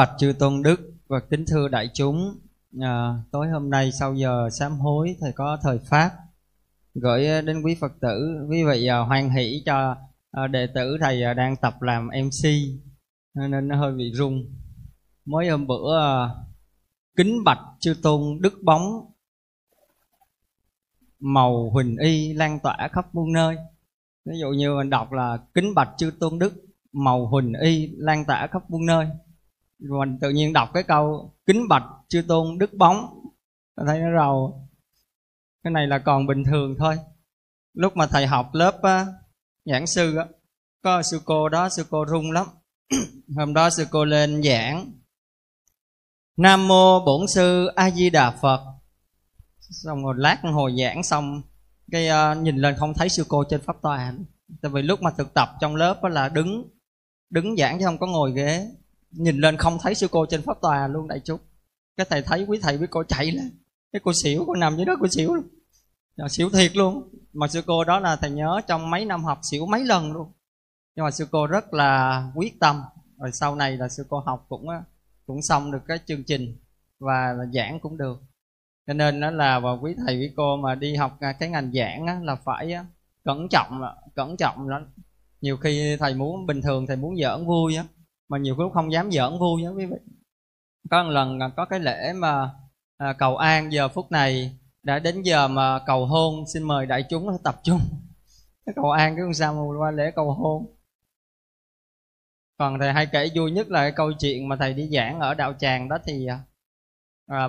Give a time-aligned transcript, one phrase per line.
[0.00, 2.38] bạch chư tôn đức và kính thưa đại chúng.
[2.80, 6.10] À, tối hôm nay sau giờ sám hối thầy có thời pháp
[6.94, 8.46] gửi đến quý phật tử.
[8.50, 9.96] Quý vị à, hoan hỷ cho
[10.30, 12.50] à, đệ tử thầy à, đang tập làm mc
[13.34, 14.44] à, nên nó hơi bị rung.
[15.24, 16.28] Mới hôm bữa à,
[17.16, 19.12] kính bạch chư tôn đức bóng
[21.18, 23.56] màu huỳnh y lan tỏa khắp muôn nơi.
[24.24, 28.24] Ví dụ như mình đọc là kính bạch chư tôn đức màu huỳnh y lan
[28.24, 29.06] tỏa khắp muôn nơi
[29.80, 33.20] mình tự nhiên đọc cái câu kính bạch chư tôn đức bóng.
[33.86, 34.68] Thấy nó rầu.
[35.64, 36.98] Cái này là còn bình thường thôi.
[37.74, 39.06] Lúc mà thầy học lớp á,
[39.64, 40.26] giảng sư á,
[40.82, 42.46] có sư cô đó sư cô rung lắm.
[43.36, 44.92] Hôm đó sư cô lên giảng.
[46.36, 48.60] Nam mô bổn sư a di đà phật.
[49.60, 51.42] Xong rồi lát hồi giảng xong
[51.90, 54.14] cái uh, nhìn lên không thấy sư cô trên pháp tòa.
[54.62, 56.70] Tại vì lúc mà thực tập trong lớp là đứng
[57.30, 58.66] đứng giảng chứ không có ngồi ghế
[59.10, 61.40] nhìn lên không thấy sư cô trên pháp tòa luôn đại chúng.
[61.96, 63.50] Cái thầy thấy quý thầy quý cô chạy lên.
[63.92, 65.44] Cái cô xỉu cô nằm dưới đó cô xỉu luôn.
[66.16, 67.08] Dạ, xỉu thiệt luôn.
[67.32, 70.32] Mà sư cô đó là thầy nhớ trong mấy năm học xỉu mấy lần luôn.
[70.96, 72.82] Nhưng mà sư cô rất là quyết tâm.
[73.18, 74.66] Rồi sau này là sư cô học cũng
[75.26, 76.56] cũng xong được cái chương trình
[76.98, 78.22] và giảng cũng được.
[78.86, 81.72] Cho nên đó là và quý thầy quý cô mà đi học à, cái ngành
[81.72, 82.76] giảng á, là phải
[83.24, 84.86] cẩn trọng à, cẩn trọng lắm.
[85.40, 87.84] Nhiều khi thầy muốn bình thường thầy muốn giỡn vui á
[88.30, 89.96] mà nhiều lúc không dám giỡn vui nhớ quý vị.
[90.90, 92.50] Có một lần có cái lễ mà
[92.96, 97.04] à, cầu an giờ phút này đã đến giờ mà cầu hôn xin mời đại
[97.08, 97.80] chúng tập trung.
[98.76, 100.76] Cầu an cái sao mà qua lễ cầu hôn.
[102.58, 105.34] Còn thầy hay kể vui nhất là cái câu chuyện mà thầy đi giảng ở
[105.34, 106.40] đạo tràng đó thì à,
[107.26, 107.48] à,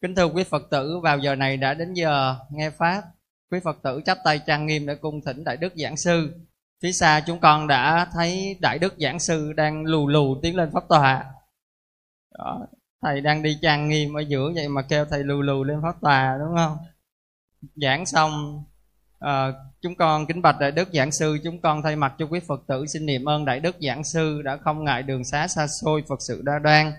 [0.00, 3.02] kính thưa quý phật tử vào giờ này đã đến giờ nghe pháp.
[3.50, 6.34] Quý phật tử chắp tay trang nghiêm để cung thỉnh đại đức giảng sư
[6.82, 10.70] phía xa chúng con đã thấy đại đức giảng sư đang lù lù tiến lên
[10.72, 11.24] pháp tòa.
[12.38, 12.66] Đó,
[13.02, 16.00] thầy đang đi trang nghiêm ở giữa vậy mà kêu thầy lù lù lên pháp
[16.00, 16.76] tòa đúng không?
[17.76, 18.64] Giảng xong
[19.18, 22.40] à, chúng con kính bạch đại đức giảng sư chúng con thay mặt cho quý
[22.48, 25.66] phật tử xin niệm ơn đại đức giảng sư đã không ngại đường xá xa
[25.66, 26.92] xôi phật sự đa đoan.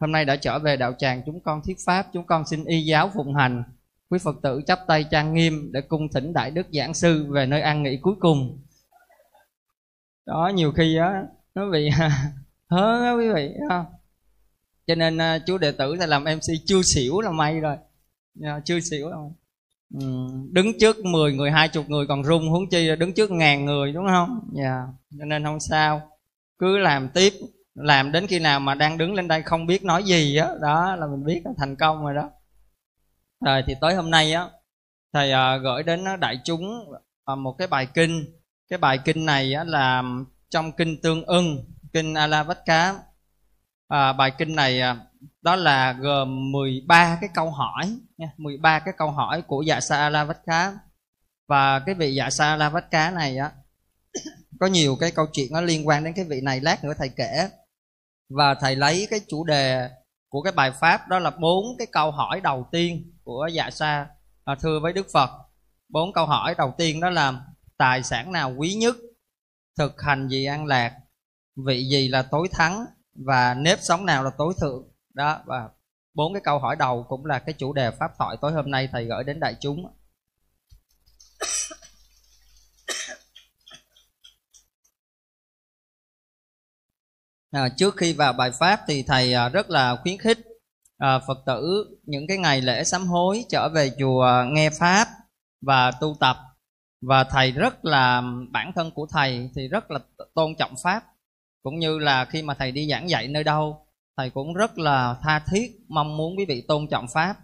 [0.00, 2.84] Hôm nay đã trở về đạo tràng chúng con thuyết pháp chúng con xin y
[2.84, 3.62] giáo phụng hành.
[4.10, 7.46] Quý phật tử chắp tay trang nghiêm để cung thỉnh đại đức giảng sư về
[7.46, 8.65] nơi an nghỉ cuối cùng
[10.26, 11.88] đó nhiều khi á nó bị
[12.70, 13.84] hớ á quý vị không?
[14.86, 17.76] Cho nên à, uh, chú đệ tử là làm mc chưa xỉu là may rồi.
[18.42, 19.30] Yeah, chưa xỉu rồi
[20.00, 20.06] ừ,
[20.52, 23.92] đứng trước 10 người hai chục người còn rung huống chi đứng trước ngàn người
[23.92, 24.40] đúng không?
[24.56, 24.88] Yeah.
[25.18, 26.10] cho nên không sao.
[26.58, 27.32] Cứ làm tiếp
[27.74, 30.56] làm đến khi nào mà đang đứng lên đây không biết nói gì á đó,
[30.60, 32.30] đó là mình biết là thành công rồi đó.
[33.44, 34.48] Rồi thì tối hôm nay á
[35.12, 36.64] thầy uh, gửi đến à, đại chúng
[37.32, 38.24] uh, một cái bài kinh
[38.68, 40.02] cái bài kinh này á, là
[40.50, 42.94] trong kinh tương ưng kinh a la vách cá.
[43.88, 44.96] À, bài kinh này à,
[45.42, 47.96] đó là gồm 13 cái câu hỏi
[48.36, 50.72] 13 cái câu hỏi của dạ sa la vách cá.
[51.48, 53.50] Và cái vị dạ sa la vách cá này á
[54.60, 57.08] có nhiều cái câu chuyện nó liên quan đến cái vị này lát nữa thầy
[57.08, 57.48] kể.
[58.30, 59.90] Và thầy lấy cái chủ đề
[60.28, 64.06] của cái bài pháp đó là bốn cái câu hỏi đầu tiên của dạ sa
[64.44, 65.30] à, thưa với đức phật.
[65.88, 67.32] Bốn câu hỏi đầu tiên đó là
[67.78, 68.96] tài sản nào quý nhất
[69.78, 70.92] thực hành gì an lạc
[71.56, 74.88] vị gì là tối thắng và nếp sống nào là tối thượng.
[75.14, 75.68] Đó và
[76.14, 78.88] bốn cái câu hỏi đầu cũng là cái chủ đề pháp thoại tối hôm nay
[78.92, 79.86] thầy gửi đến đại chúng.
[87.50, 90.38] À, trước khi vào bài pháp thì thầy à, rất là khuyến khích
[90.98, 95.08] à, phật tử những cái ngày lễ sám hối trở về chùa nghe pháp
[95.60, 96.36] và tu tập
[97.02, 99.98] và thầy rất là bản thân của thầy thì rất là
[100.34, 101.04] tôn trọng pháp.
[101.62, 105.16] Cũng như là khi mà thầy đi giảng dạy nơi đâu thầy cũng rất là
[105.22, 107.36] tha thiết mong muốn quý vị tôn trọng pháp.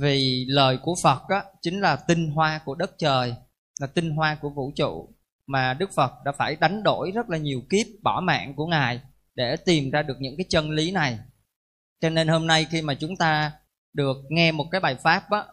[0.00, 3.34] Vì lời của phật á, chính là tinh hoa của đất trời
[3.80, 5.14] là tinh hoa của vũ trụ
[5.46, 9.00] mà đức phật đã phải đánh đổi rất là nhiều kiếp bỏ mạng của ngài
[9.34, 11.18] để tìm ra được những cái chân lý này.
[12.00, 13.52] Cho nên hôm nay khi mà chúng ta
[13.92, 15.44] được nghe một cái bài pháp á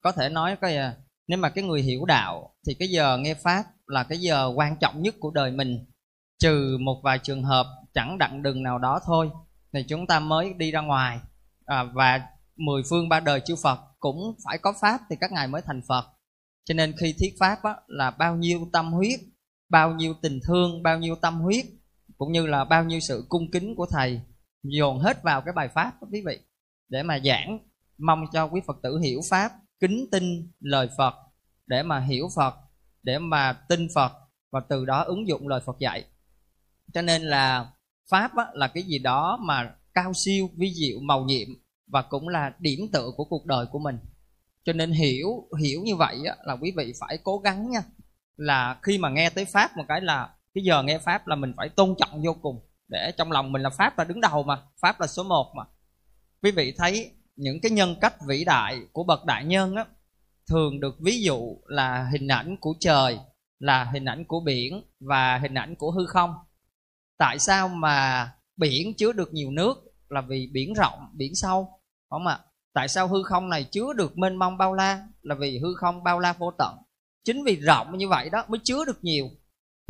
[0.00, 0.94] có thể nói cái à,
[1.28, 4.76] nếu mà cái người hiểu đạo thì cái giờ nghe pháp là cái giờ quan
[4.76, 5.86] trọng nhất của đời mình.
[6.38, 9.30] Trừ một vài trường hợp chẳng đặng đừng nào đó thôi
[9.72, 11.20] thì chúng ta mới đi ra ngoài.
[11.66, 12.20] À, và
[12.56, 15.80] mười phương ba đời chư Phật cũng phải có pháp thì các ngài mới thành
[15.88, 16.04] Phật.
[16.64, 19.20] Cho nên khi thuyết pháp á, là bao nhiêu tâm huyết
[19.68, 21.64] bao nhiêu tình thương bao nhiêu tâm huyết
[22.18, 24.20] cũng như là bao nhiêu sự cung kính của thầy
[24.62, 26.38] dồn hết vào cái bài pháp đó quý vị.
[26.88, 27.58] Để mà giảng
[27.98, 29.52] mong cho quý phật tử hiểu pháp
[29.84, 31.14] kính tin lời phật
[31.66, 32.54] để mà hiểu phật
[33.02, 34.12] để mà tin phật
[34.50, 36.04] và từ đó ứng dụng lời phật dạy.
[36.94, 37.72] Cho nên là
[38.10, 41.48] pháp á, là cái gì đó mà cao siêu vi diệu màu nhiệm
[41.86, 43.98] và cũng là điểm tựa của cuộc đời của mình.
[44.64, 47.82] Cho nên hiểu hiểu như vậy á, là quý vị phải cố gắng nha.
[48.36, 51.52] Là khi mà nghe tới pháp một cái là cái giờ nghe pháp là mình
[51.56, 52.60] phải tôn trọng vô cùng.
[52.88, 55.64] Để trong lòng mình là pháp là đứng đầu mà pháp là số một mà.
[56.42, 59.86] Quý vị thấy những cái nhân cách vĩ đại của bậc đại nhân á
[60.48, 63.18] thường được ví dụ là hình ảnh của trời
[63.58, 66.34] là hình ảnh của biển và hình ảnh của hư không.
[67.18, 69.74] Tại sao mà biển chứa được nhiều nước?
[70.08, 72.38] Là vì biển rộng biển sâu không ạ?
[72.74, 75.06] Tại sao hư không này chứa được mênh mông bao la?
[75.22, 76.76] Là vì hư không bao la vô tận.
[77.24, 79.28] Chính vì rộng như vậy đó mới chứa được nhiều.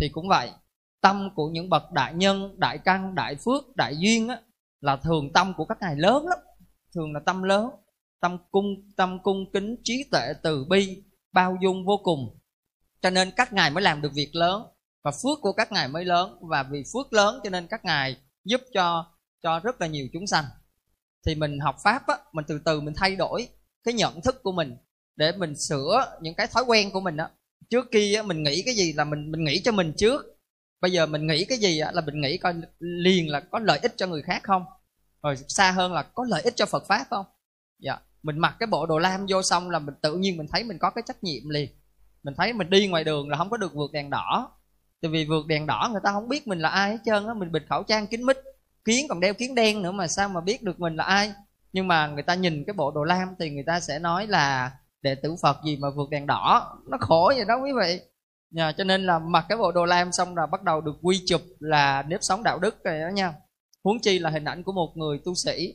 [0.00, 0.50] Thì cũng vậy
[1.00, 4.40] tâm của những bậc đại nhân đại căn đại phước đại duyên á,
[4.80, 6.38] là thường tâm của các ngài lớn lắm
[6.94, 7.70] thường là tâm lớn
[8.20, 11.02] tâm cung tâm cung kính trí tuệ từ bi
[11.32, 12.38] bao dung vô cùng.
[13.02, 14.62] Cho nên các ngài mới làm được việc lớn
[15.02, 18.16] và phước của các ngài mới lớn và vì phước lớn cho nên các ngài
[18.44, 19.06] giúp cho
[19.42, 20.44] cho rất là nhiều chúng sanh.
[21.26, 23.48] Thì mình học pháp á mình từ từ mình thay đổi
[23.84, 24.76] cái nhận thức của mình
[25.16, 27.30] để mình sửa những cái thói quen của mình á.
[27.70, 30.22] Trước kia á, mình nghĩ cái gì là mình mình nghĩ cho mình trước.
[30.80, 33.78] Bây giờ mình nghĩ cái gì á, là mình nghĩ coi liền là có lợi
[33.82, 34.64] ích cho người khác không?
[35.24, 37.26] Rồi xa hơn là có lợi ích cho phật pháp không?
[37.78, 37.98] Dạ.
[38.22, 40.78] Mình mặc cái bộ đồ lam vô xong là mình tự nhiên mình thấy mình
[40.78, 41.70] có cái trách nhiệm liền.
[42.22, 44.50] Mình thấy mình đi ngoài đường là không có được vượt đèn đỏ.
[45.02, 47.34] Tại vì vượt đèn đỏ người ta không biết mình là ai hết trơn á
[47.34, 48.38] mình bịt khẩu trang kín mít
[48.84, 51.32] kiến còn đeo kiến đen nữa mà sao mà biết được mình là ai?
[51.72, 54.72] Nhưng mà người ta nhìn cái bộ đồ lam thì người ta sẽ nói là
[55.02, 56.76] đệ tử phật gì mà vượt đèn đỏ?
[56.90, 58.00] Nó khổ vậy đó quý vị.
[58.50, 61.22] Nhà, cho nên là mặc cái bộ đồ lam xong là bắt đầu được quy
[61.26, 63.32] chụp là nếp sống đạo đức rồi đó nha
[63.84, 65.74] huống chi là hình ảnh của một người tu sĩ.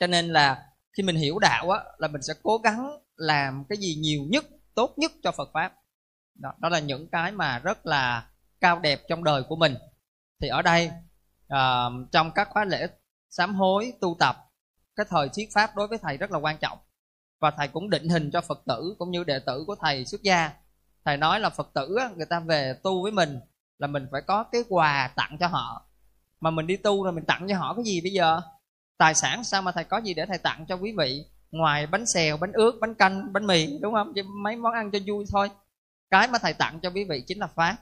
[0.00, 0.66] Cho nên là
[0.96, 4.44] khi mình hiểu đạo á là mình sẽ cố gắng làm cái gì nhiều nhất
[4.74, 5.72] tốt nhất cho phật pháp.
[6.34, 8.30] Đó, đó là những cái mà rất là
[8.60, 9.74] cao đẹp trong đời của mình.
[10.42, 10.90] Thì ở đây
[11.52, 12.86] uh, trong các khóa lễ
[13.30, 14.36] sám hối tu tập
[14.96, 16.78] cái thời thuyết pháp đối với thầy rất là quan trọng.
[17.40, 20.22] Và thầy cũng định hình cho phật tử cũng như đệ tử của thầy xuất
[20.22, 20.52] gia.
[21.04, 23.40] Thầy nói là phật tử người ta về tu với mình
[23.78, 25.89] là mình phải có cái quà tặng cho họ
[26.40, 28.40] mà mình đi tu rồi mình tặng cho họ cái gì bây giờ?
[28.98, 31.24] Tài sản sao mà thầy có gì để thầy tặng cho quý vị?
[31.50, 34.12] Ngoài bánh xèo, bánh ướt, bánh canh, bánh mì, đúng không?
[34.14, 35.50] Chứ mấy món ăn cho vui thôi.
[36.10, 37.76] Cái mà thầy tặng cho quý vị chính là pháp.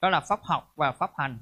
[0.00, 1.38] Đó là pháp học và pháp hành.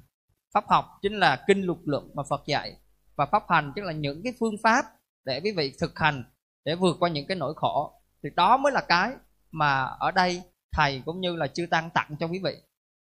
[0.53, 2.75] Pháp học chính là kinh lục luận mà phật dạy.
[3.15, 4.85] Và pháp hành chính là những cái phương pháp
[5.25, 6.23] để quý vị thực hành
[6.65, 7.93] để vượt qua những cái nỗi khổ.
[8.23, 9.11] Thì đó mới là cái
[9.51, 12.57] mà ở đây thầy cũng như là chư tăng tặng cho quý vị.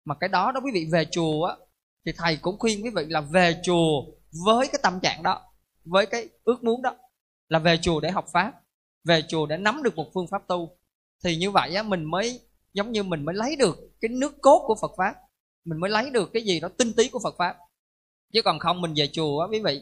[0.06, 1.56] Mà cái đó đó quý vị về chùa á
[2.06, 4.02] thì thầy cũng khuyên quý vị là về chùa
[4.46, 5.42] với cái tâm trạng đó
[5.86, 6.96] với cái ước muốn đó
[7.50, 8.54] là về chùa để học pháp
[9.04, 10.78] về chùa để nắm được một phương pháp tu.
[11.24, 12.40] Thì như vậy á mình mới
[12.74, 15.16] giống như mình mới lấy được cái nước cốt của Phật pháp
[15.66, 17.58] mình mới lấy được cái gì đó tinh túy của Phật pháp.
[18.34, 19.82] Chứ còn không mình về chùa á quý vị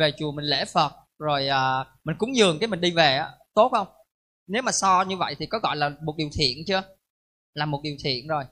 [0.00, 3.30] về chùa mình lễ Phật rồi à, mình cúng dường cái mình đi về á
[3.54, 3.88] tốt không?
[4.46, 6.82] Nếu mà so như vậy thì có gọi là một điều thiện chưa?
[7.54, 8.44] Là một điều thiện rồi.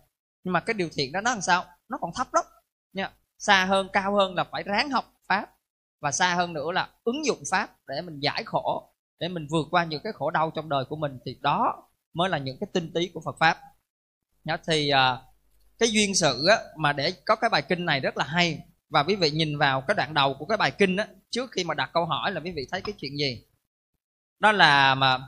[0.44, 1.64] Nhưng mà cái điều thiện đó nó làm sao?
[1.88, 2.44] Nó còn thấp lắm
[3.40, 5.46] xa hơn cao hơn là phải ráng học pháp.
[6.00, 9.66] Và xa hơn nữa là ứng dụng pháp để mình giải khổ để mình vượt
[9.70, 11.18] qua những cái khổ đau trong đời của mình.
[11.26, 11.82] Thì đó
[12.14, 13.58] mới là những cái tinh túy của Phật pháp.
[14.44, 15.18] Nhá, thì à,
[15.78, 18.58] cái duyên sự á, mà để có cái bài kinh này rất là hay.
[18.88, 21.64] Và quý vị nhìn vào cái đoạn đầu của cái bài kinh á, trước khi
[21.64, 23.44] mà đặt câu hỏi là quý vị thấy cái chuyện gì?
[24.40, 25.18] Đó là mà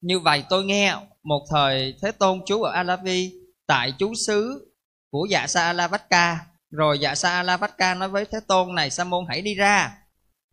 [0.00, 3.32] như vậy tôi nghe một thời thế tôn chú ở Alavi
[3.66, 4.70] tại chú xứ
[5.10, 9.24] của dạ sa Alavaka rồi dạ sa Alavaka nói với thế tôn này sa môn
[9.28, 9.98] hãy đi ra.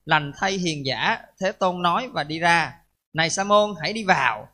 [0.05, 2.73] Lành thay hiền giả, thế tôn nói và đi ra.
[3.13, 4.47] Này sa môn hãy đi vào.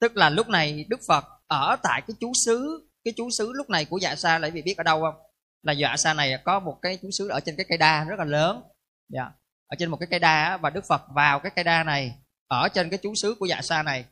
[0.00, 3.70] Tức là lúc này đức phật ở tại cái chú xứ, cái chú xứ lúc
[3.70, 5.14] này của dạ sa lại vì biết ở đâu không?
[5.62, 8.18] Là dạ sa này có một cái chú xứ ở trên cái cây đa rất
[8.18, 8.62] là lớn.
[9.08, 9.30] Dạ
[9.66, 12.14] ở trên một cái cây đa và đức phật vào cái cây đa này,
[12.48, 14.04] ở trên cái chú xứ của dạ sa này.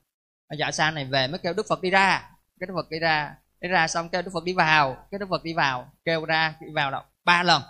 [0.59, 2.31] Dạ sa này về mới kêu đức phật đi ra.
[2.61, 5.07] Cái đức phật đi ra đi ra xong kêu đức phật đi vào.
[5.11, 7.63] Cái đức phật đi vào, kêu ra, đi vào là ba lần.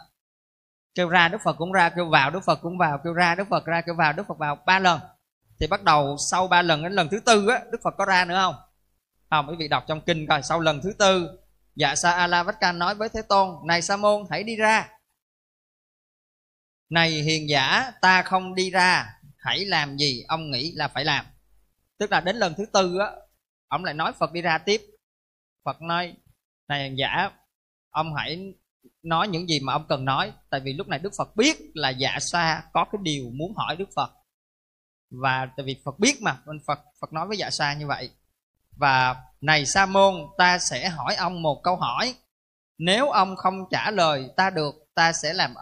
[0.95, 3.49] Kêu ra đức phật cũng ra, kêu vào đức phật cũng vào, kêu ra đức
[3.51, 5.01] phật ra, kêu vào đức phật vào ba lần.
[5.61, 8.25] Thì bắt đầu sau ba lần, đến lần thứ tư á, đức phật có ra
[8.25, 8.55] nữa không?
[9.31, 11.39] Không, quý vị đọc trong kinh coi, sau lần thứ tư
[11.77, 14.57] dạ sa a la vách ca nói với thế tôn, này sa môn, hãy đi
[14.57, 14.89] ra.
[16.91, 21.25] Này hiền giả, ta không đi ra, hãy làm gì ông nghĩ là phải làm.
[21.99, 23.11] Tức là đến lần thứ tư á,
[23.69, 24.83] ông lại nói phật đi ra tiếp
[25.65, 26.15] phật nói,
[26.69, 27.31] này giả,
[27.91, 28.55] ông hãy
[29.03, 30.33] nói những gì mà ông cần nói.
[30.51, 33.77] Tại vì lúc này đức phật biết là dạ xa có cái điều muốn hỏi
[33.77, 34.11] đức phật.
[35.11, 38.11] Và tại vì phật biết mà, nên phật phật nói với dạ xa như vậy.
[38.77, 42.15] Và, này sa môn, ta sẽ hỏi ông một câu hỏi.
[42.79, 45.55] Nếu ông không trả lời ta được, ta sẽ làm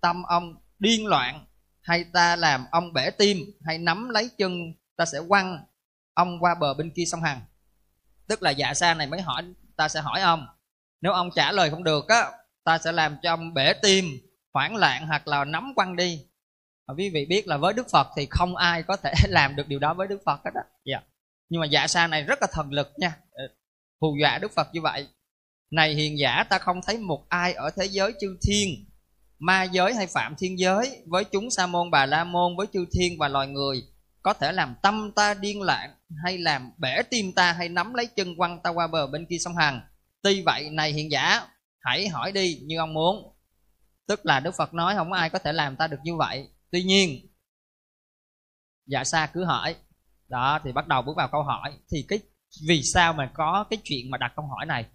[0.00, 1.46] tâm ông điên loạn,
[1.82, 4.52] hay ta làm ông bể tim, hay nắm lấy chân,
[4.96, 5.64] ta sẽ quăng
[6.14, 7.40] ông qua bờ bên kia sông hằng?
[8.32, 9.42] Tức là dạ sa này mới hỏi,
[9.76, 10.46] ta sẽ hỏi ông.
[11.00, 12.30] Nếu ông trả lời không được á,
[12.64, 14.04] ta sẽ làm cho ông bể tim,
[14.52, 16.20] hoảng loạn hoặc là nắm quăng đi.
[16.86, 19.68] Và quý vị biết là với đức phật thì không ai có thể làm được
[19.68, 20.62] điều đó với đức phật hết á.
[20.84, 21.00] Dạ.
[21.48, 23.16] nhưng mà dạ sa này rất là thần lực nha.
[23.32, 23.44] Ờ,
[24.00, 25.08] hù dọa đức phật như vậy.
[25.70, 28.84] Này hiền giả, ta không thấy một ai ở thế giới chư thiên,
[29.38, 32.84] ma giới hay phạm thiên giới, với chúng sa môn, bà la môn, với chư
[32.92, 33.82] thiên và loài người,
[34.22, 38.06] có thể làm tâm ta điên loạn hay làm bể tim ta hay nắm lấy
[38.06, 39.80] chân quăng ta qua bờ bên kia sông hằng
[40.22, 41.48] tuy vậy, này hiện giả,
[41.80, 43.36] hãy hỏi đi như ông muốn.
[44.06, 46.48] Tức là đức phật nói không ai có thể làm ta được như vậy.
[46.70, 47.26] Tuy nhiên
[48.86, 49.76] dạ xa cứ hỏi.
[50.28, 51.72] Đó, thì bắt đầu bước vào câu hỏi.
[51.92, 52.18] Thì cái,
[52.68, 54.86] vì sao mà có cái chuyện mà đặt câu hỏi này?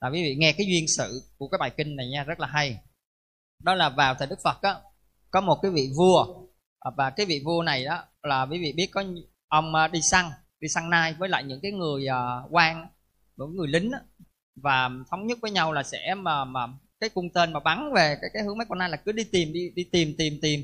[0.00, 2.46] Là quý vị nghe cái duyên sự của cái bài kinh này nha, rất là
[2.46, 2.78] hay.
[3.64, 4.76] Đó là vào thời đức phật á,
[5.30, 6.26] có một cái vị vua.
[6.96, 9.04] Và cái vị vua này đó là quý vị biết có
[9.48, 10.24] ông ờ, đi săn
[10.60, 12.86] đi săn nai với lại những cái người uh, quan
[13.36, 13.98] những người lính đó,
[14.56, 16.66] và thống nhất với nhau là sẽ mà mà
[17.00, 19.24] cái cung tên mà bắn về cái cái hướng mấy con nai là cứ đi
[19.24, 20.60] tìm đi đi tìm tìm tìm.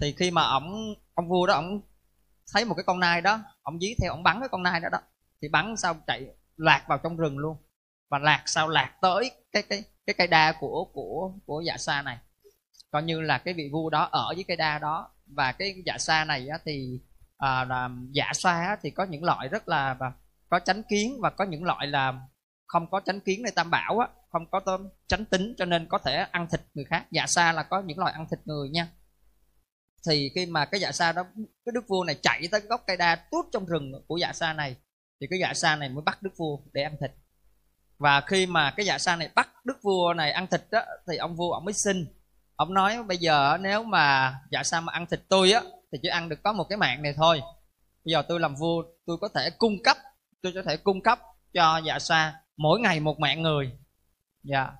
[0.00, 1.80] Thì khi mà ông ông vua đó ông
[2.52, 4.88] thấy một cái con nai đó ông dí theo ông bắn cái con nai đó
[4.92, 4.98] đó
[5.42, 6.26] thì bắn sao chạy
[6.56, 7.56] lạc vào trong rừng luôn.
[8.10, 12.02] Và lạc sao lạc tới cái cái cái cây đa của của của dạ sa
[12.02, 12.18] này.
[12.90, 15.10] Coi như là cái vị vua đó ở với cây đa đó.
[15.26, 17.00] Và cái dạ sa này á, thì
[17.38, 20.12] à, là dạ xa thì có những loại rất là và
[20.50, 22.14] có chánh kiến và có những loại là
[22.66, 25.86] không có chánh kiến này tam bảo á không có tôm chánh tính cho nên
[25.88, 27.06] có thể ăn thịt người khác.
[27.10, 28.88] Dạ sa là có những loại ăn thịt người nha.
[30.08, 32.96] Thì khi mà cái dạ sa đó cái đức vua này chạy tới gốc cây
[32.96, 34.76] đa tuốt trong rừng của dạ sa này
[35.20, 37.10] thì cái dạ sa này mới bắt đức vua để ăn thịt.
[37.98, 41.16] Và khi mà cái dạ sa này bắt đức vua này ăn thịt đó thì
[41.16, 42.06] ông vua ông mới xin.
[42.56, 46.08] Ông nói bây giờ nếu mà dạ sa mà ăn thịt tôi á thì chỉ
[46.08, 47.40] ăn được có một cái mạng này thôi.
[48.04, 49.96] Bây giờ tôi làm vua tôi có thể cung cấp
[50.42, 51.18] tôi có thể cung cấp
[51.52, 53.72] cho dạ sa mỗi ngày một mạng người.
[54.42, 54.70] Dạ.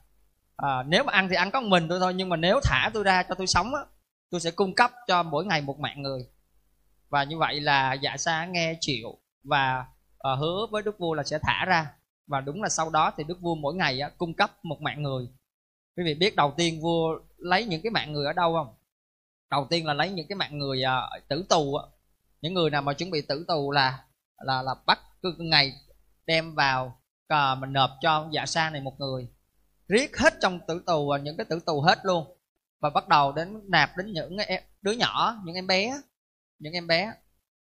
[0.56, 3.04] À, nếu mà ăn thì ăn có mình tôi thôi nhưng mà nếu thả tôi
[3.04, 3.80] ra cho tôi sống á
[4.30, 6.26] tôi sẽ cung cấp cho mỗi ngày một mạng người.
[7.08, 9.86] Và như vậy là dạ sa nghe chịu và
[10.18, 11.92] à, hứa với đức vua là sẽ thả ra.
[12.26, 15.02] Và đúng là sau đó thì đức vua mỗi ngày á, cung cấp một mạng
[15.02, 15.28] người.
[15.96, 18.74] Quý vị biết đầu tiên vua lấy những cái mạng người ở đâu không?
[19.50, 21.84] Đầu tiên là lấy những cái mạng người uh, tử tù á.
[22.40, 24.04] những người nào mà chuẩn bị tử tù là
[24.38, 25.72] là là bắt cứ ngày
[26.26, 27.00] đem vào
[27.34, 29.28] uh, mình nộp cho dạ sa này một người.
[29.88, 32.36] Riết hết trong tử tù à, những cái tử tù hết luôn.
[32.80, 36.00] Và bắt đầu đến nạp đến những em, đứa nhỏ những em bé
[36.58, 37.12] những em bé.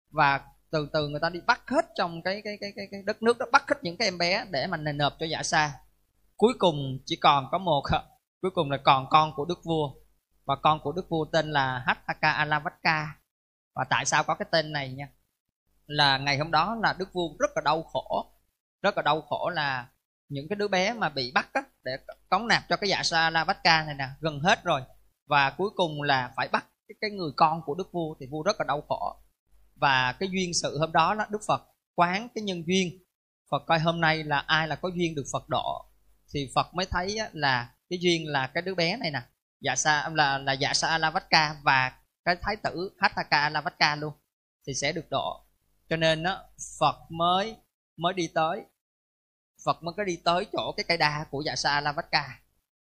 [0.10, 0.41] Và
[0.72, 3.38] từ từ người ta đi bắt hết trong cái cái cái cái, cái đất nước
[3.38, 5.74] đó bắt hết những cái em bé để mà nộp cho dạ sa
[6.38, 7.84] cuối cùng chỉ còn có một
[8.41, 9.94] cuối cùng là còn con của đức vua
[10.48, 13.16] và con của đức vua tên là Hathaka Alavatka
[13.75, 15.08] và tại sao có cái tên này nha?
[15.86, 18.34] Là ngày hôm đó là đức vua rất là đau khổ.
[18.82, 19.88] Rất là đau khổ là
[20.30, 21.92] những cái đứa bé mà bị bắt á, để
[22.30, 24.82] cống nạp cho cái dạ sa Alavatka này nè gần hết rồi.
[25.25, 28.44] Và cuối cùng là phải bắt cái, cái người con của đức vua thì vua
[28.44, 29.16] rất là đau khổ.
[29.75, 31.62] Và cái duyên sự hôm đó là đức phật
[31.96, 33.04] quán cái nhân duyên.
[33.51, 35.86] Phật coi hôm nay là ai là có duyên được phật độ
[36.34, 39.22] thì phật mới thấy là cái duyên là cái đứa bé này nè
[39.62, 41.92] dạ sa là là dạ sa alavatka và
[42.26, 44.14] cái thái tử hataka alavatka luôn
[44.68, 45.46] thì sẽ được độ.
[45.90, 46.44] Cho nên đó,
[46.80, 47.56] phật mới
[47.98, 48.62] mới đi tới.
[49.66, 52.40] Phật mới có đi tới chỗ cái cây đa của dạ sa alavatka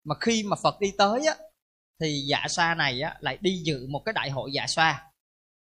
[0.05, 1.35] mà khi mà phật đi tới á
[2.00, 5.05] thì dạ sa này á, lại đi dự một cái đại hội dạ sa.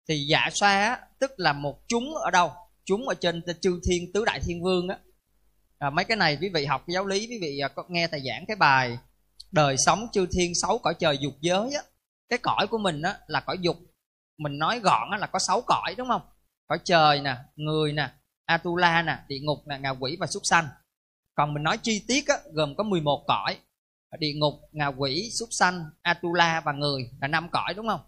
[0.08, 2.52] Thì dạ sa á, tức là một chúng ở đâu?
[2.84, 4.98] Chúng ở trên chư thiên tứ đại thiên vương á.
[5.78, 8.22] À, mấy cái này quý vị học giáo lý quý vị à, có nghe thầy
[8.26, 8.98] giảng cái bài
[9.54, 11.82] đời sống chư thiên sáu cõi trời dục giới á
[12.28, 13.76] cái cõi của mình á là cõi dục.
[14.38, 16.22] Mình nói gọn á là có sáu cõi đúng không?
[16.66, 18.10] Cõi trời nè người nè
[18.44, 20.68] atula nè địa ngục nè ngạ quỷ và súc sanh.
[21.34, 23.58] Còn mình nói chi tiết á, gồm có 11 cõi.
[24.18, 28.00] Địa ngục ngạ quỷ súc sanh atula và người là năm cõi đúng không?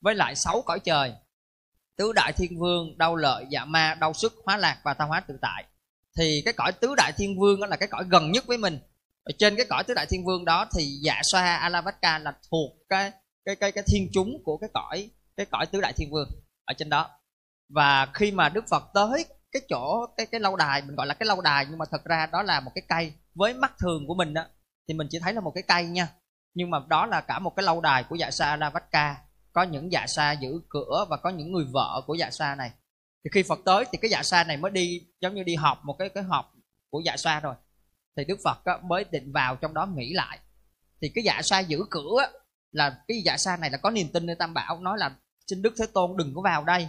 [0.00, 1.14] Với lại sáu cõi trời.
[1.96, 5.20] Tứ đại thiên vương đau lợi dạ ma đau sức hóa lạc và tha hóa
[5.20, 5.64] tự tại.
[6.16, 8.78] Thì cái cõi tứ đại thiên vương đó là cái cõi gần nhất với mình
[9.24, 12.70] ở trên cái cõi tứ đại thiên vương đó thì dạ xoa alavaka là thuộc
[12.88, 13.12] cái
[13.44, 16.28] cái cái cái thiên chúng của cái cõi cái cõi tứ đại thiên vương
[16.64, 17.10] ở trên đó.
[17.68, 21.14] Và khi mà đức phật tới cái chỗ, cái cái lâu đài, mình gọi là
[21.14, 24.06] cái lâu đài, nhưng mà thật ra đó là một cái cây với mắt thường
[24.06, 24.44] của mình đó
[24.88, 26.08] thì mình chỉ thấy là một cái cây nha.
[26.54, 29.16] Nhưng mà đó là cả một cái lâu đài của dạ sa alavatka
[29.52, 32.70] có những dạ sa giữ cửa và có những người vợ của dạ sa này.
[33.24, 35.84] Thì khi phật tới thì cái dạ sa này mới đi, giống như đi họp
[35.84, 36.52] một cái cái họp
[36.90, 37.54] của dạ sa rồi
[38.16, 40.38] thì đức phật á, mới định vào trong đó nghĩ lại.
[41.00, 42.28] Thì cái dạ sa giữ cửa á,
[42.72, 45.16] là cái dạ sa này là có niềm tin nơi tam bảo nói là
[45.46, 46.88] xin đức thế tôn đừng có vào đây.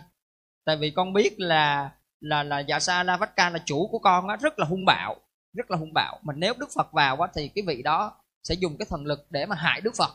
[0.65, 4.00] Tại vì con biết là là là dạ sa la vách ca là chủ của
[4.00, 5.15] con á rất là hung bạo
[5.55, 6.20] rất là hung bạo.
[6.24, 9.27] Mà nếu đức phật vào á thì cái vị đó sẽ dùng cái thần lực
[9.29, 10.12] để mà hại đức phật.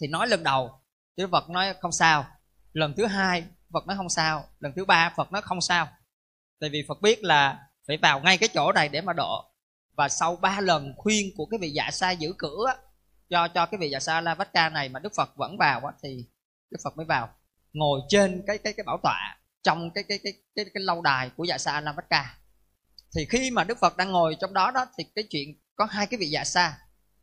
[0.00, 0.80] Thì nói lần đầu
[1.16, 2.26] đức phật nói không sao.
[2.72, 4.44] Lần thứ hai phật nói không sao.
[4.60, 5.88] Lần thứ ba phật nói không sao.
[6.60, 9.47] Tại vì phật biết là phải vào ngay cái chỗ này để mà độ
[9.98, 12.74] và sau ba lần khuyên của cái vị dạ sa giữ cửa
[13.30, 15.80] cho cho cái vị dạ sa la vách ca này mà đức phật vẫn vào
[15.80, 16.24] á, thì
[16.70, 17.28] đức phật mới vào.
[17.72, 21.30] Ngồi trên cái cái cái bảo tọa trong cái cái cái cái, cái lâu đài
[21.36, 22.38] của dạ sa la vách ca
[23.14, 26.06] thì khi mà đức phật đang ngồi trong đó đó thì cái chuyện có hai
[26.06, 26.78] cái vị dạ sa.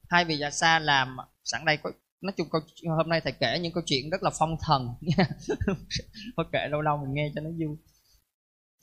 [0.09, 1.91] Hai vị dạ sa làm sẵn đây có
[2.21, 2.61] nói chung câu
[2.97, 4.95] hôm nay thầy kể những câu chuyện rất là phong thần.
[6.37, 7.77] Thôi kể lâu lâu mình nghe cho nó vui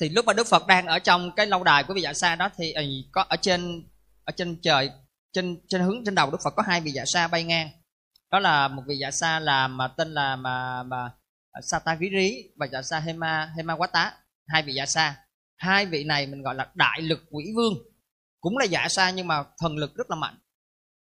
[0.01, 2.37] thì lúc mà đức phật đang ở trong cái lâu đài của vị dạ sa
[2.37, 2.83] đó thì ừ,
[3.13, 3.89] có ở trên
[4.25, 4.91] ở trên trời,
[5.33, 7.71] trên trên hướng, trên đầu đức phật có hai vị dạ sa bay ngang.
[8.31, 11.11] Đó là một vị dạ sa là mà tên là mà mà
[11.53, 14.11] à, Satagiri và dạ sa Hema, Hemawata,
[14.47, 15.17] hai vị dạ sa.
[15.57, 17.75] Hai vị này mình gọi là đại lực quỷ vương.
[18.41, 20.39] Cũng là dạ sa nhưng mà thần lực rất là mạnh.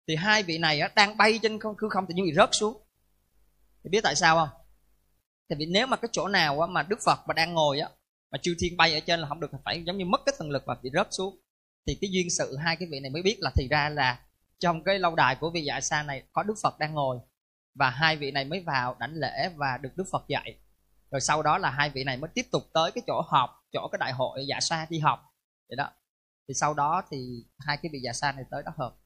[0.08, 2.88] Thì hai vị này đang bay trên không, hư không thì những bị rớt xuống.
[3.84, 4.50] Thì biết tại sao không?
[5.50, 7.90] Tại vì nếu mà cái chỗ nào mà đức phật mà đang ngồi á
[8.34, 10.50] mà chư thiên bay ở trên là không được, phải giống như mất cái thần
[10.50, 11.40] lực và bị rớt xuống.
[11.88, 14.20] Thì cái duyên sự hai cái vị này mới biết là thì ra là
[14.60, 17.20] trong cái lâu đài của vị dạ sa này có đức phật đang ngồi,
[17.76, 20.60] và hai vị này mới vào đảnh lễ và được đức phật dạy.
[21.12, 23.88] Rồi sau đó là hai vị này mới tiếp tục tới cái chỗ họp, chỗ
[23.92, 25.20] cái đại hội dạ sa đi họp.
[25.70, 25.90] Vậy đó.
[26.48, 29.00] Thì sau đó thì hai cái vị dạ sa này tới đó họp.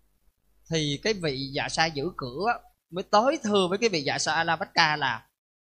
[0.72, 2.46] Thì cái vị dạ sa giữ cửa
[2.90, 5.28] mới tới thưa với cái vị dạ sa a la vách ca là,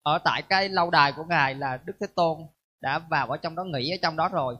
[0.03, 2.39] ở tại cái lâu đài của ngài là đức thế tôn
[2.81, 4.57] đã vào ở trong đó nghỉ ở trong đó rồi.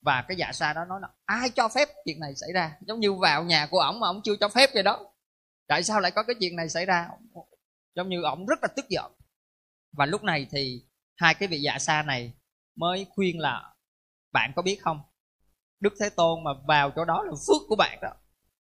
[0.00, 2.76] Và cái dạ sa đó nói là, ai cho phép chuyện này xảy ra?
[2.80, 5.12] Giống như vào nhà của ổng mà ổng chưa cho phép vậy đó.
[5.68, 7.08] Tại sao lại có cái chuyện này xảy ra?
[7.94, 9.12] Giống như ổng rất là tức giận.
[9.92, 10.82] Và lúc này thì
[11.16, 12.32] hai cái vị dạ sa này
[12.76, 13.74] mới khuyên là,
[14.32, 15.00] bạn có biết không?
[15.80, 18.10] Đức thế tôn mà vào chỗ đó là phước của bạn đó.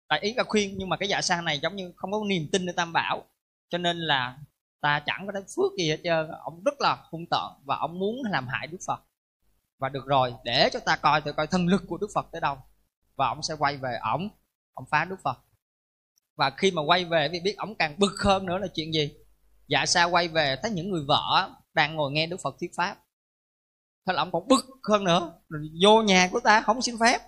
[0.07, 2.49] Tại ý là khuyên nhưng mà cái dạ sa này giống như không có niềm
[2.51, 3.23] tin nơi tam bảo.
[3.69, 4.37] Cho nên là
[4.81, 6.29] ta chẳng có thấy phước gì hết trơn.
[6.43, 8.99] Ông rất là hung tợn và ông muốn làm hại đức phật.
[9.79, 12.41] Và được rồi, để cho ta coi thử coi thân lực của đức phật tới
[12.41, 12.57] đâu.
[13.15, 14.29] Và ông sẽ quay về ổng.
[14.73, 15.37] Ông phá đức phật.
[16.35, 19.13] Và khi mà quay về thì biết ổng càng bực hơn nữa là chuyện gì?
[19.67, 22.97] Dạ sao quay về thấy những người vợ đang ngồi nghe đức phật thuyết pháp?
[24.07, 25.33] Thế là ổng còn bực hơn nữa.
[25.49, 27.21] Rồi vô nhà của ta không xin phép.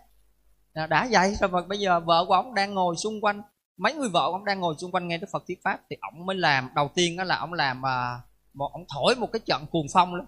[0.90, 3.42] Đã vậy rồi mà bây giờ vợ của ổng đang ngồi xung quanh
[3.80, 6.26] mấy người vợ ông đang ngồi xung quanh nghe đức phật thuyết pháp thì ông
[6.26, 8.22] mới làm đầu tiên đó là ông làm à,
[8.54, 10.26] một ông thổi một cái trận cuồng phong lắm.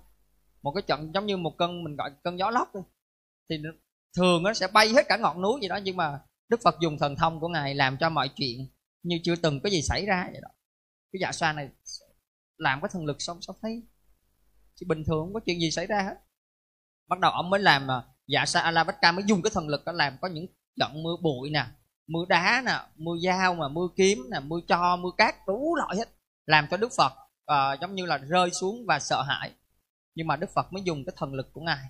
[0.62, 2.82] Một cái trận giống như một cơn mình gọi cơn gió lốc đi.
[3.50, 3.56] Thì
[4.18, 6.98] thường nó sẽ bay hết cả ngọn núi gì đó nhưng mà đức phật dùng
[6.98, 8.68] thần thông của ngài làm cho mọi chuyện
[9.04, 10.50] như chưa từng có gì xảy ra vậy đó.
[11.12, 11.70] Cái dạ xoa này
[12.58, 13.84] làm cái thần lực xong sao thấy
[14.76, 16.16] chứ bình thường không có chuyện gì xảy ra hết.
[17.08, 19.68] Bắt đầu ông mới làm mà dạ sa a la ca mới dùng cái thần
[19.68, 20.46] lực đó làm có những
[20.80, 21.66] trận mưa bụi nè
[22.08, 25.96] mưa đá nè mưa dao mà mưa kiếm nè mưa cho mưa cát đủ loại
[25.98, 26.10] hết.
[26.46, 27.14] Làm cho đức phật
[27.52, 29.52] uh, giống như là rơi xuống và sợ hãi.
[30.16, 31.86] Nhưng mà đức phật mới dùng cái thần lực của ngài.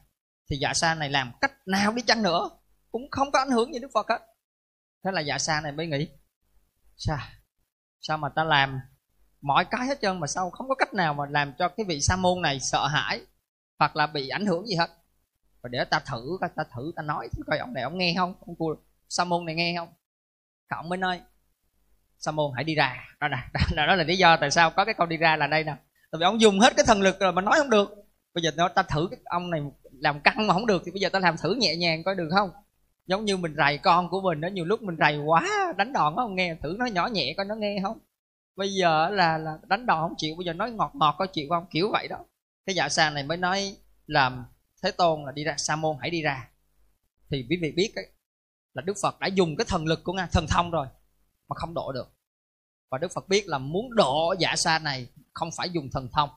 [0.49, 2.49] Thì dạ sa này làm cách nào đi chăng nữa
[2.91, 4.19] cũng không có ảnh hưởng gì đức phật hết.
[5.03, 6.07] Thế là dạ sa này mới nghĩ
[6.97, 7.17] sao
[8.01, 8.79] sao mà ta làm
[9.41, 12.01] mọi cái hết trơn mà sao không có cách nào mà làm cho cái vị
[12.01, 13.21] sa môn này sợ hãi
[13.79, 14.89] hoặc là bị ảnh hưởng gì hết?
[15.63, 18.35] Và để ta thử ta thử ta nói coi ông này ông nghe không?
[18.47, 18.75] Ông cua
[19.09, 19.93] sa môn này nghe không?
[20.75, 21.21] Ông mới nói
[22.17, 23.05] sa môn hãy đi ra.
[23.19, 25.47] Đó là đó, đó là lý do tại sao có cái câu đi ra là
[25.47, 25.75] đây nè.
[26.11, 27.89] Tại vì ông dùng hết cái thần lực rồi mà nói không được.
[28.33, 31.01] Bây giờ nó ta thử cái ông này làm căng mà không được thì bây
[31.01, 32.49] giờ ta làm thử nhẹ nhàng coi được không?
[33.07, 36.15] Giống như mình rầy con của mình đó nhiều lúc mình rầy quá đánh đòn
[36.15, 37.97] không nghe thử nó nhỏ nhẹ coi nó nghe không?
[38.55, 41.45] Bây giờ là là đánh đòn không chịu bây giờ nói ngọt ngọt coi chịu
[41.49, 41.65] không?
[41.71, 42.17] Kiểu vậy đó.
[42.65, 43.75] Cái dạ sa này mới nói
[44.07, 44.45] làm
[44.83, 46.47] thế tôn là đi ra sa môn hãy đi ra.
[47.31, 48.05] Thì quý vị biết cái
[48.73, 50.87] là đức phật đã dùng cái thần lực của ngài thần thông rồi
[51.47, 52.13] mà không độ được.
[52.89, 56.29] Và đức phật biết là muốn độ giả sa này không phải dùng thần thông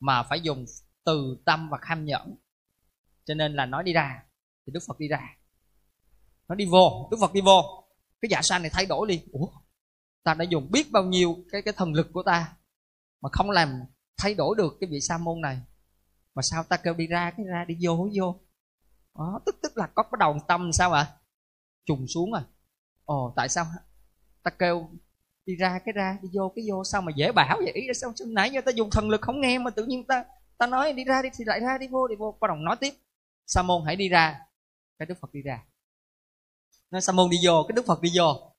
[0.00, 0.64] mà phải dùng
[1.04, 2.34] từ tâm và kham nhẫn.
[3.24, 4.22] Cho nên là nói đi ra
[4.66, 5.36] thì đức phật đi ra.
[6.48, 7.84] Nó đi vô đức phật đi vô.
[8.20, 9.46] Cái giả sa này thay đổi đi ủa
[10.26, 12.56] ta đã dùng biết bao nhiêu cái cái thần lực của ta
[13.20, 13.68] mà không làm
[14.16, 15.60] thay đổi được cái vị sa môn này
[16.34, 18.40] mà sao ta kêu đi ra cái ra đi vô vô.
[19.18, 21.00] Đó, tức tức là có cái đầu tâm sao ạ?
[21.00, 21.12] à?
[21.86, 22.42] Trùng xuống à.
[23.04, 23.66] Ồ tại sao
[24.42, 24.90] ta kêu
[25.46, 27.72] đi ra cái ra đi vô cái vô sao mà dễ bảo vậy?
[27.74, 30.06] Ý là sao, sao nãy giờ ta dùng thần lực không nghe mà tự nhiên
[30.06, 30.24] ta
[30.58, 32.76] ta nói đi ra đi thì lại ra đi vô đi vô bắt đầu nói
[32.80, 32.94] tiếp.
[33.46, 34.40] Sa môn hãy đi ra
[34.98, 35.64] cái đức phật đi ra.
[36.90, 38.52] Nói sa môn đi vô cái đức phật đi vô.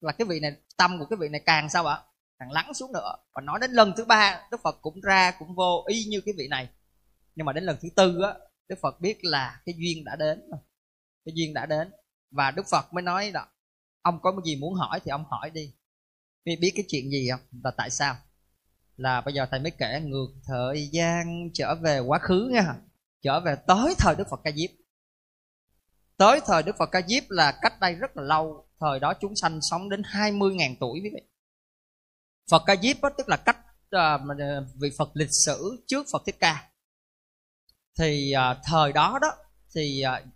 [0.00, 2.02] Là cái vị này tâm của cái vị này càng sao ạ?
[2.38, 3.16] Càng lắng xuống nữa.
[3.34, 6.34] Và nói đến lần thứ ba đức phật cũng ra cũng vô y như cái
[6.38, 6.68] vị này.
[7.34, 8.34] Nhưng mà đến lần thứ tư á
[8.68, 10.42] đức phật biết là cái duyên đã đến
[11.24, 11.90] cái duyên đã đến
[12.36, 13.46] và đức phật mới nói là
[14.02, 15.74] ông có cái gì muốn hỏi thì ông hỏi đi.
[16.44, 17.40] Biết biết cái chuyện gì không?
[17.64, 18.16] Là tại sao?
[18.96, 22.74] Là bây giờ thầy mới kể ngược thời gian trở về quá khứ nha
[23.22, 24.70] trở về tới thời đức phật ca diếp.
[26.16, 29.36] Tới thời đức phật ca diếp là cách đây rất là lâu thời đó chúng
[29.36, 31.20] sanh sống đến 20.000 tuổi quý vị.
[32.50, 33.58] Phật ca diếp đó, tức là cách
[33.96, 34.20] uh,
[34.80, 36.70] vị phật lịch sử trước phật thích ca.
[37.98, 39.32] Thì uh, thời đó đó
[39.74, 40.35] thì uh,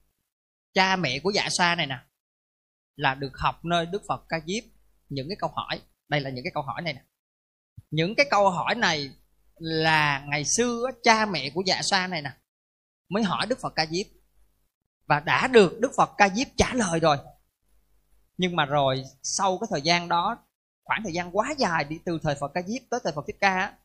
[0.75, 1.99] cha mẹ của dạ xoa này nè,
[2.97, 4.65] là được học nơi đức phật ca diếp.
[5.09, 7.05] Những cái câu hỏi, đây là những cái câu hỏi này nè.
[7.91, 9.11] Những cái câu hỏi này
[9.55, 12.33] là ngày xưa cha mẹ của dạ xoa này nè,
[13.09, 14.07] mới hỏi đức phật ca diếp.
[15.07, 17.17] Và đã được đức phật ca diếp trả lời rồi.
[18.37, 20.39] Nhưng mà rồi sau cái thời gian đó,
[20.85, 23.37] khoảng thời gian quá dài đi, từ thời phật ca diếp tới thời phật thích
[23.41, 23.77] ca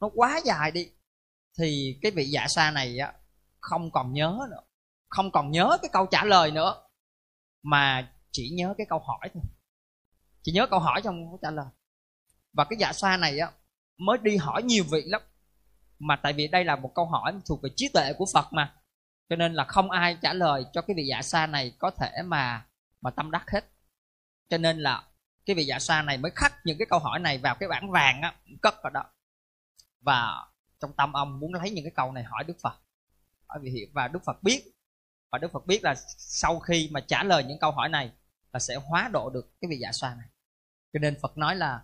[0.00, 0.90] nó quá dài đi,
[1.58, 3.12] thì cái vị dạ xoa này á,
[3.60, 4.60] không còn nhớ nữa
[5.14, 6.74] không còn nhớ cái câu trả lời nữa,
[7.62, 9.42] mà chỉ nhớ cái câu hỏi thôi.
[10.42, 11.66] Chỉ nhớ câu hỏi trong câu trả lời.
[12.52, 13.50] Và cái dạ xoa này á,
[13.96, 15.22] mới đi hỏi nhiều vị lắm.
[15.98, 18.74] Mà tại vì đây là một câu hỏi thuộc về trí tuệ của phật mà.
[19.28, 22.22] Cho nên là không ai trả lời cho cái vị dạ xa này có thể
[22.24, 22.66] mà
[23.00, 23.64] mà tâm đắc hết.
[24.48, 25.04] Cho nên là
[25.46, 27.90] cái vị dạ xa này mới khắc những cái câu hỏi này vào cái bản
[27.90, 29.04] vàng á, cất vào đó.
[30.00, 30.46] Và
[30.80, 32.80] trong tâm ông muốn lấy những cái câu này hỏi đức phật.
[33.48, 34.73] Bởi vì và đức phật biết
[35.34, 38.12] và đức phật biết là sau khi mà trả lời những câu hỏi này
[38.52, 40.26] là sẽ hóa độ được cái vị dạ xoa này.
[40.92, 41.80] Cho nên phật nói là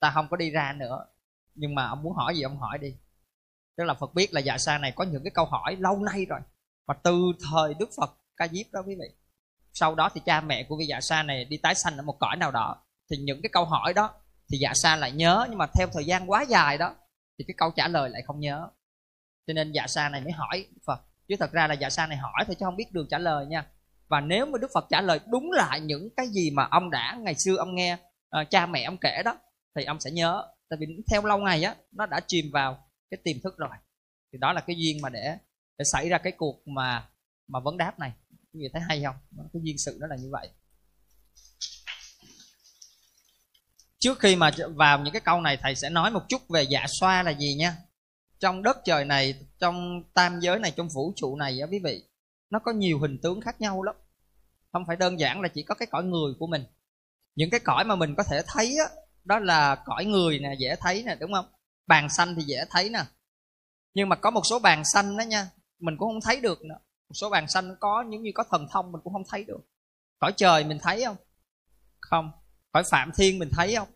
[0.00, 1.06] ta không có đi ra nữa,
[1.54, 2.94] nhưng mà ông muốn hỏi gì ông hỏi đi.
[3.76, 6.24] Tức là phật biết là dạ sa này có những cái câu hỏi lâu nay
[6.24, 6.40] rồi
[6.86, 9.08] và từ thời đức phật ca diếp đó quý vị.
[9.72, 12.16] Sau đó thì cha mẹ của vị dạ sa này đi tái sanh ở một
[12.20, 14.14] cõi nào đó, thì những cái câu hỏi đó
[14.48, 16.94] thì dạ sa lại nhớ, nhưng mà theo thời gian quá dài đó,
[17.38, 18.68] thì cái câu trả lời lại không nhớ.
[19.46, 22.18] Cho nên dạ sa này mới hỏi phật chứ thật ra là dạ sa này
[22.18, 23.66] hỏi thôi chứ không biết đường trả lời nha.
[24.08, 27.18] Và nếu mà đức phật trả lời đúng lại những cái gì mà ông đã
[27.20, 27.96] ngày xưa ông nghe
[28.40, 29.38] uh, cha mẹ ông kể đó
[29.74, 30.48] thì ông sẽ nhớ.
[30.70, 33.70] Tại vì theo lâu ngày á nó đã chìm vào cái tiềm thức rồi.
[34.32, 35.36] Thì đó là cái duyên mà để
[35.78, 37.08] để xảy ra cái cuộc mà
[37.48, 38.12] mà vấn đáp này.
[38.30, 39.16] Quý vị thấy hay không?
[39.52, 40.48] Cái duyên sự đó là như vậy.
[43.98, 46.86] Trước khi mà vào những cái câu này thầy sẽ nói một chút về dạ
[47.00, 47.76] xoa là gì nha
[48.40, 52.02] trong đất trời này, trong tam giới này, trong vũ trụ này á, quý vị,
[52.50, 53.94] nó có nhiều hình tướng khác nhau lắm.
[54.72, 56.64] Không phải đơn giản là chỉ có cái cõi người của mình.
[57.34, 58.84] Những cái cõi mà mình có thể thấy á,
[59.24, 61.46] đó là cõi người nè, dễ thấy nè, đúng không?
[61.86, 63.04] Bàn xanh thì dễ thấy nè.
[63.94, 66.78] Nhưng mà có một số bàn xanh đó nha, mình cũng không thấy được nữa.
[67.08, 69.60] Một số bàn xanh có những như có thần thông, mình cũng không thấy được.
[70.18, 71.16] Cõi trời mình thấy không?
[72.00, 72.30] Không.
[72.72, 73.88] Cõi phạm thiên mình thấy không?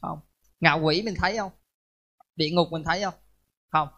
[0.00, 0.18] Không.
[0.60, 1.52] Ngạo quỷ mình thấy không?
[2.36, 3.14] Địa ngục mình thấy không?
[3.70, 3.88] Không.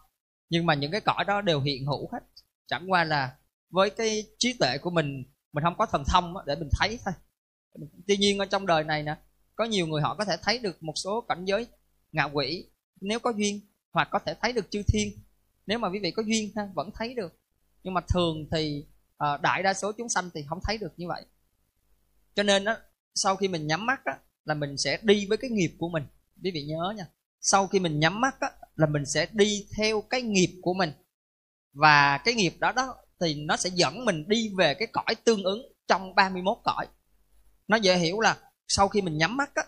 [0.49, 2.19] Nhưng mà những cái cõi đó đều hiện hữu hết.
[2.67, 3.35] Chẳng qua là
[3.69, 7.13] với cái trí tuệ của mình mình không có thần thông để mình thấy thôi.
[8.07, 9.15] Tuy nhiên ở trong đời này nè
[9.55, 11.67] có nhiều người họ có thể thấy được một số cảnh giới
[12.11, 12.65] ngạ quỷ
[13.01, 15.09] nếu có duyên hoặc có thể thấy được chư thiên.
[15.65, 17.39] Nếu mà quý vị có duyên ha, vẫn thấy được.
[17.83, 18.85] Nhưng mà thường thì
[19.17, 21.25] ờ, đại đa số chúng sanh thì không thấy được như vậy.
[22.35, 22.77] Cho nên đó,
[23.15, 26.03] sau khi mình nhắm mắt á, là mình sẽ đi với cái nghiệp của mình.
[26.43, 27.05] Quý vị nhớ nha
[27.41, 30.91] sau khi mình nhắm mắt á, là mình sẽ đi theo cái nghiệp của mình.
[31.73, 35.43] Và cái nghiệp đó đó thì nó sẽ dẫn mình đi về cái cõi tương
[35.43, 36.87] ứng trong 31 cõi.
[37.67, 39.63] Nó dễ hiểu là sau khi mình nhắm mắt á,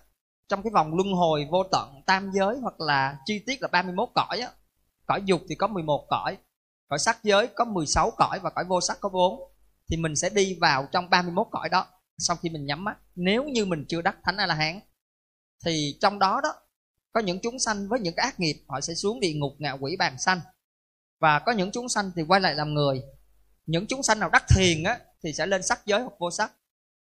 [0.48, 4.10] trong cái vòng luân hồi vô tận tam giới hoặc là chi tiết là 31
[4.15, 4.52] cõi á,
[5.06, 6.38] cõi dục thì có 11 cõi
[6.88, 9.39] cõi sắc giới có 16 cõi và cõi vô sắc có 4
[9.89, 11.88] thì mình sẽ đi vào trong 31 cõi đó
[12.18, 12.98] sau khi mình nhắm mắt.
[13.15, 14.80] Nếu như mình chưa đắc thánh a la hán
[15.65, 16.54] thì trong đó đó
[17.15, 19.71] có những chúng sanh với những cái ác nghiệp họ sẽ xuống địa ngục ngạ
[19.71, 20.39] quỷ bàn sanh.
[21.19, 23.04] Và có những chúng sanh thì quay lại làm người.
[23.65, 26.51] Những chúng sanh nào đắc thiền á thì sẽ lên sắc giới hoặc vô sắc.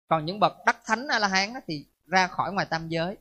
[0.08, 3.16] Còn những bậc đắc thánh a la hán á thì ra khỏi ngoài tam giới.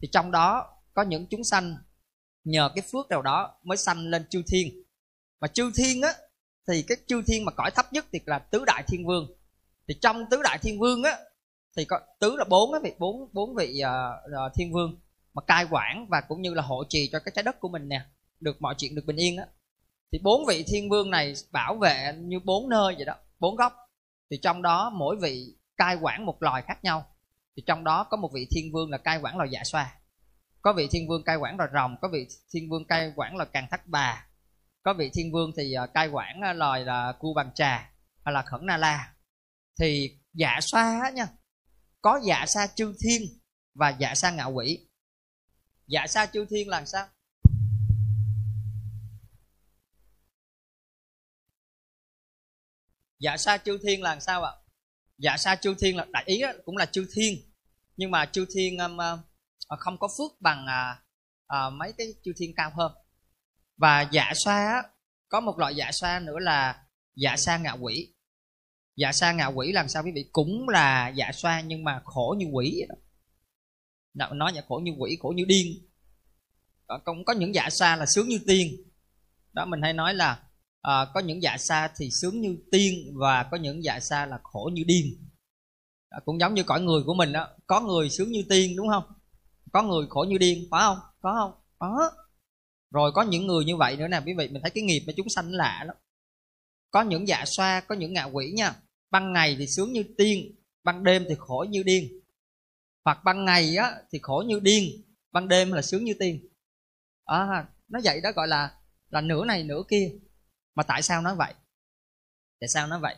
[0.00, 1.76] Thì trong đó có những chúng sanh
[2.44, 4.84] nhờ cái phước nào đó mới sanh lên chư thiên.
[5.40, 6.14] Mà chư thiên á
[6.68, 9.26] thì cái chư thiên mà cõi thấp nhất thì là tứ đại thiên vương.
[9.88, 11.18] Thì trong tứ đại thiên vương á
[11.76, 15.00] thì có tứ là bốn á vị bốn bốn vị uh, uh, thiên vương
[15.34, 17.88] mà cai quản và cũng như là hộ trì cho cái trái đất của mình
[17.88, 18.04] nè,
[18.40, 19.46] được mọi chuyện được bình yên á.
[20.12, 23.72] Thì bốn vị thiên vương này bảo vệ như bốn nơi vậy đó, bốn góc.
[24.30, 27.04] Thì trong đó mỗi vị cai quản một loài khác nhau.
[27.56, 29.94] Thì trong đó có một vị thiên vương là cai quản loài dạ xoa.
[30.62, 33.48] Có vị thiên vương cai quản loài rồng, có vị thiên vương cai quản loài
[33.52, 34.26] càng thắt bà.
[34.82, 37.90] Có vị thiên vương thì ờ, cai quản ờ, loài là cu bằng trà
[38.24, 39.14] hay là khẩn na la.
[39.80, 41.26] Thì dạ xoa nha,
[42.02, 43.22] có dạ sa chư thiên
[43.74, 44.86] và dạ sa ngạo quỷ
[45.86, 47.08] dạ sa chư thiên là sao?
[53.18, 54.52] Dạ sa chư thiên là sao ạ?
[55.18, 57.36] Dạ sa chư thiên là đại ý cũng là chư thiên.
[57.96, 60.98] Nhưng mà chư thiên um, uh, không có phước bằng uh,
[61.56, 62.92] uh, mấy cái chư thiên cao hơn.
[63.76, 64.82] Và dạ sa
[65.28, 66.84] có một loại dạ sa nữa là
[67.16, 68.14] dạ sa ngạ quỷ.
[68.96, 70.28] Dạ sa ngạ quỷ làm sao quý vị?
[70.32, 73.01] Cũng là dạ sa nhưng mà khổ như quỷ vậy đó
[74.14, 75.66] nói dạ khổ như quỷ khổ như điên.
[77.04, 78.76] Cũng có những dạ sa là sướng như tiên.
[79.52, 80.42] Đó mình hay nói là
[80.82, 84.38] à, có những dạ sa thì sướng như tiên và có những dạ sa là
[84.42, 85.28] khổ như điên.
[86.08, 88.88] À, cũng giống như cõi người của mình đó có người sướng như tiên đúng
[88.88, 89.04] không?
[89.72, 90.98] Có người khổ như điên phải không?
[91.20, 91.60] Có không?
[91.78, 92.10] Có.
[92.90, 95.12] Rồi có những người như vậy nữa nè quý vị mình thấy cái nghiệp mà
[95.16, 95.96] chúng sanh lạ lắm.
[96.90, 98.74] Có những dạ xoa có những ngạ quỷ nha.
[99.10, 102.21] Ban ngày thì sướng như tiên ban đêm thì khổ như điên
[103.04, 106.48] hoặc ban ngày á thì khổ như điên ban đêm là sướng như tiên.
[107.24, 108.74] À, nó vậy đó gọi là
[109.10, 110.12] là nửa này nửa kia.
[110.74, 111.54] Mà tại sao nó vậy?
[112.60, 113.16] Tại sao nó vậy?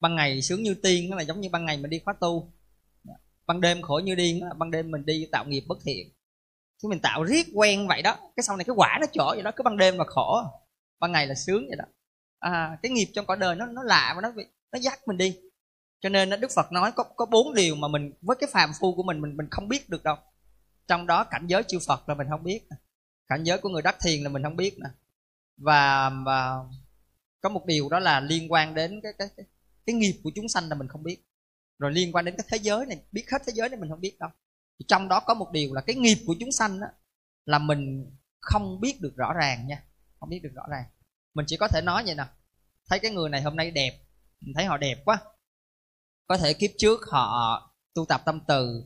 [0.00, 2.52] Ban ngày sướng như tiên nó là giống như ban ngày mình đi khóa tu.
[3.46, 6.12] Ban đêm khổ như điên ban đêm mình đi tạo nghiệp bất thiện.
[6.82, 9.42] Chứ mình tạo riết quen vậy đó cái sau này cái quả nó chỗ vậy
[9.42, 10.42] đó Cứ ban đêm là khổ.
[11.00, 11.84] Ban ngày là sướng vậy đó.
[12.38, 14.32] À, cái nghiệp trong cõi đời nó nó lạ và nó
[14.72, 15.36] nó dắt mình đi
[16.02, 18.94] cho nên đức phật nói có có bốn điều mà mình với cái phàm phu
[18.94, 20.16] của mình mình mình không biết được đâu.
[20.86, 22.60] Trong đó cảnh giới chư phật là mình không biết
[23.28, 24.88] cảnh giới của người đắc thiền là mình không biết nè.
[25.56, 26.56] Và và
[27.40, 29.46] có một điều đó là liên quan đến cái cái cái,
[29.86, 31.18] cái nghiệp của chúng sanh là mình không biết.
[31.78, 34.00] Rồi liên quan đến cái thế giới này biết hết thế giới này mình không
[34.00, 34.30] biết đâu.
[34.88, 36.86] Trong đó có một điều là cái nghiệp của chúng sanh đó,
[37.44, 38.10] là mình
[38.40, 39.82] không biết được rõ ràng nha.
[40.20, 40.84] Không biết được rõ ràng.
[41.34, 42.24] Mình chỉ có thể nói vậy nè.
[42.88, 44.00] Thấy cái người này hôm nay đẹp.
[44.40, 45.18] Mình thấy họ đẹp quá
[46.32, 47.60] có thể kiếp trước họ
[47.94, 48.84] tu tập tâm từ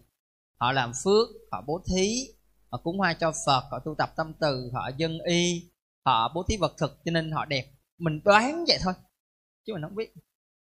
[0.60, 2.28] họ làm phước họ bố thí
[2.70, 5.70] họ cúng hoa cho phật họ tu tập tâm từ họ dân y
[6.04, 7.66] họ bố thí vật thực cho nên họ đẹp.
[7.98, 8.94] Mình đoán vậy thôi
[9.66, 10.12] chứ mình không biết.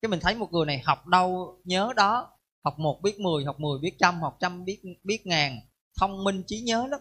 [0.01, 2.29] Cái mình thấy một người này học đâu nhớ đó
[2.63, 5.59] học một biết mười học mười biết trăm học trăm biết biết ngàn
[5.99, 6.99] thông minh trí nhớ lắm.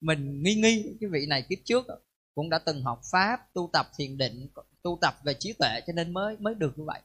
[0.00, 1.86] Mình nghi nghi cái vị này kiếp trước
[2.34, 4.48] cũng đã từng học pháp tu tập thiền định
[4.82, 7.00] tu tập về trí tuệ cho nên mới mới được như vậy.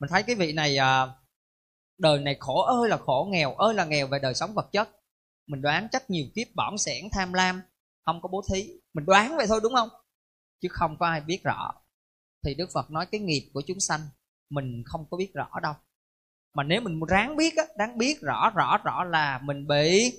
[0.00, 1.06] Mình thấy cái vị này à,
[2.00, 4.88] đời này khổ ơi là khổ nghèo, ơi là nghèo về đời sống vật chất.
[5.46, 7.62] Mình đoán chắc nhiều kiếp bỏng sẻn, tham lam,
[8.04, 8.72] không có bố thí.
[8.94, 9.88] Mình đoán vậy thôi, đúng không?
[10.60, 11.72] Chứ không có ai biết rõ.
[12.44, 14.00] Thì đức phật nói cái nghiệp của chúng sanh,
[14.50, 15.74] mình không có biết rõ đâu.
[16.54, 20.12] Mà nếu mình ráng biết á đáng biết rõ rõ rõ là mình bị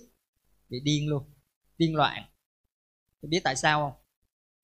[0.69, 1.23] bị điên luôn,
[1.77, 2.23] điên loạn.
[3.21, 4.03] Thì biết tại sao không?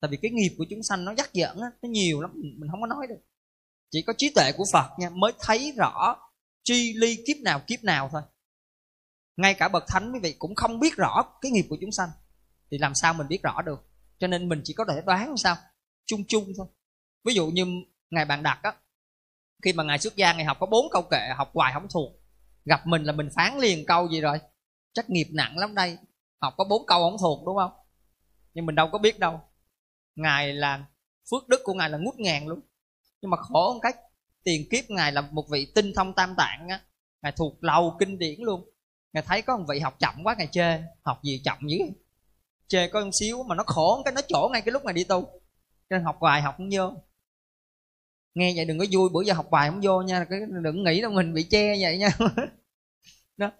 [0.00, 2.70] Tại vì cái nghiệp của chúng sanh nó dắt dẫn á, nó nhiều lắm, mình
[2.70, 3.20] không có nói được.
[3.90, 6.16] Chỉ có trí tuệ của phật nha, mới thấy rõ
[6.68, 8.22] chi ly kiếp nào kiếp nào thôi.
[9.36, 12.08] Ngay cả bậc thánh quý vị cũng không biết rõ cái nghiệp của chúng sanh.
[12.70, 13.90] Thì làm sao mình biết rõ được?
[14.18, 15.56] Cho nên mình chỉ có thể đoán sao?
[16.06, 16.66] Chung chung thôi.
[17.24, 17.64] Ví dụ như
[18.10, 18.74] ngài bạn đặt á,
[19.62, 22.12] khi mà ngài xuất gia ngài học có bốn câu kệ, học hoài không thuộc.
[22.64, 24.40] Gặp mình là mình phán liền câu gì rồi?
[24.92, 25.98] Trách nghiệp nặng lắm đây.
[26.40, 27.72] Học có bốn câu không thuộc đúng không?
[28.54, 29.40] Nhưng mình đâu có biết đâu.
[30.14, 30.84] Ngài là,
[31.30, 32.60] phước đức của ngài là ngút ngàn luôn
[33.22, 33.96] nhưng mà khổ một cách
[34.48, 36.80] tiền kiếp ngài là một vị tinh thông tam tạng á.
[37.22, 38.70] Ngài thuộc lầu kinh điển luôn.
[39.12, 41.78] Ngài thấy có một vị học chậm quá, ngài chê, học gì chậm dữ?
[42.68, 45.04] Chê có một xíu mà nó khổ cái nó chỗ ngay cái lúc ngài đi
[45.04, 45.40] tu.
[45.90, 46.92] Nên học hoài học không vô.
[48.34, 50.26] Nghe vậy đừng có vui, bữa giờ học bài không vô nha
[50.62, 52.10] đừng nghĩ đâu, mình bị che vậy nha.
[53.36, 53.50] Đó.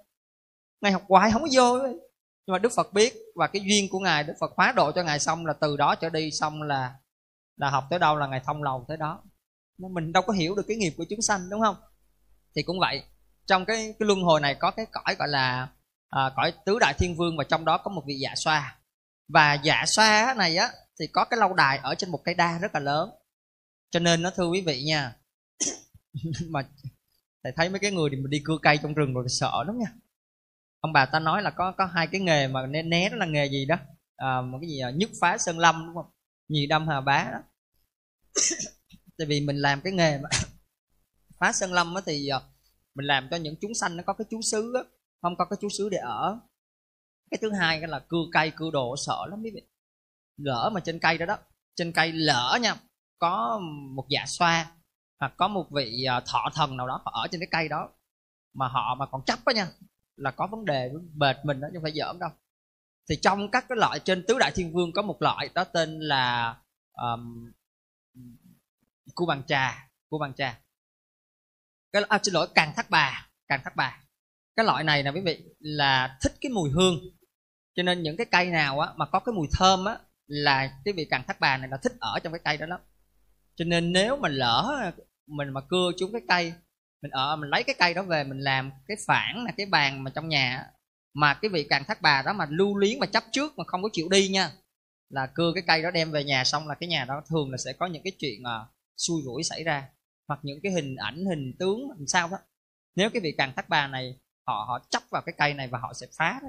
[0.80, 1.78] Ngài học hoài không có vô.
[2.46, 5.02] Nhưng mà đức phật biết và cái duyên của ngài, đức phật hóa độ cho
[5.02, 6.94] ngài xong là từ đó trở đi xong là
[7.56, 9.22] là học tới đâu là ngài thông lầu tới đó
[9.78, 11.76] mình đâu có hiểu được cái nghiệp của chúng sanh đúng không?
[12.54, 13.02] Thì cũng vậy.
[13.46, 15.68] Trong cái cái luân hồi này có cái cõi gọi là
[16.10, 18.78] à, cõi tứ đại thiên vương và trong đó có một vị dạ xoa.
[19.28, 22.58] Và dạ xoa này á thì có cái lâu đài ở trên một cây đa
[22.58, 23.10] rất là lớn.
[23.90, 25.16] Cho nên nó thưa quý vị nha.
[26.48, 26.62] Mà
[27.42, 29.78] thầy thấy mấy cái người thì mình đi cưa cây trong rừng rồi sợ lắm
[29.78, 29.92] nha.
[30.80, 33.26] Ông bà ta nói là có có hai cái nghề mà né, né đó là
[33.26, 33.76] nghề gì đó?
[34.16, 36.10] À, một cái gì nhất phá sơn lâm đúng không?
[36.48, 37.38] Nhị đâm hà bá đó
[39.18, 40.28] tại vì mình làm cái nghề mà.
[41.38, 42.42] Phá sơn lâm á thì ờ,
[42.94, 44.82] mình làm cho những chúng sanh nó có cái chú xứ á
[45.22, 46.38] không có cái chú xứ để ở.
[47.30, 49.62] Cái thứ hai là cưa cây cưa đồ sợ lắm quý vị.
[50.36, 51.38] Lỡ mà trên cây đó đó
[51.76, 52.74] trên cây lỡ nha
[53.18, 53.60] có
[53.94, 54.72] một dạ xoa
[55.20, 57.88] hoặc có một vị ờ, thọ thần nào đó họ ở trên cái cây đó
[58.54, 59.68] mà họ mà còn chấp á nha
[60.16, 62.30] là có vấn đề với bệt mình đó chứ không phải giỡn đâu.
[63.08, 66.00] Thì trong các cái loại trên tứ đại thiên vương có một loại đó tên
[66.00, 66.56] là
[66.92, 67.52] um,
[69.14, 70.60] của bằng trà của bằng trà.
[71.92, 74.00] Cái à, xin lỗi càng thắt bà càng thắt bà.
[74.56, 77.00] Cái loại này nè quý vị là thích cái mùi hương.
[77.74, 80.94] Cho nên những cái cây nào á mà có cái mùi thơm á là cái
[80.94, 82.80] vị càng thắt bà này là thích ở trong cái cây đó lắm.
[83.56, 84.90] Cho nên nếu mà lỡ
[85.26, 86.52] mình mà cưa chúng cái cây
[87.02, 90.04] mình ở mình lấy cái cây đó về mình làm cái phản là cái bàn
[90.04, 90.66] mà trong nhà
[91.14, 93.82] mà cái vị càng thắt bà đó mà lưu luyến mà chấp trước mà không
[93.82, 94.50] có chịu đi nha
[95.08, 97.56] là cưa cái cây đó đem về nhà xong là cái nhà đó thường là
[97.56, 98.68] sẽ có những cái chuyện uh,
[98.98, 99.88] xui rủi xảy ra
[100.28, 102.38] hoặc những cái hình ảnh hình tướng làm sao đó.
[102.96, 105.78] Nếu cái vị càng thác bà này họ họ chấp vào cái cây này và
[105.78, 106.48] họ sẽ phá đó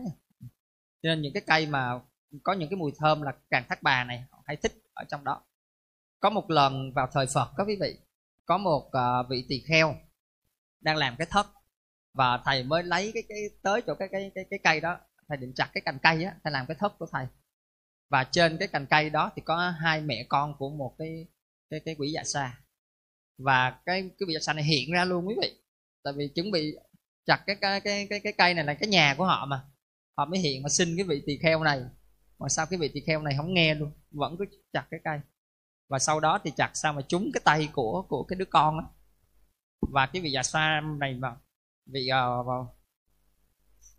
[1.02, 2.00] cho nên những cái cây mà
[2.44, 5.24] có những cái mùi thơm là càng thác bà này họ hay thích ở trong
[5.24, 5.42] đó.
[6.20, 7.98] Có một lần vào thời phật các quý vị
[8.46, 9.96] có một uh, vị tỳ kheo
[10.82, 11.48] đang làm cái thất
[12.14, 15.38] và thầy mới lấy cái cái tới chỗ cái cái cái cái cây đó thầy
[15.38, 17.28] định chặt cái cành cây á thầy làm cái thất của thầy.
[18.10, 21.28] Và trên cái cành cây đó thì có hai mẹ con của một cái
[21.70, 22.60] cái cái quỷ dạ xa.
[23.38, 25.62] Và cái cái vị dạ xa này hiện ra luôn quý vị.
[26.04, 26.76] Tại vì chuẩn bị
[27.26, 29.64] chặt cái cái cái cái cái cây này là cái nhà của họ mà.
[30.18, 31.82] Họ mới hiện mà xin cái vị tỳ kheo này.
[32.40, 35.20] Mà sao cái vị tỳ kheo này không nghe luôn vẫn cứ chặt cái cây.
[35.90, 38.78] Và sau đó thì chặt sao mà trúng cái tay của của cái đứa con
[38.78, 38.92] đó
[39.82, 41.36] và cái vị già xa này mà
[41.86, 42.68] vị uh,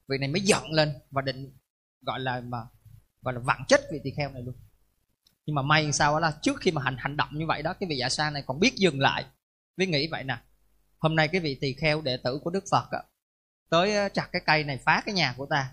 [0.09, 1.59] vị này mới giận lên và định
[2.00, 2.59] gọi là mà
[3.22, 4.54] gọi là vặn chết vị tỳ kheo này luôn
[5.51, 7.75] nhưng mà may sao đó là trước khi mà hành hành động như vậy đó
[7.75, 9.25] cái vị dạ sa này còn biết dừng lại.
[9.77, 10.37] Biết nghĩ vậy nè.
[10.99, 12.99] Hôm nay cái vị tỳ kheo đệ tử của đức phật đó,
[13.71, 15.73] tới chặt cái cây này phá cái nhà của ta.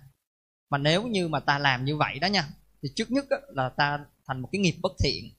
[0.69, 2.47] Mà nếu như mà ta làm như vậy đó nha
[2.81, 5.31] thì trước nhất đó, là ta thành một cái nghiệp bất thiện.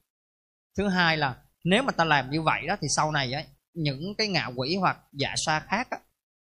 [0.77, 4.15] Thứ hai là nếu mà ta làm như vậy đó thì sau này ấy, những
[4.17, 5.97] cái ngạ quỷ hoặc dạ sa khác á,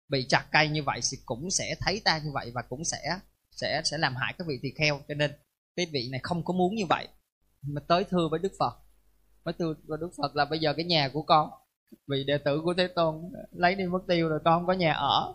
[0.09, 3.19] bị chặt cây như vậy thì cũng sẽ thấy ta như vậy và cũng sẽ
[3.51, 4.99] sẽ sẽ làm hại các vị tỳ kheo.
[5.07, 5.31] Cho nên
[5.75, 7.07] cái vị này không có muốn như vậy
[7.67, 8.73] mà tới thưa với đức phật.
[9.45, 11.49] Mới thưa với đức phật là bây giờ cái nhà của con
[12.07, 13.15] vì đệ tử của thế tôn
[13.51, 15.33] lấy đi mất tiêu rồi con không có nhà ở.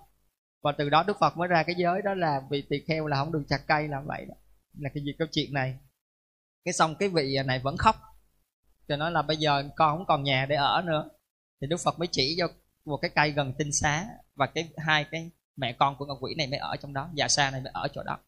[0.63, 3.17] Và từ đó đức phật mới ra cái giới đó là vì tỳ kheo là
[3.17, 4.35] không được chặt cây làm vậy đó.
[4.79, 5.79] Là cái gì câu chuyện này.
[6.65, 7.97] Cái xong cái vị này vẫn khóc.
[8.89, 11.09] Cho nói là bây giờ con không còn nhà để ở nữa.
[11.61, 12.49] Thì đức phật mới chỉ cho
[12.85, 16.35] một cái cây gần tinh xá và cái hai cái mẹ con của ngọc quỷ
[16.39, 17.11] này mới ở trong đó.
[17.15, 18.19] Già sa này mới ở chỗ đó.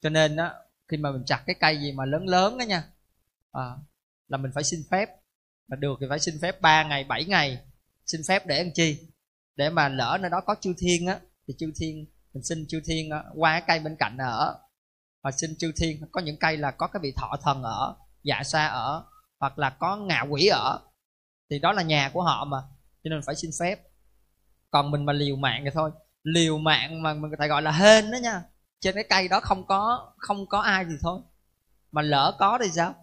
[0.00, 0.54] Cho nên đó
[0.88, 2.84] khi mà mình chặt cái cây gì mà lớn lớn đó nha
[3.52, 3.62] à,
[4.28, 5.08] là mình phải xin phép.
[5.68, 7.58] Mà được thì phải xin phép 3 ngày 7 ngày.
[8.06, 9.08] Xin phép để ăn chi?
[9.56, 12.80] Để mà lỡ nơi đó có chư thiên á thì chư thiên mình xin chư
[12.86, 14.58] thiên á, qua cái cây bên cạnh ở.
[15.22, 18.42] Hoặc xin chư thiên có những cây là có cái vị thọ thần ở dạ
[18.44, 19.04] xa ở
[19.40, 20.80] hoặc là có ngạ quỷ ở.
[21.50, 22.58] Thì đó là nhà của họ mà
[23.04, 23.80] cho nên phải xin phép.
[24.70, 25.90] Còn mình mà liều mạng thì thôi.
[26.22, 28.42] Liều mạng mà mình phải gọi là hên đó nha.
[28.80, 31.20] Trên cái cây đó không có không có ai thì thôi.
[31.92, 32.94] Mà lỡ có thì sao?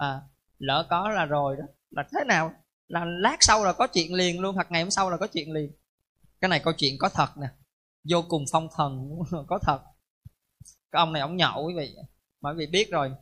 [0.00, 0.20] À
[0.58, 1.64] lỡ có là rồi đó.
[1.90, 2.52] Là thế nào?
[2.88, 5.52] Là lát sau là có chuyện liền luôn, hoặc ngày hôm sau là có chuyện
[5.52, 5.72] liền.
[6.40, 7.46] Cái này câu chuyện có thật nè.
[8.10, 9.08] Vô cùng phong thần
[9.48, 9.80] có thật.
[10.90, 11.96] Cái ông này ông nhậu quý vị.
[12.40, 13.12] Mà quý vị biết rồi.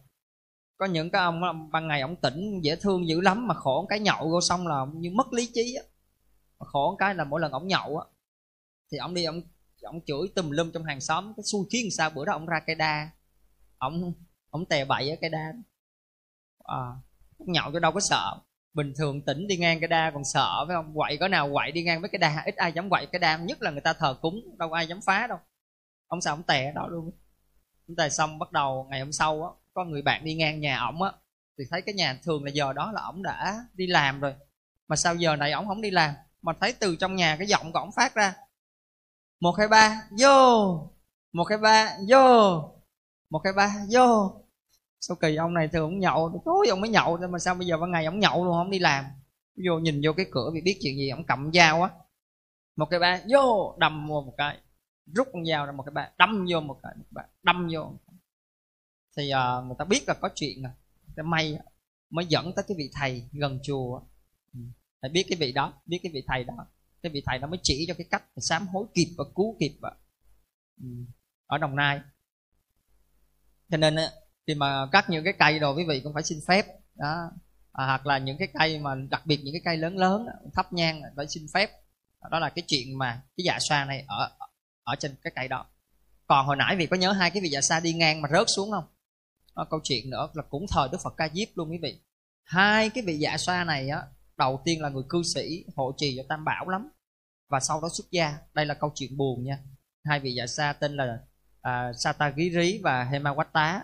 [0.76, 4.00] Có những cái ông ban ngày ông tỉnh dễ thương dữ lắm mà khổ cái
[4.00, 5.82] nhậu vô xong là như mất lý trí á.
[6.58, 8.06] Khổ cái là mỗi lần ông nhậu á,
[8.92, 9.42] thì ông đi ông
[9.82, 12.60] ông chửi tùm lum trong hàng xóm, cái xui khiến sao bữa đó ông ra
[12.66, 13.10] cây đa.
[13.78, 14.12] Ông
[14.50, 15.52] ông tè bậy ở cây đa
[16.68, 16.83] à,
[17.38, 18.37] nhậu cho đâu có sợ.
[18.74, 20.94] Bình thường tỉnh đi ngang cái đa còn sợ phải không?
[20.94, 23.37] Quậy có nào quậy đi ngang với cái đa ít ai dám quậy cái đa
[23.37, 25.38] nhất là người ta thờ cúng đâu ai dám phá đâu.
[26.09, 27.11] Ông sao ông tè đó luôn.
[27.87, 30.78] Chúng ta xong bắt đầu ngày hôm sau á có người bạn đi ngang nhà
[30.78, 31.12] ổng á
[31.59, 34.35] thì thấy cái nhà thường là giờ đó là ổng đã đi làm rồi.
[34.88, 36.14] Mà sao giờ này ổng không đi làm?
[36.42, 38.34] Mà thấy từ trong nhà cái giọng của ổng phát ra.
[39.40, 40.80] Một hai ba vô!
[41.32, 42.61] Một hai ba vô!
[43.30, 44.40] Một hai ba vô!
[45.01, 46.42] Sao kỳ ông này thường ông nhậu?
[46.44, 48.78] Tối ông mới nhậu mà sao bây giờ ban ngày ông nhậu luôn không đi
[48.78, 49.05] làm?
[49.66, 51.90] Vô nhìn vô cái cửa vì biết chuyện gì ông cầm dao á
[52.78, 54.59] một cái ba vô đâm vô một cái
[55.14, 57.92] rút con dao ra một cái ba đâm vô một cái một cái, đâm vô.
[59.16, 61.12] Thì uh, người ta biết là có chuyện à, rồi.
[61.16, 61.59] cái may
[62.11, 64.01] mới dẫn tới cái vị thầy gần chùa
[64.55, 64.61] ừ,
[65.01, 66.66] phải biết cái vị đó biết cái vị thầy đó.
[67.03, 69.72] Cái vị thầy đó mới chỉ cho cái cách sám hối kịp và cứu kịp
[70.80, 70.86] ừ,
[71.46, 72.01] ở đồng nai.
[73.70, 73.96] Cho nên
[74.49, 76.66] thì mà cắt những cái cây rồi quý vị cũng phải xin phép.
[76.94, 77.30] Đó.
[77.72, 80.72] À, hoặc là những cái cây mà đặc biệt những cái cây lớn lớn thấp
[80.72, 81.70] nhang phải xin phép.
[82.30, 84.30] Đó là cái chuyện mà cái dạ xoa này ở
[84.82, 85.66] ở trên cái cây đó.
[86.26, 88.46] Còn hồi nãy vì có nhớ hai cái vị dạ xa đi ngang mà rớt
[88.57, 88.84] xuống không?
[89.57, 92.01] Đó, câu chuyện nữa là cũng thời đức phật ca diếp luôn quý vị.
[92.42, 94.03] Hai cái vị dạ xoa này á
[94.36, 96.88] đầu tiên là người cư sĩ hộ trì cho tam bảo lắm
[97.49, 98.38] và sau đó xuất gia.
[98.55, 99.59] Đây là câu chuyện buồn nha.
[100.05, 101.18] Hai vị dạ sa tên là
[101.62, 103.80] à, uh, Satagiri và Hemawata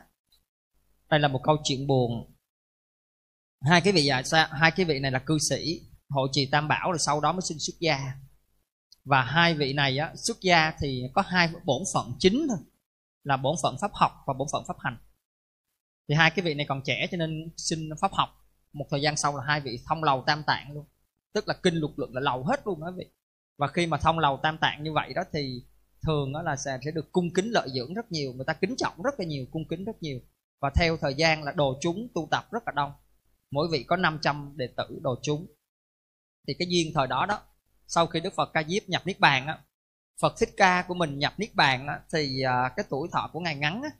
[1.14, 2.34] đây là một câu chuyện buồn.
[3.60, 6.90] Hai cái vị dạ hai cái vị này là cư sĩ hộ trì tam bảo
[6.90, 7.98] rồi sau đó mới xin xuất gia.
[9.04, 12.58] Và hai vị này á, xuất gia thì có hai bổn phận chính thôi
[13.24, 14.96] là bổn phận pháp học và bổn phận pháp hành.
[16.08, 18.28] Thì hai cái vị này còn trẻ cho nên xin pháp học.
[18.72, 20.86] Một thời gian sau là hai vị thông lầu tam tạng luôn.
[21.34, 23.06] Tức là kinh lục luận là lầu hết luôn đó vị.
[23.58, 25.64] Và khi mà thông lầu tam tạng như vậy đó thì
[26.02, 29.02] thường đó là sẽ được cung kính lợi dưỡng rất nhiều người ta kính trọng
[29.02, 30.20] rất là nhiều cung kính rất nhiều
[30.64, 32.92] và theo thời gian là đồ chúng tu tập rất là đông.
[33.50, 35.46] Mỗi vị có 500 đệ tử đồ chúng.
[36.48, 37.40] Thì cái duyên thời đó đó
[37.86, 39.58] sau khi đức phật ca diếp nhập niết bàn á
[40.20, 43.40] phật thích ca của mình nhập niết bàn á, thì à, cái tuổi thọ của
[43.40, 43.90] ngài ngắn á,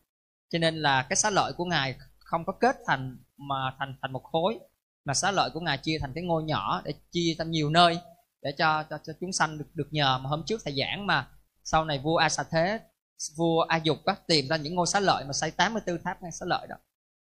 [0.51, 4.13] cho nên là cái xá lợi của ngài không có kết thành mà thành thành
[4.13, 4.59] một khối
[5.05, 7.99] mà xá lợi của ngài chia thành cái ngôi nhỏ để chia thành nhiều nơi
[8.43, 10.19] để cho cho, cho chúng sanh được được nhờ.
[10.19, 11.29] Mà hôm trước thầy giảng mà
[11.65, 12.81] sau này vua a xà thế
[13.37, 16.33] vua a dục á, tìm ra những ngôi xá lợi mà xây 84 tháp ngay
[16.33, 16.77] xá lợi đó.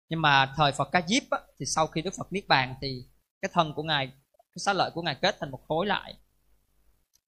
[0.10, 3.06] Nhưng mà thời phật ca diếp á, thì sau khi đức phật niết bàn thì
[3.42, 6.14] cái thân của ngài cái xá lợi của ngài kết thành một khối lại.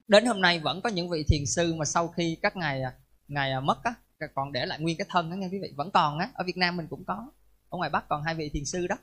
[0.08, 2.82] Đến hôm nay vẫn có những vị thiền sư mà sau khi các ngài
[3.28, 3.94] ngài à, mất á
[4.36, 6.58] còn để lại nguyên cái thân đó nghe quý vị vẫn còn á ở việt
[6.58, 7.32] nam mình cũng có.
[7.70, 8.96] Ở ngoài bắc còn hai vị thiền sư đó.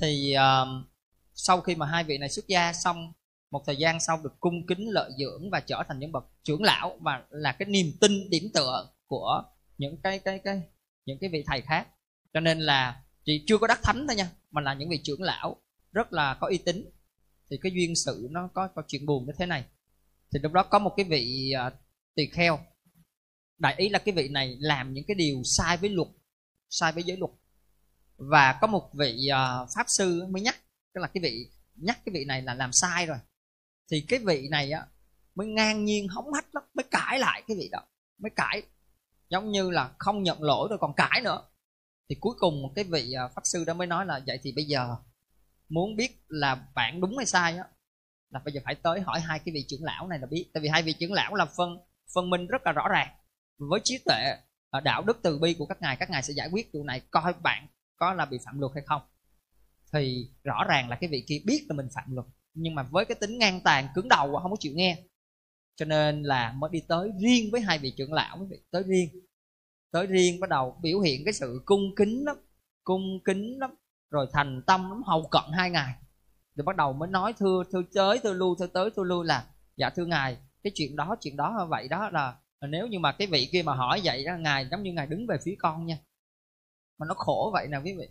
[0.00, 0.86] Thì uh,
[1.34, 3.12] sau khi mà hai vị này xuất gia xong
[3.56, 6.62] một thời gian sau được cung kính lợi dưỡng và trở thành những bậc trưởng
[6.62, 9.42] lão và là cái niềm tin điểm tựa của
[9.78, 10.62] những cái cái cái
[11.04, 11.88] những cái vị thầy khác.
[12.34, 15.22] Cho nên là chỉ chưa có đắc thánh thôi nha mà là những vị trưởng
[15.22, 15.56] lão
[15.92, 16.84] rất là có uy tín.
[17.50, 19.64] Thì cái duyên sự nó có có chuyện buồn như thế này.
[20.32, 21.72] Thì lúc đó có một cái vị uh,
[22.14, 22.58] tỳ kheo.
[23.58, 26.08] Đại ý là cái vị này làm những cái điều sai với luật
[26.70, 27.30] sai với giới luật.
[28.16, 30.56] Và có một vị uh, pháp sư mới nhắc
[30.94, 33.18] tức là cái vị nhắc cái vị này là làm sai rồi
[33.90, 34.86] thì cái vị này á,
[35.34, 37.80] mới ngang nhiên hóng hách lắm, mới cãi lại cái vị đó,
[38.18, 38.62] mới cãi.
[39.28, 41.42] Giống như là không nhận lỗi rồi còn cãi nữa.
[42.08, 44.52] Thì cuối cùng một cái vị à, pháp sư đó mới nói là, vậy thì
[44.52, 44.96] bây giờ
[45.68, 47.64] muốn biết là bạn đúng hay sai á,
[48.30, 50.50] là bây giờ phải tới hỏi hai cái vị trưởng lão này là biết.
[50.54, 51.78] Tại vì hai vị trưởng lão là phân
[52.14, 53.08] phân minh rất là rõ ràng.
[53.58, 54.36] Với trí tuệ
[54.70, 57.00] à, đạo đức từ bi của các ngài các ngài sẽ giải quyết vụ này
[57.10, 57.66] coi bạn
[57.96, 59.02] có là bị phạm luật hay không.
[59.92, 62.26] Thì rõ ràng là cái vị kia biết là mình phạm luật
[62.56, 65.02] nhưng mà với cái tính ngang tàn, cứng đầu không có chịu nghe.
[65.76, 68.82] Cho nên là mới đi tới riêng với hai vị trưởng lão quý vị tới
[68.82, 69.08] riêng.
[69.90, 72.36] Tới riêng bắt đầu biểu hiện cái sự cung kính lắm,
[72.84, 73.70] cung kính lắm,
[74.10, 75.94] rồi thành tâm lắm, hầu cận hai ngày.
[76.54, 79.46] Rồi bắt đầu mới nói, thưa thưa tới thưa lưu, thưa tới, thưa lưu là
[79.76, 82.36] dạ thưa ngài, cái chuyện đó chuyện đó vậy đó, là
[82.68, 85.26] nếu như mà cái vị kia mà hỏi vậy đó, ngài giống như ngài đứng
[85.26, 85.98] về phía con nha.
[86.98, 88.08] Mà nó khổ vậy nè quý vị.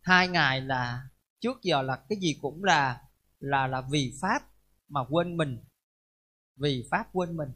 [0.00, 1.02] Hai ngài là,
[1.40, 3.00] trước giờ là cái gì cũng là
[3.44, 4.42] là là vì pháp
[4.88, 5.58] mà quên mình.
[6.56, 7.48] Vì pháp quên mình.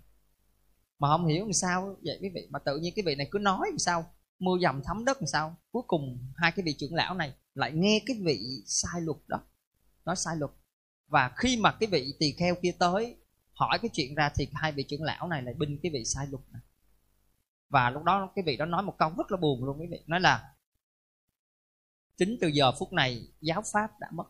[0.99, 2.49] Mà không hiểu làm sao vậy quý vị.
[2.51, 5.27] Mà tự nhiên cái vị này cứ nói làm sao, mưa dầm thấm đất làm
[5.27, 5.57] sao.
[5.71, 9.41] Cuối cùng hai cái vị trưởng lão này lại nghe cái vị sai luật đó.
[10.05, 10.51] Nói sai luật.
[11.07, 13.17] Và khi mà cái vị tỳ kheo kia tới,
[13.53, 16.27] hỏi cái chuyện ra thì hai vị trưởng lão này lại binh cái vị sai
[16.27, 16.63] luật này.
[17.69, 20.05] Và lúc đó cái vị đó nói một câu rất là buồn luôn quý vị.
[20.07, 20.55] Nói là
[22.17, 24.25] chính từ giờ phút này, giáo pháp đã mất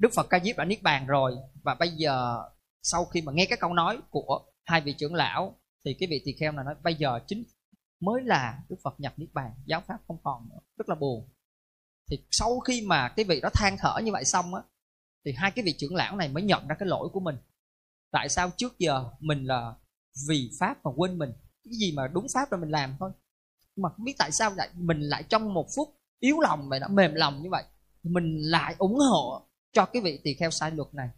[0.00, 1.36] đức phật ca diếp đã niết bàn rồi.
[1.62, 2.42] Và bây giờ,
[2.82, 6.22] sau khi mà nghe cái câu nói của hai vị trưởng lão, thì cái vị
[6.24, 7.44] tỳ kheo này nói, bây giờ chính
[8.00, 10.58] mới là đức phật nhập niết bàn, giáo pháp không còn nữa.
[10.76, 11.28] Rất là buồn.
[12.10, 14.62] Thì sau khi mà cái vị đó than thở như vậy xong á,
[15.24, 17.36] thì hai cái vị trưởng lão này mới nhận ra cái lỗi của mình.
[18.10, 19.74] Tại sao trước giờ mình là
[20.28, 21.32] vì pháp mà quên mình?
[21.64, 23.10] Cái gì mà đúng pháp là mình làm thôi.
[23.76, 25.88] Nhưng mà không biết tại sao lại mình lại trong một phút
[26.18, 27.64] yếu lòng vậy đã mềm lòng như vậy.
[28.02, 31.08] Mình lại ủng hộ cho cái vị tỳ kheo sai luật này.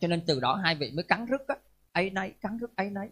[0.00, 1.54] Cho nên từ đó hai vị mới cắn rứt á,
[1.92, 3.08] ấy nấy, cắn rứt ấy nấy.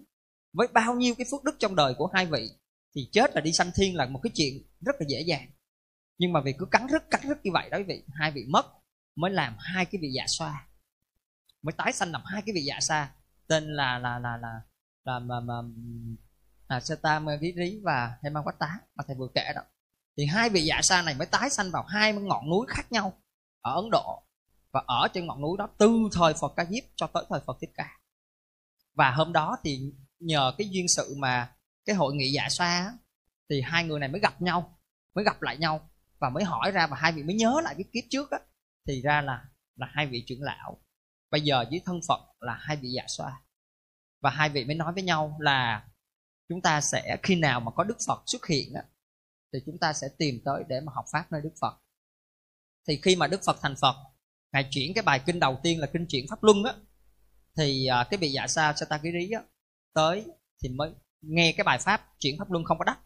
[0.52, 2.50] Với bao nhiêu cái phước đức trong đời của hai vị,
[2.94, 5.48] thì chết là đi sanh thiên là một cái chuyện rất là dễ dàng.
[6.18, 8.44] Nhưng mà vì cứ cắn rứt cắn rứt như vậy đó quý vị, hai vị
[8.48, 8.66] mất,
[9.16, 10.66] mới làm hai cái vị dạ xoa.
[11.62, 13.12] Mới tái sanh làm hai cái vị dạ xa,
[13.48, 14.60] tên là là là là
[15.04, 15.54] là, mà mà
[16.68, 19.62] là Seta Rí và Hemawata mà thầy vừa kể đó.
[20.16, 23.12] Thì hai vị dạ sa này mới tái sanh vào hai ngọn núi khác nhau
[23.60, 24.25] ở Ấn Độ
[24.76, 27.56] và ở trên ngọn núi đó từ thời Phật Ca Diếp cho tới thời Phật
[27.60, 27.98] Thích Ca.
[28.94, 29.80] Và hôm đó thì
[30.18, 31.54] nhờ cái duyên sự mà
[31.84, 32.98] cái hội nghị dạ xoa
[33.50, 34.78] thì hai người này mới gặp nhau
[35.14, 37.84] mới gặp lại nhau và mới hỏi ra và hai vị mới nhớ lại cái
[37.92, 38.38] kiếp trước á
[38.86, 39.44] thì ra là
[39.76, 40.80] là hai vị trưởng lão.
[41.30, 43.42] Bây giờ dưới thân phận là hai vị dạ xoa.
[44.20, 45.88] Và hai vị mới nói với nhau là
[46.48, 48.82] chúng ta sẽ khi nào mà có đức phật xuất hiện á,
[49.52, 51.78] thì chúng ta sẽ tìm tới để mà học pháp nơi đức phật.
[52.88, 54.15] Thì khi mà đức phật thành phật
[54.56, 56.72] ngài chuyển cái bài kinh đầu tiên là kinh chuyển pháp luân á
[57.56, 59.42] thì à, cái vị dạ sa satagiri á
[59.94, 60.24] tới
[60.62, 60.90] thì mới
[61.22, 62.98] nghe cái bài pháp chuyển pháp luân không có đắc.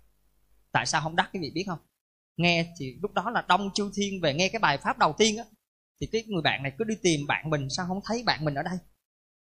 [0.72, 1.78] Tại sao không đắc cái vị biết không?
[2.36, 5.36] Nghe thì lúc đó là đông chư thiên về nghe cái bài pháp đầu tiên
[5.36, 5.44] á
[6.01, 8.55] thì cái người bạn này cứ đi tìm bạn mình sao không thấy bạn mình
[8.55, 8.78] ở đây?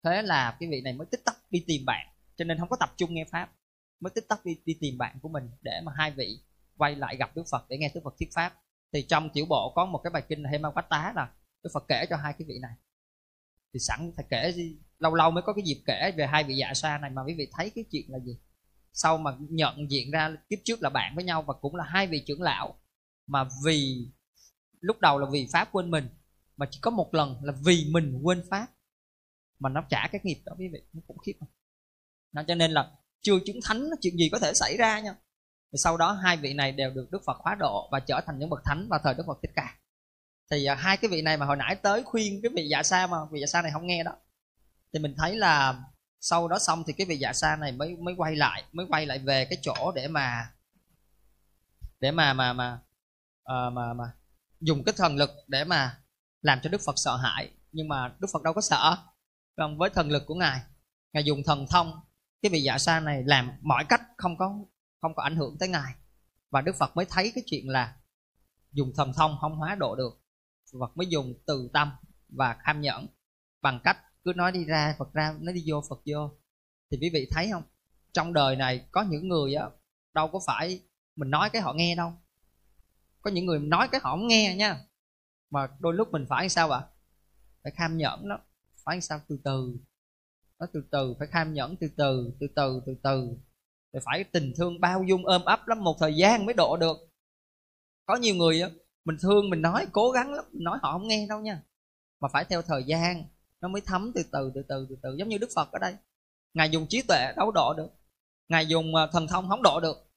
[0.05, 2.77] Thế là cái vị này mới tích tắc đi tìm bạn cho nên không có
[2.81, 3.53] tập trung nghe pháp.
[4.01, 6.41] Mới tích tắc đi, đi tìm bạn của mình để mà hai vị
[6.77, 8.55] quay lại gặp đức phật để nghe đức phật thuyết pháp.
[8.93, 11.29] Thì trong tiểu bộ có một cái bài kinh là Hema Tá là
[11.63, 12.73] Đức Phật kể cho hai cái vị này.
[13.73, 14.55] Thì sẵn thầy kể
[14.99, 17.35] lâu lâu mới có cái dịp kể về hai vị dạ sa này mà quý
[17.39, 18.39] vị thấy cái chuyện là gì.
[18.93, 22.07] Sau mà nhận diện ra kiếp trước là bạn với nhau và cũng là hai
[22.07, 22.81] vị trưởng lão,
[23.27, 24.09] mà vì,
[24.81, 26.09] lúc đầu là vì pháp quên mình,
[26.57, 28.67] mà chỉ có một lần là vì mình quên pháp,
[29.59, 31.49] mà nó trả cái nghiệp đó quý vị, nó khủng khiếp không?
[32.33, 32.91] Nó cho nên là
[33.21, 35.15] chưa chứng thánh chuyện gì có thể xảy ra nha.
[35.73, 38.51] Sau đó hai vị này đều được đức phật khóa độ và trở thành những
[38.51, 39.78] bậc thánh vào thời đức phật thích ca
[40.51, 43.07] thì à, hai cái vị này mà hồi nãy tới khuyên cái vị dạ sa
[43.07, 44.13] mà vị dạ sa này không nghe đó.
[44.93, 45.83] Thì mình thấy là
[46.21, 49.07] sau đó xong thì cái vị dạ sa này mới mới quay lại mới quay
[49.07, 50.51] lại về cái chỗ để mà
[52.01, 52.79] để mà mà mà
[53.43, 54.13] uh, mà mà
[54.61, 55.99] dùng cái thần lực để mà
[56.43, 57.51] làm cho đức phật sợ hãi.
[57.73, 58.97] Nhưng mà đức phật đâu có sợ.
[59.57, 60.61] Còn với thần lực của ngài
[61.13, 62.01] ngài dùng thần thông
[62.43, 64.59] cái vị dạ sa này làm mọi cách không có
[65.01, 65.95] không có ảnh hưởng tới ngài.
[66.51, 67.97] Và đức phật mới thấy cái chuyện là
[68.73, 70.18] dùng thần thông không hóa độ được
[70.81, 71.93] phật mới dùng từ tâm
[72.29, 73.07] và kham nhẫn
[73.63, 76.31] bằng cách cứ nói đi ra, phật ra, nói đi vô, phật vô.
[76.91, 77.63] Thì quý vị thấy không?
[78.13, 79.71] Trong đời này có những người á,
[80.15, 80.83] đâu có phải
[81.17, 82.13] mình nói cái họ nghe đâu.
[83.23, 84.85] Có những người nói cái họ không nghe nha.
[85.51, 86.83] Mà đôi lúc mình phải sao ạ?
[87.63, 88.39] Phải kham nhẫn đó.
[88.85, 89.21] Phải sao?
[89.29, 89.77] Từ từ.
[90.59, 93.37] Nó từ từ, phải kham nhẫn từ từ từ từ từ từ.
[93.93, 96.97] Thì phải tình thương bao dung ôm ấp lắm, một thời gian mới độ được.
[98.07, 98.71] Có nhiều người á
[99.05, 100.45] mình thương, mình nói, cố gắng lắm.
[100.53, 101.63] Mình nói họ không nghe đâu nha.
[102.21, 103.25] Mà phải theo thời gian.
[103.61, 105.17] Nó mới thấm từ từ từ từ từ từ.
[105.19, 105.95] Giống như đức phật ở đây.
[106.55, 107.91] Ngài dùng trí tuệ đâu độ được.
[108.49, 110.11] Ngài dùng ờ, thần thông không độ được.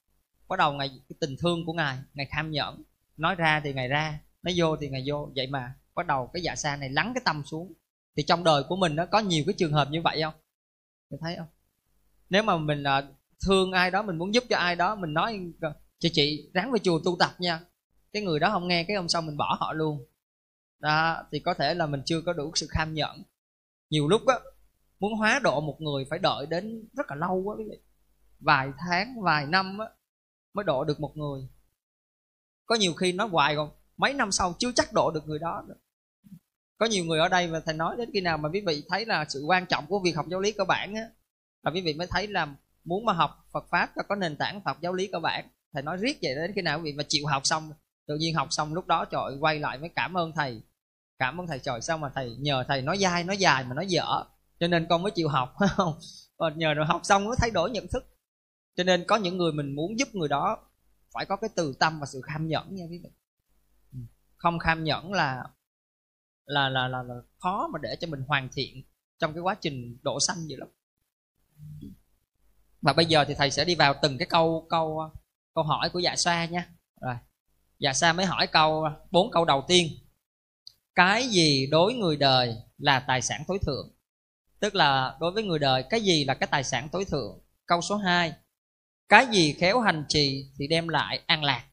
[0.48, 2.82] Bắt đầu ngài, cái tình thương của ngài ngài kham nhẫn.
[3.16, 5.28] Nói ra thì ngài ra, nói vô thì ngài vô.
[5.36, 7.72] Vậy mà bắt đầu cái dạ xa này lắng cái tâm xuống.
[8.16, 10.34] Thì trong đời của mình nó có nhiều cái trường hợp như vậy không?
[11.10, 11.48] Mình thấy không?
[12.30, 13.12] Nếu mà mình ờ,
[13.46, 16.72] thương ai đó, mình muốn giúp cho ai đó, mình nói ờ, chị chị, ráng
[16.72, 17.60] về chùa tu tập nha
[18.12, 20.06] cái người đó không nghe, cái ông xong mình bỏ họ luôn.
[20.78, 23.22] Đó, thì có thể là mình chưa có đủ sự kham nhẫn
[23.92, 24.34] nhiều lúc á,
[25.00, 27.78] muốn hóa độ một người phải đợi đến rất là lâu quá quý vị.
[28.40, 29.86] Vài tháng, vài năm á,
[30.54, 31.48] mới độ được một người.
[32.66, 35.64] Có nhiều khi nói hoài còn mấy năm sau chưa chắc độ được người đó
[35.68, 35.74] nữa.
[36.78, 39.06] có nhiều người ở đây mà thầy nói đến khi nào mà quý vị thấy
[39.06, 41.02] là sự quan trọng của việc học giáo lý cơ bản á,
[41.62, 42.54] là quý vị mới thấy là
[42.84, 45.48] muốn mà học Phật pháp cho có nền tảng học giáo lý cơ bản.
[45.72, 47.72] Thầy nói riết vậy đến khi nào quý vị mà chịu học xong
[48.06, 50.62] tự nhiên học xong lúc đó trời quay lại mới cảm ơn thầy.
[51.18, 53.86] Cảm ơn thầy trời sao mà thầy nhờ thầy nói dai nói dài mà nói
[53.86, 54.24] dở.
[54.60, 55.94] Cho nên con mới chịu học không?
[56.38, 58.04] Và nhờ rồi học xong mới thay đổi nhận thức.
[58.76, 60.58] Cho nên có những người mình muốn giúp người đó
[61.14, 63.10] phải có cái từ tâm và sự kham nhẫn nha quý vị.
[63.92, 63.98] Ừ.
[64.36, 65.44] Không kham nhẫn là
[66.44, 68.82] là là là, là khó mà để cho mình hoàn thiện
[69.18, 70.68] trong cái quá trình độ xanh vậy lắm.
[72.82, 75.10] Và bây giờ thì thầy sẽ đi vào từng cái câu câu
[75.54, 76.68] câu hỏi của dạ xoa nha.
[77.00, 77.14] Rồi
[77.82, 79.86] và sa mới hỏi câu, bốn câu đầu tiên.
[80.94, 83.92] Cái gì đối người đời là tài sản tối thượng?
[84.60, 87.38] Tức là đối với người đời, cái gì là cái tài sản tối thượng?
[87.66, 88.32] Câu số 2
[89.12, 91.64] cái gì khéo hành trì thì đem lại an lạc?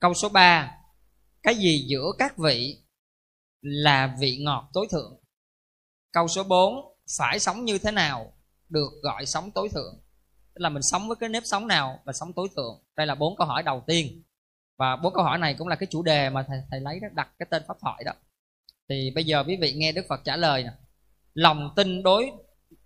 [0.00, 0.76] Câu số 3
[1.42, 2.82] cái gì giữa các vị
[3.60, 5.20] là vị ngọt tối thượng?
[6.12, 6.74] Câu số 4
[7.18, 8.32] phải sống như thế nào
[8.68, 10.00] được gọi sống tối thượng?
[10.54, 12.84] Tức là mình sống với cái nếp sống nào là sống tối thượng?
[12.96, 14.22] Đây là bốn câu hỏi đầu tiên
[14.76, 17.08] và bốn câu hỏi này cũng là cái chủ đề mà thầy, thầy lấy đó
[17.12, 18.12] đặt cái tên pháp thoại đó.
[18.88, 20.70] Thì bây giờ quý vị nghe đức phật trả lời nè.
[21.34, 22.30] Lòng tin đối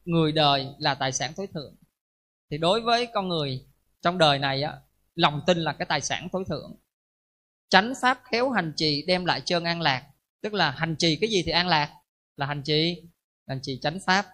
[0.05, 1.76] người đời là tài sản tối thượng.
[2.51, 3.66] Thì đối với con người
[4.03, 4.74] trong đời này á
[5.14, 6.76] lòng tin là cái tài sản tối thượng.
[7.68, 10.07] Chánh pháp khéo hành trì đem lại chân an lạc.
[10.41, 11.95] Tức là hành trì cái gì thì an lạc.
[12.36, 13.03] Là hành trì
[13.47, 14.26] hành trì chánh pháp.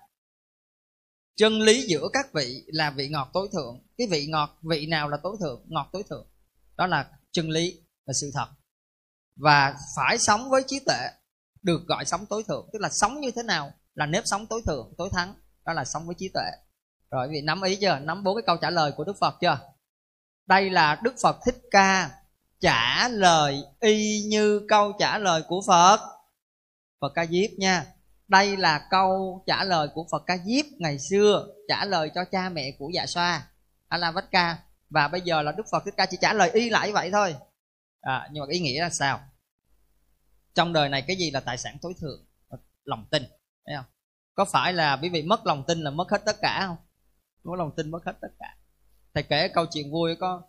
[1.37, 3.83] Chân lý giữa các vị là vị ngọt tối thượng.
[3.99, 5.65] Cái vị ngọt vị nào là tối thượng?
[5.69, 6.27] Ngọt tối thượng.
[6.77, 8.47] Đó là chân lý và sự thật.
[9.37, 11.09] Và phải sống với trí tuệ,
[11.63, 12.69] được gọi sống tối thượng.
[12.73, 15.35] Tức là sống như thế nào là nếp sống tối thượng, tối thắng.
[15.65, 16.51] Đó là sống với trí tuệ.
[17.11, 17.99] Rồi, vị nắm ý chưa?
[17.99, 19.59] Nắm bốn cái câu trả lời của đức phật chưa?
[20.47, 22.11] Đây là đức phật thích ca
[22.61, 26.01] trả lời y như câu trả lời của phật.
[27.01, 27.87] Phật ca diếp nha.
[28.29, 32.49] Đây là câu trả lời của phật ca diếp ngày xưa trả lời cho cha
[32.49, 33.49] mẹ của dạ xoa.
[33.89, 34.59] A la vách ca
[34.91, 37.37] và bây giờ là đức phật thích ca chỉ trả lời y lại vậy thôi.
[38.01, 39.21] À, nhưng mà ý nghĩa là sao?
[40.55, 42.27] Trong đời này cái gì là tài sản tối thượng?
[42.85, 43.23] Lòng tin
[43.67, 43.85] thấy không?
[44.35, 46.77] Có phải là quý vị mất lòng tin là mất hết tất cả không?
[47.45, 48.57] Mất lòng tin mất hết tất cả.
[49.15, 50.43] Thầy kể câu chuyện vui có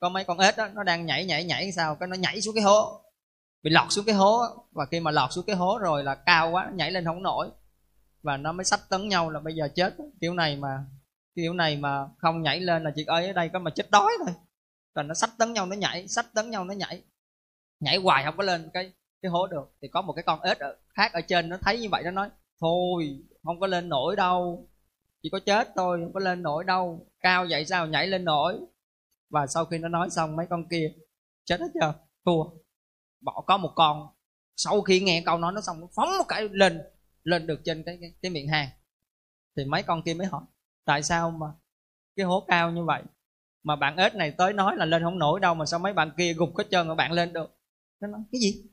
[0.00, 1.94] có mấy con ếch đó nó đang nhảy nhảy nhảy sao?
[1.94, 3.02] Cái nó nhảy xuống cái hố.
[3.62, 6.50] Bị lọt xuống cái hố và khi mà lọt xuống cái hố rồi là cao
[6.50, 7.50] quá nhảy lên không nổi.
[8.22, 9.94] Và nó mới sách tấn nhau là bây giờ chết.
[10.20, 10.84] Kiểu này mà
[11.34, 14.12] kiểu này mà không nhảy lên là chị ơi ở đây có mà chết đói
[14.18, 14.34] thôi.
[14.94, 17.02] Rồi nó sách tấn nhau nó nhảy sách tấn nhau nó nhảy.
[17.80, 19.72] Nhảy hoài không có lên cái cái hố được.
[19.82, 22.10] Thì có một cái con ếch ở, khác ở trên nó thấy như vậy nó
[22.10, 22.28] nói
[22.60, 24.68] thôi không có lên nổi đâu.
[25.22, 27.06] Chỉ có chết thôi không có lên nổi đâu.
[27.20, 28.60] Cao vậy sao nhảy lên nổi?
[29.30, 30.92] Và sau khi nó nói xong mấy con kia
[31.44, 31.94] chết hết chưa?
[32.24, 32.44] Thua.
[33.20, 34.08] Bỏ có một con.
[34.56, 36.82] Sau khi nghe câu nói nó xong nó phóng một cái lên
[37.24, 38.68] lên được trên cái cái, cái miệng hang
[39.56, 40.42] thì mấy con kia mới hỏi
[40.84, 41.46] tại sao mà
[42.16, 43.02] cái hố cao như vậy?
[43.62, 46.10] Mà bạn ếch này tới nói là lên không nổi đâu mà sao mấy bạn
[46.16, 47.58] kia gục hết trơn mà bạn lên được?
[48.00, 48.66] Nó nói, cái gì?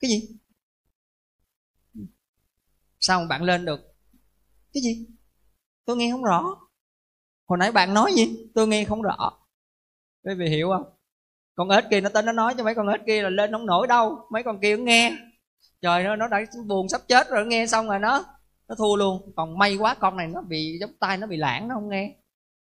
[0.00, 0.28] Cái gì?
[3.00, 3.80] Sao mà bạn lên được?
[4.72, 5.06] Cái gì?
[5.84, 6.56] Tôi nghe không rõ.
[7.46, 8.50] Hồi nãy bạn nói gì?
[8.54, 9.38] Tôi nghe không rõ.
[10.24, 10.96] Quý vị hiểu không?
[11.54, 13.66] Con ếch kia nó tới nó nói cho mấy con ếch kia là lên không
[13.66, 14.26] nổi đâu.
[14.30, 15.16] Mấy con kia cũng nghe.
[15.80, 18.24] Trời ơi, nó đã buồn sắp chết rồi, nghe xong rồi nó
[18.70, 19.32] nó thua luôn.
[19.36, 22.16] Còn may quá con này nó bị, giống tay nó bị lãng, nó không nghe.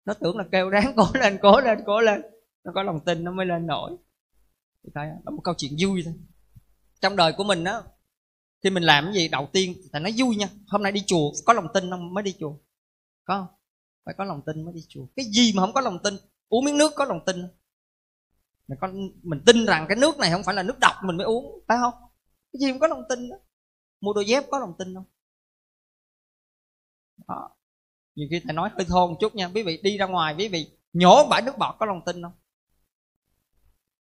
[0.04, 2.22] Nó tưởng là kêu ráng cố lên cố lên cố lên.
[2.64, 3.96] Nó có lòng tin nó mới lên nổi.
[4.84, 6.14] Thì thấy đó một câu chuyện vui thôi.
[7.00, 7.80] Trong đời của mình á,
[8.62, 10.48] khi mình làm cái gì, đầu tiên thì nó vui nha.
[10.68, 12.56] Hôm nay đi chùa, có lòng tin không mới đi chùa?
[13.24, 13.56] Có không?
[14.04, 15.06] Phải có lòng tin mới đi chùa.
[15.16, 16.14] Cái gì mà không có lòng tin?
[16.48, 17.36] Uống miếng nước có lòng tin
[18.68, 18.88] mình có
[19.22, 21.78] mình tin rằng cái nước này không phải là nước độc mình mới uống, phải
[21.80, 21.94] không?
[22.52, 23.36] Cái gì không có lòng tin đó?
[24.00, 25.04] Mua đôi dép có lòng tin không?
[27.28, 27.50] Đó.
[28.14, 29.50] nhiều khi thầy nói hơi thô một chút nha.
[29.54, 32.32] Quý vị đi ra ngoài, quý vị nhổ bãi nước bọt có lòng tin không?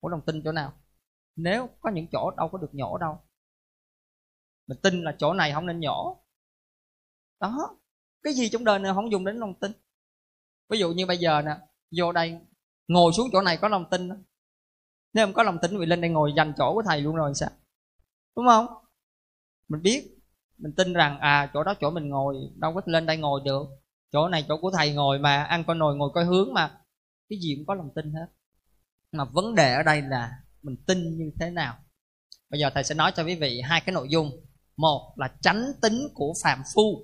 [0.02, 0.74] Có lòng tin chỗ nào?
[1.36, 3.20] Nếu có những chỗ đâu có được nhổ đâu.
[4.68, 6.24] Mình tin là chỗ này không nên nhổ.
[7.40, 7.78] Đó.
[8.24, 9.72] Cái gì trong đời này không dùng đến lòng tin?
[10.70, 11.58] Ví dụ như bây giờ nè,
[11.98, 12.40] vô đây
[12.88, 14.16] ngồi xuống chỗ này có lòng tin đó.
[15.14, 17.34] nếu không có lòng tin thì lên đây ngồi dành chỗ của thầy luôn rồi
[17.36, 17.50] sao?
[18.36, 18.68] Đúng không?
[19.68, 20.18] Mình biết
[20.58, 23.68] mình tin rằng à chỗ đó chỗ mình ngồi, đâu có lên đây ngồi được.
[24.12, 26.80] Chỗ này chỗ của thầy ngồi mà, ăn coi nồi ngồi coi hướng mà.
[27.30, 28.28] Cái gì cũng có lòng tin hết.
[29.12, 30.32] Mà vấn đề ở đây là
[30.62, 31.78] mình tin như thế nào?
[32.50, 34.32] Bây giờ thầy sẽ nói cho quý vị hai cái nội dung.
[34.78, 37.04] Một là tránh tính của phàm phu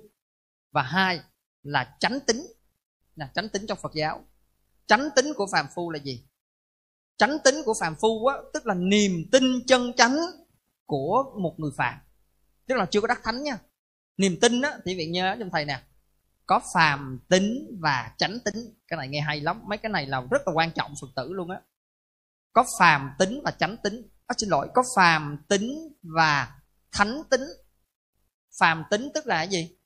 [0.72, 1.20] và hai
[1.62, 2.46] là tránh tính.
[3.16, 4.24] Là tránh tính trong phật giáo.
[4.86, 6.24] Tránh tính của phàm phu là gì?
[7.18, 10.16] Tránh tính của phàm phu á, tức là niềm tin chân chánh
[10.86, 11.98] của một người phàm
[12.70, 13.58] tức là chưa có đắc thánh nha.
[14.16, 15.82] Niềm tin á thì vị nhớ trong thầy nè
[16.46, 18.74] có phàm tính và chánh tính.
[18.88, 19.62] Cái này nghe hay lắm.
[19.66, 21.60] Mấy cái này là rất là quan trọng phật tử luôn á.
[22.52, 24.08] Có phàm tính và chánh tính.
[24.26, 26.60] À, xin lỗi có phàm tính và
[26.92, 27.40] thánh tính.
[28.60, 29.76] Phàm tính tức là cái gì?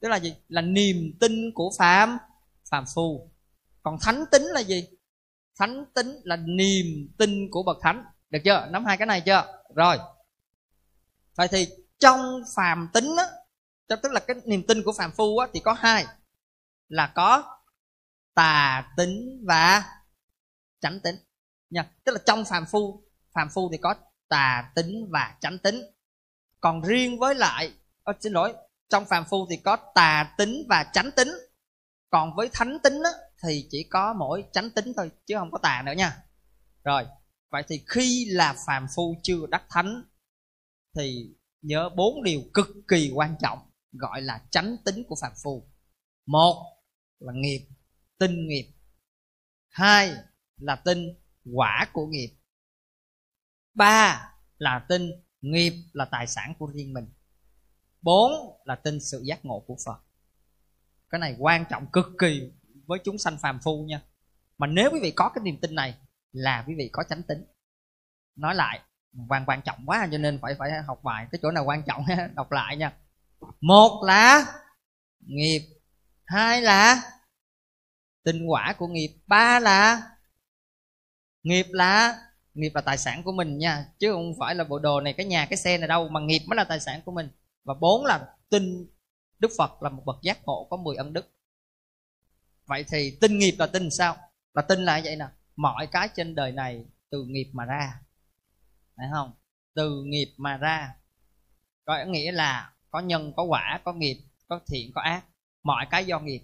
[0.00, 0.34] Tức là gì?
[0.48, 2.18] Là niềm tin của phàm
[2.70, 3.30] phàm phu.
[3.82, 4.88] Còn thánh tính là gì?
[5.58, 8.04] Thánh tính là niềm tin của bậc thánh.
[8.30, 8.68] Được chưa?
[8.70, 9.62] Nắm hai cái này chưa?
[9.74, 9.98] Rồi
[11.36, 11.68] vậy thì
[11.98, 13.24] trong phàm tính á
[13.88, 16.06] tức là cái niềm tin của phàm phu á thì có hai.
[16.88, 17.58] Là có
[18.34, 19.84] tà tính và
[20.80, 21.16] chánh tính.
[21.70, 23.02] Nha tức là trong phàm phu
[23.34, 23.94] phàm phu thì có
[24.28, 25.82] tà tính và chánh tính.
[26.60, 27.72] Còn riêng với lại
[28.04, 28.54] à, xin lỗi
[28.88, 31.32] trong phàm phu thì có tà tính và chánh tính.
[32.10, 33.10] Còn với thánh tính á,
[33.42, 36.16] thì chỉ có mỗi chánh tính thôi chứ không có tà nữa nha.
[36.84, 37.06] Rồi
[37.50, 40.02] vậy thì khi là phàm phu chưa đắc thánh
[40.96, 43.58] thì nhớ bốn điều cực kỳ quan trọng
[43.92, 45.68] gọi là chánh tính của phàm phu.
[46.26, 46.76] Một
[47.18, 47.66] là nghiệp
[48.18, 48.72] tinh nghiệp.
[49.68, 50.12] Hai
[50.56, 51.18] là tin
[51.54, 52.36] quả của nghiệp.
[53.74, 57.06] Ba là tin nghiệp là tài sản của riêng mình.
[58.02, 58.32] Bốn
[58.64, 59.98] là tin sự giác ngộ của phật.
[61.10, 62.52] Cái này quan trọng cực kỳ
[62.86, 64.02] với chúng sanh phàm phu nha.
[64.58, 65.94] Mà nếu quý vị có cái niềm tin này
[66.32, 67.44] là quý vị có chánh tính.
[68.36, 68.80] Nói lại
[69.28, 72.04] quan quan trọng quá, cho nên phải phải học bài cái chỗ nào quan trọng
[72.34, 72.92] đọc lại nha.
[73.60, 74.46] Một là
[75.20, 75.62] nghiệp,
[76.24, 77.02] hai là
[78.24, 80.02] tinh quả của nghiệp, ba là
[81.42, 82.18] nghiệp là
[82.54, 85.26] nghiệp là tài sản của mình nha, chứ không phải là bộ đồ này, cái
[85.26, 87.28] nhà, cái xe này đâu, mà nghiệp mới là tài sản của mình.
[87.64, 88.86] Và bốn là tin
[89.38, 91.30] đức phật là một bậc giác ngộ có 10 ân đức.
[92.66, 94.16] Vậy thì tin nghiệp là tin sao?
[94.54, 95.26] Là tin là vậy nè?
[95.56, 98.00] Mọi cái trên đời này từ nghiệp mà ra
[98.96, 99.32] phải không?
[99.74, 100.94] Từ nghiệp mà ra.
[101.84, 104.18] Có nghĩa là có nhân, có quả, có nghiệp,
[104.48, 105.24] có thiện, có ác.
[105.62, 106.42] Mọi cái do nghiệp,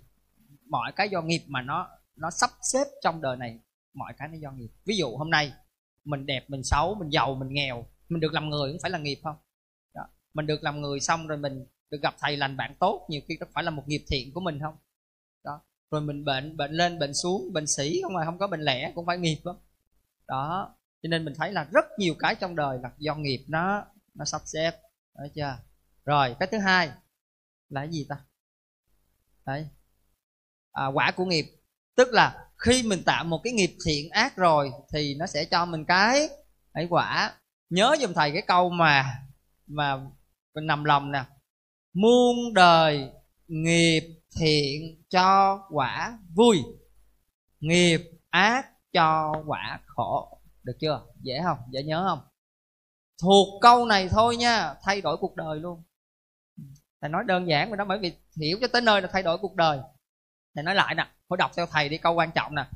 [0.69, 3.59] mọi cái do nghiệp mà nó nó sắp xếp trong đời này,
[3.95, 4.71] mọi cái nó do nghiệp.
[4.85, 5.53] Ví dụ hôm nay,
[6.05, 8.99] mình đẹp, mình xấu, mình giàu, mình nghèo, mình được làm người cũng phải là
[8.99, 9.37] nghiệp không?
[9.95, 10.03] Đó.
[10.35, 13.37] mình được làm người xong rồi mình được gặp thầy lành bạn tốt, nhiều khi
[13.37, 14.75] có phải là một nghiệp thiện của mình không?
[15.45, 15.61] Đó.
[15.91, 18.93] Rồi mình bệnh bệnh lên, bệnh xuống, bệnh sĩ không mà không có bệnh lẻ,
[18.95, 19.57] cũng phải nghiệp đó
[20.29, 23.85] đó cho nên mình thấy là rất nhiều cái trong đời là do nghiệp nó
[24.15, 24.81] nó sắp xếp.
[25.19, 25.59] Đấy chưa?
[26.05, 26.87] Rồi cái thứ hai
[27.69, 28.17] là cái gì ta?
[29.47, 29.69] Đấy.
[30.73, 31.47] À, quả của nghiệp.
[31.97, 35.65] Tức là khi mình tạo một cái nghiệp thiện ác rồi thì nó sẽ cho
[35.65, 36.29] mình cái
[36.75, 37.35] cái quả.
[37.71, 39.23] Nhớ giùm thầy cái câu mà
[39.67, 39.97] mà
[40.55, 41.25] mình nằm lòng nè.
[41.95, 43.11] Muôn đời
[43.49, 46.59] nghiệp thiện cho quả vui
[47.61, 48.01] nghiệp
[48.31, 51.03] ác cho quả khổ được chưa?
[51.21, 51.59] Dễ không?
[51.71, 52.21] Dễ nhớ không?
[53.23, 55.83] Thuộc câu này thôi nha, thay đổi cuộc đời luôn.
[57.01, 59.39] Thầy nói đơn giản mà đó, bởi vì hiểu cho tới nơi là thay đổi
[59.39, 59.79] cuộc đời.
[60.55, 62.67] Thầy nói lại nè phải đọc theo thầy đi, câu quan trọng nè.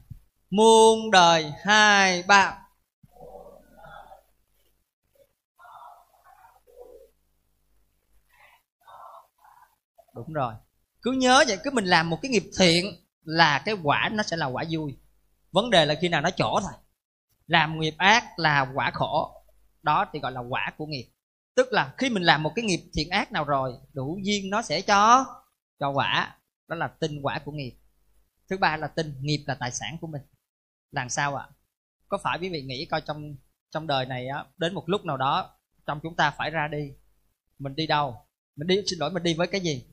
[0.51, 2.62] Muôn đời hai ba.
[10.14, 10.55] Đúng rồi.
[11.03, 12.84] Cứ nhớ vậy, cứ mình làm một cái nghiệp thiện
[13.22, 14.99] là cái quả nó sẽ là quả vui.
[15.53, 16.72] Vấn đề là khi nào nó chỗ thôi
[17.47, 19.42] làm nghiệp ác là quả khổ.
[19.82, 21.07] Đó thì gọi là quả của nghiệp.
[21.55, 24.62] Tức là khi mình làm một cái nghiệp thiện ác nào rồi, đủ duyên nó
[24.62, 25.24] sẽ cho
[25.80, 26.36] cho quả.
[26.68, 27.72] Đó là tinh quả của nghiệp.
[28.51, 30.22] Thứ ba là tinh nghiệp là tài sản của mình.
[30.90, 31.47] Làm sao ạ?
[31.51, 31.57] À?
[32.09, 33.36] có phải quý vị nghĩ coi trong
[33.70, 36.92] trong đời này á, đến một lúc nào đó trong chúng ta phải ra đi,
[37.59, 38.16] mình đi đâu?
[38.57, 39.84] Mình đi, xin lỗi, mình đi với cái gì?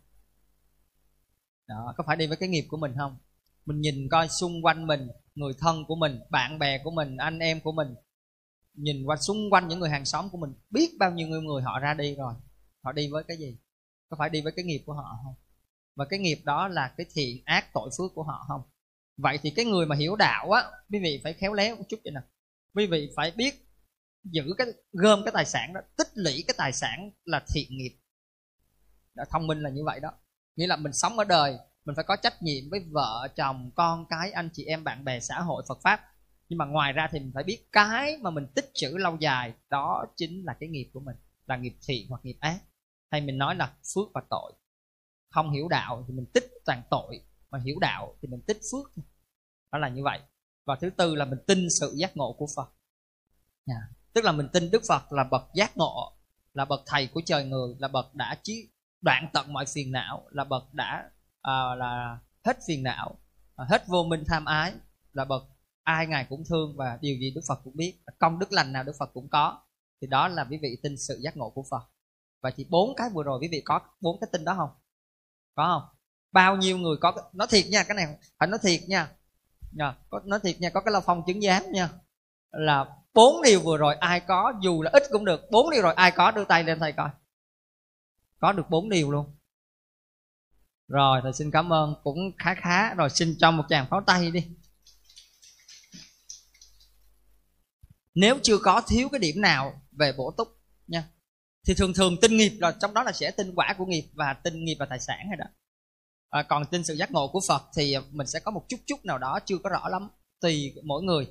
[1.67, 3.17] Đó, có phải đi với cái nghiệp của mình không?
[3.65, 7.39] Mình nhìn coi xung quanh mình người thân của mình, bạn bè của mình, anh
[7.39, 7.95] em của mình,
[8.73, 11.61] nhìn qua xung quanh những người hàng xóm của mình, biết bao nhiêu người người
[11.61, 12.33] họ ra đi rồi.
[12.83, 13.57] Họ đi với cái gì?
[14.09, 15.35] Có phải đi với cái nghiệp của họ không?
[15.95, 18.61] Và cái nghiệp đó là cái thiện ác tội phước của họ không?
[19.17, 21.99] Vậy thì cái người mà hiểu đạo á, quý vị phải khéo léo một chút
[22.03, 22.21] vậy nè.
[22.73, 23.67] Quý vị phải biết
[24.23, 27.99] giữ cái, gom cái tài sản đó, tích lũy cái tài sản là thiện nghiệp.
[29.13, 30.11] Đã thông minh là như vậy đó.
[30.55, 34.05] Nghĩa là mình sống ở đời mình phải có trách nhiệm với vợ, chồng, con
[34.09, 36.01] cái, anh chị em, bạn bè, xã hội, phật pháp.
[36.49, 39.53] Nhưng mà ngoài ra thì mình phải biết cái mà mình tích trữ lâu dài,
[39.69, 41.15] đó chính là cái nghiệp của mình,
[41.45, 42.59] là nghiệp thiện hoặc nghiệp ác.
[43.11, 44.53] Hay mình nói là phước và tội.
[45.29, 49.05] Không hiểu đạo thì mình tích toàn tội, mà hiểu đạo thì mình tích phước.
[49.71, 50.19] Đó là như vậy.
[50.65, 52.69] Và thứ tư là mình tin sự giác ngộ của phật.
[53.67, 53.81] Yeah.
[54.13, 56.13] tức là mình tin đức phật là bậc giác ngộ,
[56.53, 58.69] là bậc thầy của trời người, là bậc đã chí
[59.01, 61.09] đoạn tận mọi phiền não, là bậc đã
[61.43, 63.15] à, là hết phiền não
[63.55, 64.73] à, hết vô minh tham ái
[65.13, 65.43] là bậc
[65.83, 68.83] ai ngài cũng thương và điều gì đức phật cũng biết công đức lành nào
[68.83, 69.61] đức phật cũng có.
[70.01, 71.83] Thì đó là quý vị tin sự giác ngộ của phật.
[72.41, 74.69] Và chỉ bốn cái vừa rồi quý vị có bốn cái tin đó không?
[75.55, 75.95] Có không?
[76.31, 79.11] Bao nhiêu người có nói thiệt nha cái này phải nói thiệt nha.
[79.71, 81.89] Nha có nói thiệt nha có cái la phong chứng giám nha.
[82.51, 85.93] Là bốn điều vừa rồi ai có dù là ít cũng được bốn điều rồi
[85.93, 87.09] ai có đưa tay lên thầy coi.
[88.39, 89.35] Có được bốn điều luôn
[90.93, 91.95] rồi thầy xin cảm ơn.
[92.03, 92.93] Cũng khá khá.
[92.93, 94.47] Rồi xin cho một chàng pháo tay đi.
[98.15, 100.47] Nếu chưa có thiếu cái điểm nào về bổ túc
[100.87, 101.09] nha
[101.67, 104.33] thì thường thường tinh nghiệp là trong đó là sẽ tinh quả của nghiệp và
[104.33, 105.45] tinh nghiệp và tài sản rồi đó.
[106.29, 109.05] À, còn tin sự giác ngộ của phật thì mình sẽ có một chút chút
[109.05, 110.09] nào đó chưa có rõ lắm
[110.41, 111.27] tùy mỗi người.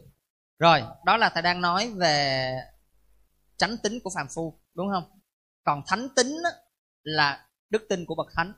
[0.59, 2.51] Rồi đó là thầy đang nói về
[3.57, 5.21] tránh tính của phàm phu đúng không?
[5.65, 6.37] Còn thánh tính
[7.03, 8.53] là đức tin của bậc thánh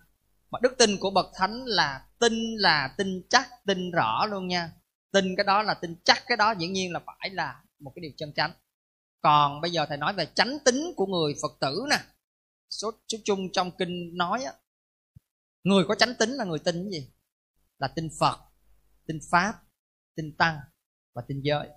[0.55, 4.73] mà đức tin của bậc thánh là tin là tin chắc tin rõ luôn nha.
[5.13, 8.01] Tin cái đó là tin chắc cái đó dĩ nhiên là phải là một cái
[8.03, 8.53] điều chân chánh.
[9.21, 11.97] Còn bây giờ thầy nói về chánh tính của người phật tử nè.
[12.71, 14.53] Số, số chung trong kinh nói á
[15.65, 17.11] người có chánh tính là người tin cái gì?
[17.79, 18.39] Là tin phật
[19.07, 19.63] tin pháp
[20.17, 20.59] tin tăng
[21.15, 21.69] và tin giới.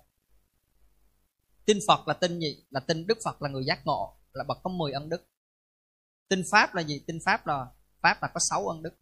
[1.64, 2.66] Tin phật là tin gì?
[2.70, 5.28] Là tin đức phật là người giác ngộ là bậc có 10 ân đức.
[6.28, 7.04] Tin pháp là gì?
[7.06, 7.66] Tin pháp là
[8.02, 8.94] pháp là có sáu ân đức.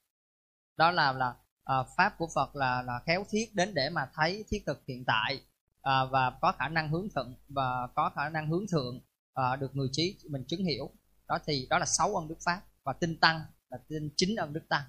[0.76, 1.34] Đó là là
[1.80, 5.04] uh, pháp của phật là là khéo thiết đến để mà thấy thiết thực hiện
[5.06, 5.42] tại
[5.78, 9.00] uh, và có khả năng hướng thượng và có khả năng hướng thượng
[9.40, 10.90] uh, được người trí mình chứng hiểu.
[11.28, 12.62] Đó thì đó là sáu ân đức pháp.
[12.82, 14.82] Và tinh tăng là tin chính ân đức tăng.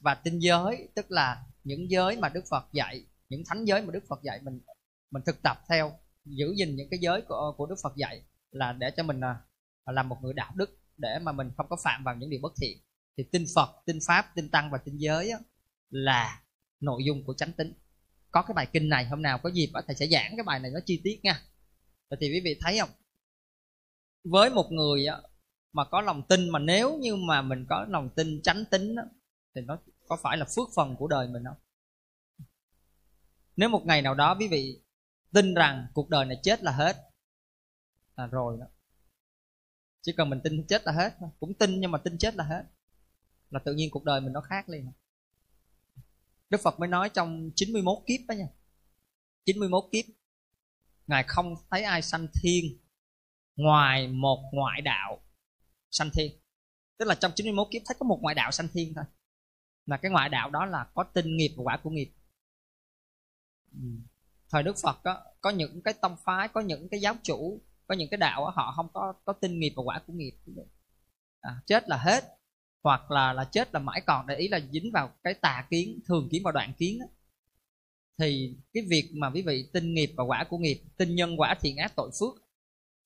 [0.00, 3.90] Và tinh giới tức là những giới mà đức phật dạy những thánh giới mà
[3.92, 4.60] đức phật dạy mình
[5.10, 5.92] mình thực tập theo
[6.24, 9.94] giữ gìn những cái giới của, của đức phật dạy là để cho mình uh,
[9.94, 12.52] làm một người đạo đức để mà mình không có phạm vào những điều bất
[12.60, 12.78] thiện
[13.20, 15.38] thì tin phật tin pháp tin tăng và tin giới á,
[15.90, 16.42] là
[16.80, 17.72] nội dung của chánh tính
[18.30, 20.60] có cái bài kinh này hôm nào có dịp á thầy sẽ giảng cái bài
[20.60, 21.42] này nó chi tiết nha.
[22.10, 22.90] Vậy thì quý vị thấy không?
[24.24, 25.16] Với một người á,
[25.72, 29.04] mà có lòng tin mà nếu như mà mình có lòng tin chánh tính á,
[29.54, 31.56] thì nó có phải là phước phần của đời mình không?
[33.56, 34.82] Nếu một ngày nào đó quý vị
[35.32, 36.96] tin rằng cuộc đời này chết là hết
[38.16, 38.66] là rồi đó.
[40.02, 42.64] Chỉ cần mình tin chết là hết cũng tin nhưng mà tin chết là hết
[43.50, 44.92] là tự nhiên cuộc đời mình nó khác liền.
[46.50, 48.48] Đức Phật mới nói trong 91 kiếp đó nha.
[49.44, 50.04] 91 kiếp
[51.06, 52.78] Ngài không thấy ai sanh thiên
[53.56, 55.22] Ngoài một ngoại đạo
[55.90, 56.32] sanh thiên.
[56.98, 59.04] Tức là trong 91 kiếp thấy có một ngoại đạo sanh thiên thôi.
[59.86, 62.12] Là cái ngoại đạo đó là có tinh nghiệp và quả của nghiệp.
[63.72, 63.80] Ừ.
[64.50, 67.94] Thời đức phật đó, có những cái tông phái có những cái giáo chủ có
[67.94, 70.32] những cái đạo đó, họ không có có tinh nghiệp và quả của nghiệp.
[71.40, 72.39] À, chết là hết
[72.82, 76.00] hoặc là là chết là mãi còn, để ý là dính vào cái tà kiến,
[76.06, 77.06] thường kiến và đoạn kiến đó.
[78.18, 81.54] thì cái việc mà quý vị tin nghiệp và quả của nghiệp, tin nhân quả
[81.60, 82.34] thiện ác tội phước,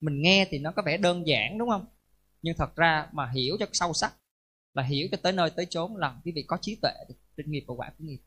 [0.00, 1.86] mình nghe thì nó có vẻ đơn giản, đúng không?
[2.42, 4.14] Nhưng thật ra mà hiểu cho sâu sắc
[4.74, 6.92] là hiểu cho tới nơi tới chốn là quý vị có trí tuệ
[7.36, 8.20] tin nghiệp và quả của nghiệp.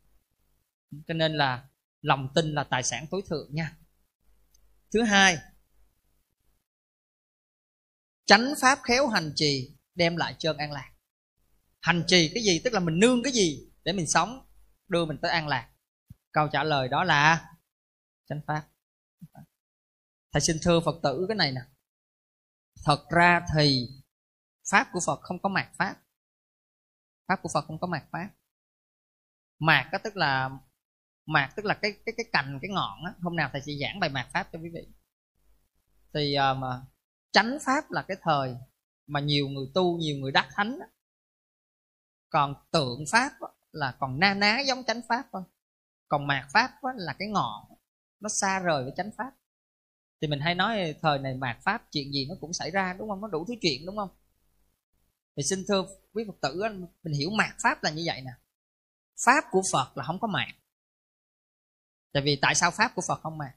[1.08, 1.68] Cho nên là
[2.02, 3.78] lòng tin là tài sản tối thượng nha.
[4.94, 5.38] Thứ hai,
[8.26, 10.92] chánh pháp khéo hành trì đem lại chân an lạc
[11.82, 12.62] hành trì cái gì?
[12.64, 14.46] Tức là mình nương cái gì để mình sống
[14.88, 15.70] đưa mình tới an lạc.
[16.32, 17.52] Câu trả lời đó là
[18.30, 18.68] chánh pháp.
[20.32, 21.62] Thầy xin thưa phật tử cái này nè.
[22.86, 23.88] Thật ra thì
[24.72, 25.96] pháp của phật không có mạt pháp.
[27.28, 28.30] Pháp của phật không có mạt pháp.
[29.60, 30.50] Mạt đó tức là
[31.26, 33.14] mạt tức là cái cái cái cành cái ngọn á.
[33.22, 34.88] Hôm nào thầy sẽ giảng bài mạt pháp cho quý vị.
[36.14, 36.82] Thì uh, mà
[37.32, 38.56] chánh pháp là cái thời
[39.08, 40.88] mà nhiều người tu nhiều người đắc thánh á
[42.30, 43.32] còn tượng pháp
[43.72, 45.44] là còn na ná giống chánh pháp thôi.
[46.08, 47.66] Còn mạt pháp là cái ngọn,
[48.20, 49.32] nó xa rời với chánh pháp.
[50.22, 53.10] Thì mình hay nói thời này mạt pháp chuyện gì nó cũng xảy ra, đúng
[53.10, 53.22] không?
[53.22, 54.10] Nó đủ thứ chuyện, đúng không?
[55.38, 56.62] Thì xin thưa quý phật tử
[57.04, 58.32] mình hiểu mạt pháp là như vậy nè.
[59.26, 60.48] Pháp của phật là không có mạt.
[62.14, 63.56] Tại vì tại sao pháp của phật không mạt?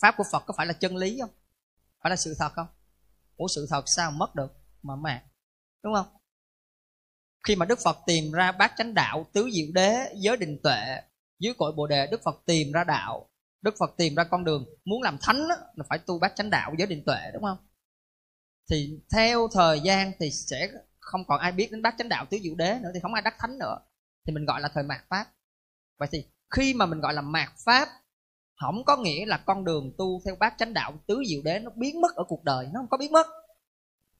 [0.00, 1.30] Pháp của phật có phải là chân lý không?
[2.02, 2.66] Phải là sự thật không?
[3.36, 5.22] Ủa, sự thật sao mất được mà mạt,
[5.82, 6.15] đúng không?
[7.46, 11.00] Khi mà đức phật tìm ra bát chánh đạo tứ diệu đế giới định tuệ
[11.38, 13.28] dưới cội bồ đề đức phật tìm ra đạo.
[13.62, 16.50] Đức phật tìm ra con đường muốn làm thánh đó, là phải tu bát chánh
[16.50, 17.58] đạo giới định tuệ đúng không?
[18.70, 20.68] Thì theo thời gian thì sẽ
[20.98, 23.22] không còn ai biết đến bát chánh đạo tứ diệu đế nữa thì không ai
[23.22, 23.78] đắc thánh nữa.
[24.26, 25.26] Thì mình gọi là thời mạt pháp.
[25.98, 27.88] Vậy thì khi mà mình gọi là mạt pháp
[28.60, 31.70] không có nghĩa là con đường tu theo bát chánh đạo tứ diệu đế nó
[31.76, 33.26] biến mất ở cuộc đời nó không có biến mất.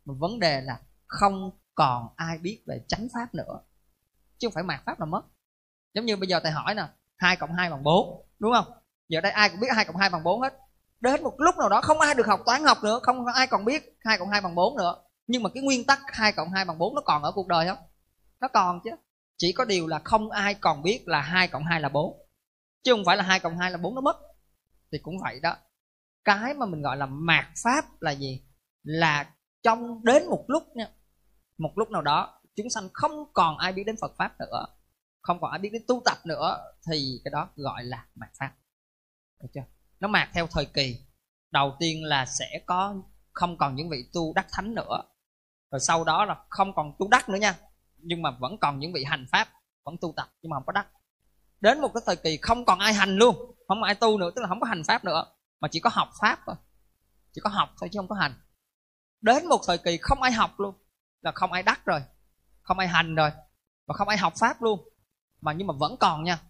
[0.04, 3.60] Mà vấn đề là không còn ai biết về chánh pháp nữa.
[4.38, 5.22] Chứ không phải mạt pháp là mất.
[5.94, 8.64] Giống như bây giờ thầy hỏi nè, hai cộng hai bằng bốn, đúng không?
[9.08, 10.54] Giờ đây ai cũng biết hai cộng hai bằng bốn hết.
[11.00, 13.64] Đến một lúc nào đó không ai được học toán học nữa, không ai còn
[13.64, 14.94] biết hai cộng hai bằng bốn nữa.
[15.26, 17.66] Nhưng mà cái nguyên tắc hai cộng hai bằng bốn nó còn ở cuộc đời
[17.66, 17.78] không?
[18.40, 18.90] Nó còn chứ.
[19.38, 22.18] Chỉ có điều là không ai còn biết là hai cộng hai là bốn.
[22.82, 24.16] Chứ không phải là hai cộng hai là bốn nó mất.
[24.92, 25.56] Thì cũng vậy đó.
[26.24, 28.42] Cái mà mình gọi là mạt pháp là gì?
[28.82, 29.26] Là
[29.62, 30.88] trong đến một lúc nha
[31.58, 34.66] một lúc nào đó, chúng sanh không còn ai biết đến phật pháp nữa,
[35.20, 36.58] không còn ai biết đến tu tập nữa,
[36.90, 38.52] thì cái đó gọi là mạt pháp.
[39.42, 39.64] Được chưa?
[40.00, 41.00] Nó mạt theo thời kỳ.
[41.50, 42.94] Đầu tiên là sẽ có,
[43.32, 45.02] không còn những vị tu đắc thánh nữa.
[45.70, 47.54] Rồi sau đó là không còn tu đắc nữa nha.
[47.96, 49.48] Nhưng mà vẫn còn những vị hành pháp,
[49.84, 50.86] vẫn tu tập nhưng mà không có đắc.
[51.60, 53.36] Đến một cái thời kỳ không còn ai hành luôn,
[53.68, 55.24] không ai tu nữa, tức là không có hành pháp nữa,
[55.60, 56.56] mà chỉ có học pháp thôi.
[57.32, 58.34] Chỉ có học thôi chứ không có hành.
[59.20, 60.74] Đến một thời kỳ không ai học luôn
[61.26, 62.00] là không ai đắc rồi
[62.62, 63.30] không ai hành rồi
[63.86, 64.88] và không ai học pháp luôn.
[65.40, 66.40] Mà nhưng mà vẫn còn nha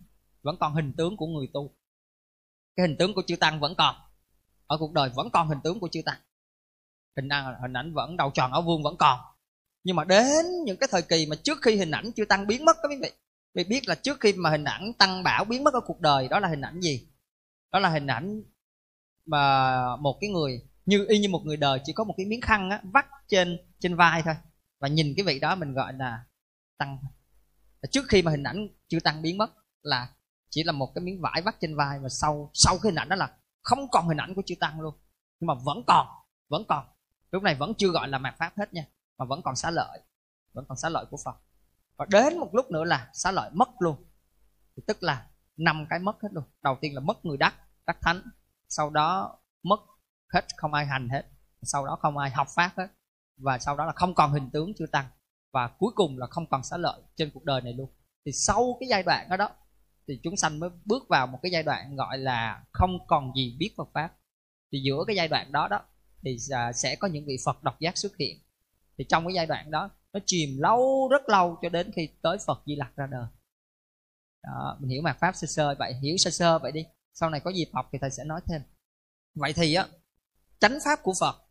[0.43, 1.71] vẫn còn hình tướng của người tu.
[2.77, 3.97] Cái hình tướng của chư tăng vẫn còn.
[4.67, 6.19] Ở cuộc đời vẫn còn hình tướng của chư tăng.
[7.17, 9.21] Hình ảnh, hình ảnh vẫn đầu tròn áo vuông vẫn còn.
[9.85, 12.65] Nhưng mà đến những cái thời kỳ mà trước khi hình ảnh chư tăng biến
[12.65, 13.11] mất các quý vị
[13.55, 16.29] vì biết là trước khi mà hình ảnh tăng bảo biến mất ở cuộc đời
[16.29, 17.09] đó là hình ảnh gì?
[17.73, 18.43] Đó là hình ảnh
[19.27, 22.41] mà một cái người như y như một người đời chỉ có một cái miếng
[22.41, 24.35] khăn á, vắt trên trên vai thôi
[24.81, 26.25] và nhìn cái vị đó mình gọi là
[26.79, 26.99] tăng.
[27.91, 29.51] Trước khi mà hình ảnh chưa tăng biến mất
[29.83, 30.09] là
[30.51, 33.09] chỉ là một cái miếng vải vắt trên vai và sau sau cái hình ảnh
[33.09, 34.95] đó là không còn hình ảnh của chưa tăng luôn.
[35.41, 36.07] Nhưng mà vẫn còn
[36.49, 36.87] vẫn còn.
[37.31, 38.85] Lúc này vẫn chưa gọi là mạt pháp hết nha,
[39.19, 40.01] mà vẫn còn xá lợi,
[40.53, 41.37] vẫn còn xá lợi của phật.
[41.97, 44.05] Và đến một lúc nữa là xá lợi mất luôn.
[44.77, 46.45] Thì tức là năm cái mất hết luôn.
[46.63, 47.55] Đầu tiên là mất người đắc
[47.87, 48.23] đắc thánh.
[48.69, 49.81] Sau đó mất
[50.33, 51.23] hết, không ai hành hết.
[51.63, 52.89] Sau đó không ai học pháp hết
[53.37, 55.07] và sau đó là không còn hình tướng chưa tăng.
[55.53, 57.91] Và cuối cùng là không còn xá lợi trên cuộc đời này luôn.
[58.27, 59.51] Thì sau cái giai đoạn đó đó
[60.09, 63.57] thì chúng sanh mới bước vào một cái giai đoạn gọi là không còn gì
[63.59, 64.13] biết Phật pháp.
[64.73, 65.81] Thì giữa cái giai đoạn đó đó
[66.23, 68.39] thì à, sẽ có những vị Phật độc giác xuất hiện.
[68.99, 72.39] Thì trong cái giai đoạn đó nó chìm lâu rất lâu cho đến khi tới
[72.47, 73.27] Phật Di Lặc ra đời.
[74.43, 76.85] Đó, mình hiểu mạt pháp sơ sơ vậy hiểu sơ sơ vậy đi.
[77.15, 78.63] Sau này có dịp học thì thầy sẽ nói thêm.
[79.35, 79.87] Vậy thì á
[80.61, 81.46] chánh pháp của Phật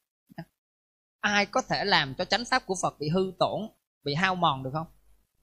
[1.26, 3.62] ai có thể làm cho chánh pháp của Phật bị hư tổn,
[4.04, 4.88] bị hao mòn được không?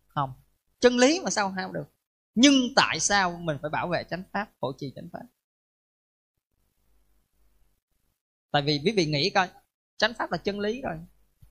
[0.06, 0.32] Không.
[0.80, 1.84] Chân lý mà sao hao được?
[2.34, 5.22] Nhưng tại sao mình phải bảo vệ chánh pháp hộ trì chánh pháp?
[8.50, 9.48] Tại vì quý vị nghĩ coi,
[9.96, 10.96] chánh pháp là chân lý rồi.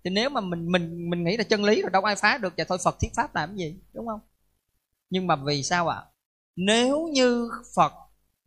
[0.03, 2.53] Thì nếu mà mình mình mình nghĩ là chân lý rồi, đâu ai phá được,
[2.57, 4.19] và thôi phật thiết pháp làm cái gì, đúng không?
[5.09, 6.05] Nhưng mà vì sao ạ?
[6.55, 7.93] Nếu như phật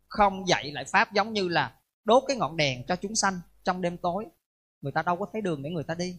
[0.07, 3.81] không dạy lại pháp giống như là đốt cái ngọn đèn cho chúng sanh trong
[3.81, 4.25] đêm tối
[4.85, 6.17] người ta đâu có thấy đường để người ta đi.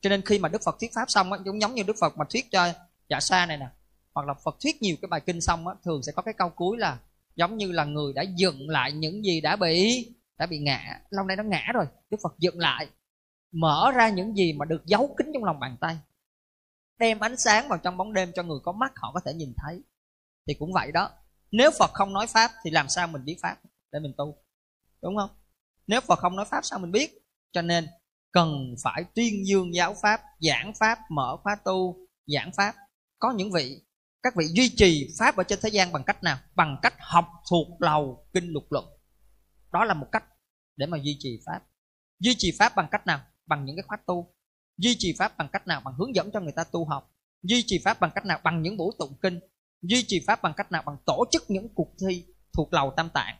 [0.00, 2.18] Cho nên khi mà đức phật thuyết pháp xong á cũng giống như đức phật
[2.18, 2.72] mà thuyết cho
[3.08, 3.66] dạ sa này nè,
[4.14, 6.50] hoặc là phật thuyết nhiều cái bài kinh xong á, thường sẽ có cái câu
[6.50, 6.98] cuối là
[7.36, 10.06] giống như là người đã dựng lại những gì đã bị
[10.38, 11.00] đã bị ngã.
[11.10, 12.88] Lâu nay nó ngã rồi, đức phật dựng lại,
[13.52, 15.98] mở ra những gì mà được giấu kín trong lòng bàn tay.
[16.98, 19.52] Đem ánh sáng vào trong bóng đêm cho người có mắt họ có thể nhìn
[19.56, 19.82] thấy.
[20.46, 21.10] Thì cũng vậy đó.
[21.50, 23.56] Nếu phật không nói pháp thì làm sao mình biết pháp
[23.92, 24.36] để mình tu?
[25.02, 25.30] Đúng không?
[25.86, 27.20] Nếu phật không nói pháp sao mình biết?
[27.52, 27.86] Cho nên
[28.32, 31.96] cần phải tuyên dương giáo pháp, giảng pháp, mở khóa tu,
[32.26, 32.74] giảng pháp.
[33.18, 33.82] Có những vị,
[34.22, 36.38] các vị duy trì pháp ở trên thế gian bằng cách nào?
[36.54, 38.84] Bằng cách học thuộc lầu kinh lục luận.
[39.72, 40.24] Đó là một cách
[40.76, 41.60] để mà duy trì pháp.
[42.18, 43.20] Duy trì pháp bằng cách nào?
[43.46, 44.34] Bằng những cái khóa tu.
[44.76, 45.80] Duy trì pháp bằng cách nào?
[45.84, 47.12] Bằng hướng dẫn cho người ta tu học.
[47.42, 48.40] Duy trì pháp bằng cách nào?
[48.44, 49.40] Bằng những buổi tụng kinh.
[49.82, 50.82] Duy trì pháp bằng cách nào?
[50.86, 52.24] Bằng tổ chức những cuộc thi
[52.56, 53.36] thuộc lầu tam tạng.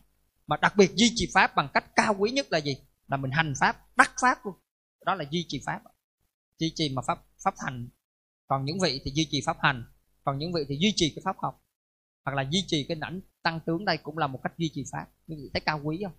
[0.47, 2.77] Mà đặc biệt duy trì pháp bằng cách cao quý nhất là gì?
[3.11, 4.55] Là mình hành pháp, đắc pháp luôn.
[5.07, 5.81] Đó là duy trì pháp.
[6.59, 7.89] Duy trì mà pháp pháp hành.
[8.47, 9.85] Còn những vị thì duy trì pháp hành.
[10.25, 11.63] Còn những vị thì duy trì cái pháp học.
[12.25, 14.85] Hoặc là duy trì cái ảnh tăng tướng đây cũng là một cách duy trì
[14.93, 15.07] pháp.
[15.27, 16.17] Như vị thấy cao quý không?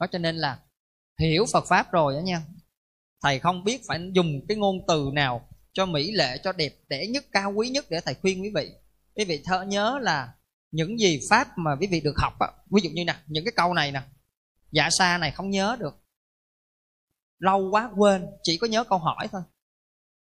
[0.00, 0.60] Đó cho nên là
[1.20, 2.42] hiểu phật pháp rồi đó nha.
[3.22, 7.06] Thầy không biết phải dùng cái ngôn từ nào cho mỹ lệ, cho đẹp đẽ
[7.06, 8.70] nhất, cao quý nhất để thầy khuyên quý vị.
[9.14, 10.34] Quý vị thơ nhớ là
[10.70, 13.52] những gì pháp mà quý vị được học á, ví dụ như nè, những cái
[13.56, 14.02] câu này nè.
[14.72, 15.94] Dạ xa này không nhớ được
[17.38, 19.42] lâu quá quên, chỉ có nhớ câu hỏi thôi.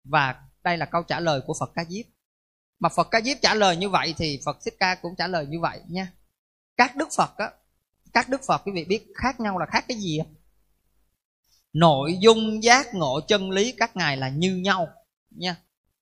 [0.04, 2.06] Và đây là câu trả lời của phật ca diếp.
[2.78, 5.46] Mà phật ca diếp trả lời như vậy thì phật thích ca cũng trả lời
[5.46, 6.12] như vậy nha.
[6.76, 7.50] Các đức phật á,
[8.12, 10.34] các đức phật quý vị biết khác nhau là khác cái gì không?
[11.72, 14.88] Nội dung giác ngộ chân lý các ngài là như nhau
[15.30, 15.56] nha.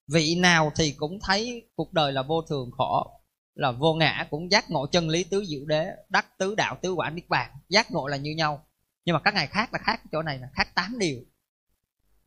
[0.07, 3.21] Vị nào thì cũng thấy cuộc đời là vô thường khổ,
[3.55, 6.93] là vô ngã cũng giác ngộ chân lý tứ diệu đế, đắc tứ đạo tứ
[6.93, 7.51] quả niết bàn.
[7.69, 8.68] Giác ngộ là như nhau
[9.05, 11.19] nhưng mà các ngày khác là khác chỗ này là khác tám điều.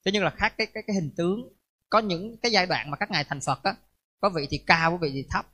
[0.06, 1.54] Thế nhưng là khác cái cái cái hình tướng.
[1.90, 3.76] Có những cái giai đoạn mà các ngài thành phật á,
[4.20, 5.46] có vị thì cao, có vị thì thấp.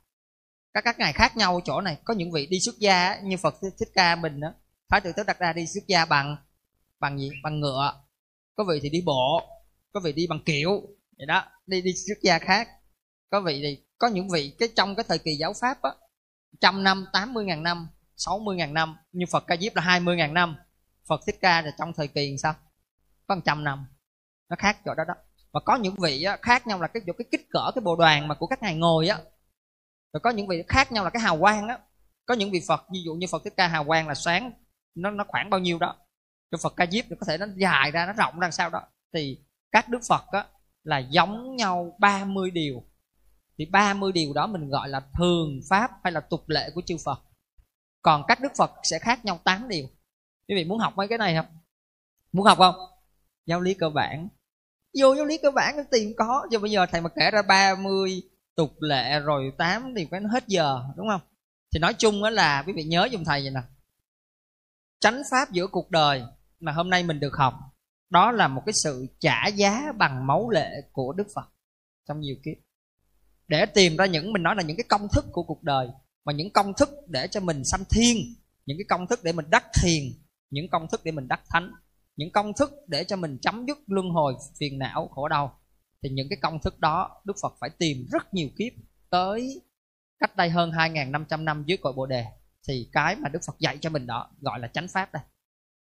[0.74, 1.96] Các các ngài khác nhau chỗ này.
[2.04, 4.54] Có những vị đi xuất gia như phật thích ca mình đó
[4.88, 6.36] thái tử tất đặt ra đi xuất gia bằng
[7.00, 7.30] bằng gì?
[7.42, 8.02] Bằng ngựa.
[8.54, 9.48] Có vị thì đi bộ.
[9.92, 10.70] Có vị đi bằng kiệu
[11.18, 12.68] vậy đó, đi đi xuất gia khác.
[13.30, 15.90] Có vị thì có những vị cái trong cái thời kỳ giáo pháp á,
[16.60, 19.82] trăm năm, tám mươi ngàn năm, sáu mươi ngàn năm, như phật ca diếp là
[19.82, 20.56] hai mươi ngàn năm
[21.08, 22.54] phật thích ca là trong thời kỳ sao?
[23.26, 23.86] Có một trăm năm.
[24.50, 25.14] Nó khác chỗ đó đó.
[25.52, 27.96] Và có những vị á, khác nhau là cái chỗ cái kích cỡ cái bộ
[27.96, 29.18] đoàn mà của các ngài ngồi á.
[30.12, 31.78] Rồi có những vị khác nhau là cái hào quang á.
[32.26, 34.52] Có những vị phật ví dụ như phật thích ca hào quang là sáng
[34.94, 35.96] nó nó khoảng bao nhiêu đó.
[36.50, 38.82] Cho phật ca diếp thì có thể nó dài ra nó rộng ra sao đó.
[39.14, 39.38] Thì
[39.72, 40.46] các đức phật á
[40.84, 42.82] là giống nhau 30 điều.
[43.58, 46.96] Thì 30 điều đó mình gọi là thường pháp hay là tục lệ của chư
[47.04, 47.18] Phật.
[48.02, 49.86] Còn các đức Phật sẽ khác nhau 8 điều
[50.48, 51.46] quý vị muốn học mấy cái này không?
[52.32, 52.74] Muốn học không?
[53.46, 54.28] Giáo lý cơ bản.
[54.98, 57.42] Vô giáo lý cơ bản nó tìm có cho bây giờ thầy mà kể ra
[57.42, 58.22] 30
[58.54, 61.20] tục lệ rồi 8 thì phải nó hết giờ, đúng không?
[61.72, 63.60] Thì nói chung đó là quý vị nhớ dùng thầy vậy nè.
[65.00, 66.22] Tránh pháp giữa cuộc đời
[66.60, 67.54] mà hôm nay mình được học,
[68.10, 71.48] đó là một cái sự trả giá bằng máu lệ của đức phật
[72.08, 72.56] trong nhiều kiếp.
[73.48, 75.88] Để tìm ra những, mình nói là những cái công thức của cuộc đời,
[76.24, 78.16] mà những công thức để cho mình sanh thiên,
[78.66, 80.02] những cái công thức để mình đắc thiền
[80.50, 81.72] những công thức để mình đắc thánh
[82.18, 85.60] những công thức để cho mình chấm dứt luân hồi phiền não khổ đau.
[86.02, 88.72] Thì những cái công thức đó Đức Phật phải tìm rất nhiều kiếp
[89.10, 89.62] tới
[90.20, 92.24] cách đây hơn 2.500 năm dưới cội Bồ Đề.
[92.68, 95.22] Thì cái mà Đức Phật dạy cho mình đó gọi là chánh pháp đây.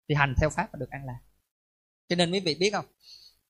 [0.09, 1.19] Thì hành theo pháp là được an lạc.
[2.09, 2.85] Cho nên quý vị biết không?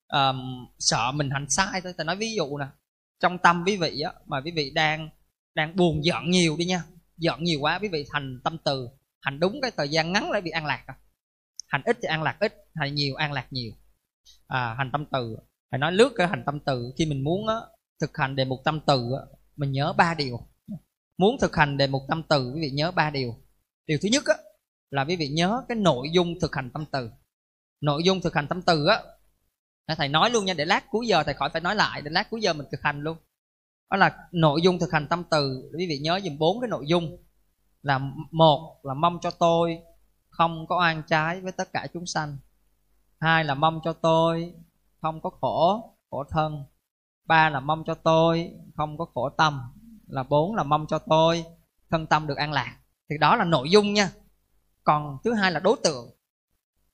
[0.07, 1.93] Um, sợ mình hành sai thôi.
[1.97, 2.65] Ta nói ví dụ nè
[3.19, 5.09] trong tâm quý vị á mà quý vị đang
[5.55, 6.83] đang buồn giận nhiều đi nha.
[7.17, 8.89] Giận nhiều quá quý vị thành tâm từ
[9.21, 10.95] hành đúng cái thời gian ngắn lại bị an lạc à
[11.67, 13.71] hành ít thì an lạc ít hành nhiều an lạc nhiều.
[14.47, 15.37] À, hành tâm từ.
[15.71, 16.93] Phải nói lướt cái hành tâm từ.
[16.97, 17.55] Khi mình muốn á,
[18.01, 19.21] thực hành đề mục tâm từ á,
[19.55, 20.39] mình nhớ ba điều.
[21.17, 23.35] Muốn thực hành đề mục tâm từ quý vị nhớ ba điều.
[23.87, 24.35] Điều thứ nhất á,
[24.89, 27.09] là quý vị nhớ cái nội dung thực hành tâm từ.
[27.81, 29.01] Nội dung thực hành tâm từ á
[29.95, 32.29] thầy nói luôn nha để lát cuối giờ thầy khỏi phải nói lại để lát
[32.29, 33.17] cuối giờ mình thực hành luôn.
[33.91, 35.71] Đó là nội dung thực hành tâm từ.
[35.77, 37.17] Quý vị nhớ dùm bốn cái nội dung.
[37.81, 37.99] Là
[38.31, 39.79] một là mong cho tôi
[40.37, 42.37] không có oan trái với tất cả chúng sanh.
[43.19, 44.53] Hai là mong cho tôi
[45.01, 46.63] không có khổ khổ thân.
[47.25, 49.61] Ba là mong cho tôi không có khổ tâm.
[50.07, 51.45] Là bốn là mong cho tôi
[51.89, 52.77] thân tâm được an lạc.
[53.09, 54.11] Thì đó là nội dung nha.
[54.83, 56.09] Còn thứ hai là đối tượng.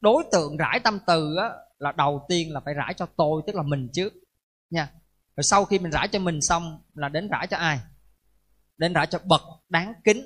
[0.02, 3.56] Đối tượng rải tâm từ á, là đầu tiên là phải rải cho tôi tức
[3.56, 4.14] là mình trước.
[4.70, 4.90] Nha.
[5.36, 7.80] Rồi sau khi mình rải cho mình xong là đến rải cho ai?
[8.78, 10.26] Đến rải cho bậc đáng kính.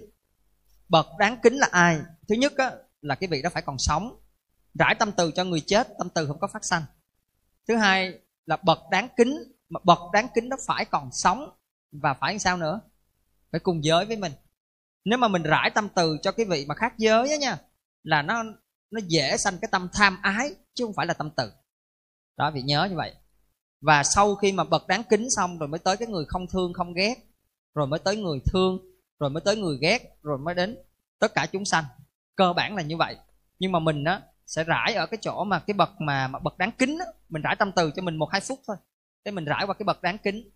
[0.89, 1.99] Bậc đáng kính là ai?
[2.30, 2.72] Thứ nhất á,
[3.02, 4.20] là cái vị đó phải còn sống.
[4.80, 6.84] Rải tâm từ cho người chết, tâm từ không có phát sanh.
[7.68, 9.38] Thứ hai là bậc đáng kính,
[9.70, 11.50] mà bậc đáng kính nó phải còn sống
[11.91, 12.82] và phải sao nữa?
[13.52, 14.32] Phải cùng giới với mình.
[15.06, 17.58] Nếu mà mình rải tâm từ cho cái vị mà khác giới á nha,
[18.04, 18.43] là nó
[18.91, 21.52] nó dễ sanh cái tâm tham ái, chứ không phải là tâm từ.
[22.38, 23.16] Đó, vị nhớ như vậy.
[23.82, 26.74] Và sau khi mà bậc đáng kính xong rồi mới tới cái người không thương,
[26.74, 27.16] không ghét,
[27.76, 28.80] rồi mới tới người thương,
[29.20, 30.78] rồi mới tới người ghét, rồi mới đến
[31.20, 31.84] tất cả chúng sanh
[32.38, 33.16] cơ bản là như vậy.
[33.60, 36.58] Nhưng mà mình á sẽ rải ở cái chỗ mà cái bậc mà, mà bậc
[36.58, 38.78] đáng kính á mình rải tâm từ cho mình một hai phút thôi.
[39.26, 40.50] Để mình rải qua cái bậc đáng kính.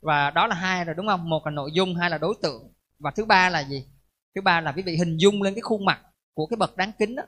[0.00, 1.28] Và đó là hai rồi đúng không?
[1.28, 2.72] Một là nội dung hai là đối tượng.
[2.98, 3.86] Và thứ ba là gì?
[4.34, 6.00] Thứ ba là quý vị hình dung lên cái khuôn mặt
[6.34, 7.22] của cái bậc đáng kính đó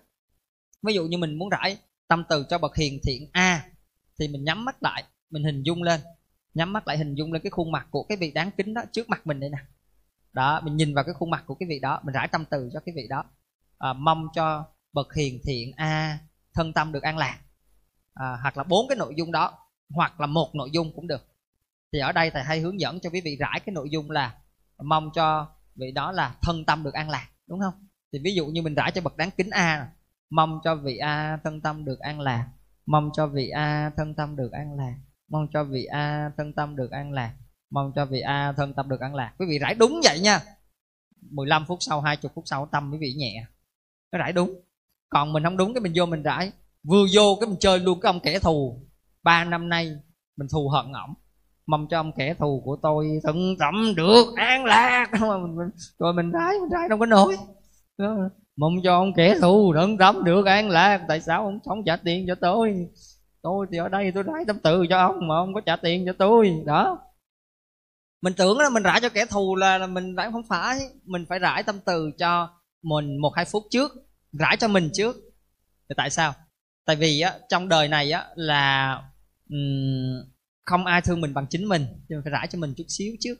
[0.85, 1.79] ví dụ như mình muốn rải
[2.09, 3.65] tâm từ cho bậc hiền thiện a
[4.19, 6.01] thì mình nhắm mắt lại mình hình dung lên.
[6.55, 8.83] Nhắm mắt lại hình dung lên cái khuôn mặt của cái vị đáng kính đó
[8.93, 9.59] trước mặt mình đây nè.
[10.33, 12.71] Đó mình nhìn vào cái khuôn mặt của cái vị đó mình rải tâm từ
[12.73, 13.25] cho cái vị đó
[13.85, 16.19] à, mong cho bậc hiền thiện a
[16.55, 17.39] thân tâm được an lạc.
[18.15, 19.53] À, hoặc là bốn cái nội dung đó
[19.91, 21.27] hoặc là một nội dung cũng được.
[21.93, 24.35] Thì ở đây thầy hay hướng dẫn cho quý vị rải cái nội dung là
[24.83, 27.75] mong cho vị đó là thân tâm được an lạc đúng không?
[28.13, 29.89] Thì ví dụ như mình rải cho bậc đáng kính a
[30.31, 32.49] mong cho vị a thân tâm được an lạc.
[32.87, 34.95] Mong cho vị a thân tâm được an lạc.
[35.31, 37.35] Mong cho vị a thân tâm được an lạc.
[37.71, 39.35] Mong cho vị a thân tâm được an lạc.
[39.39, 40.41] Quý vị rải đúng vậy nha.
[41.31, 43.47] 15 phút sau 20 phút sau tâm quý vị nhẹ
[44.15, 44.55] nó rải đúng.
[45.09, 46.53] Còn mình không đúng cái mình vô mình rải.
[46.83, 48.81] Vừa vô cái mình chơi luôn cái ông kẻ thù.
[49.23, 49.97] Ba năm nay
[50.37, 51.15] mình thù hận ổng.
[51.67, 55.11] Mong cho ông kẻ thù của tôi thân tâm được an lạc.
[55.99, 57.37] Rồi mình rải mình rải đâu có nổi.
[58.57, 61.01] Mong cho ông kẻ thù thân tâm được an lạc.
[61.09, 62.89] Tại sao ông không trả tiền cho tôi?
[63.43, 66.03] Tôi thì ở đây tôi rải tâm từ cho ông mà ông có trả tiền
[66.07, 66.63] cho tôi.
[66.67, 66.99] Đó.
[68.23, 70.81] Mình tưởng là mình rải cho kẻ thù là, là mình rải không phải.
[71.05, 72.49] Mình phải rải tâm từ cho
[72.83, 73.93] mình một hai phút trước
[74.39, 75.17] rải cho mình trước.
[75.89, 76.35] Thì tại sao?
[76.85, 78.95] Tại vì á trong đời này á là
[79.51, 80.25] um,
[80.65, 83.35] không ai thương mình bằng chính mình nhưng phải rải cho mình chút xíu trước.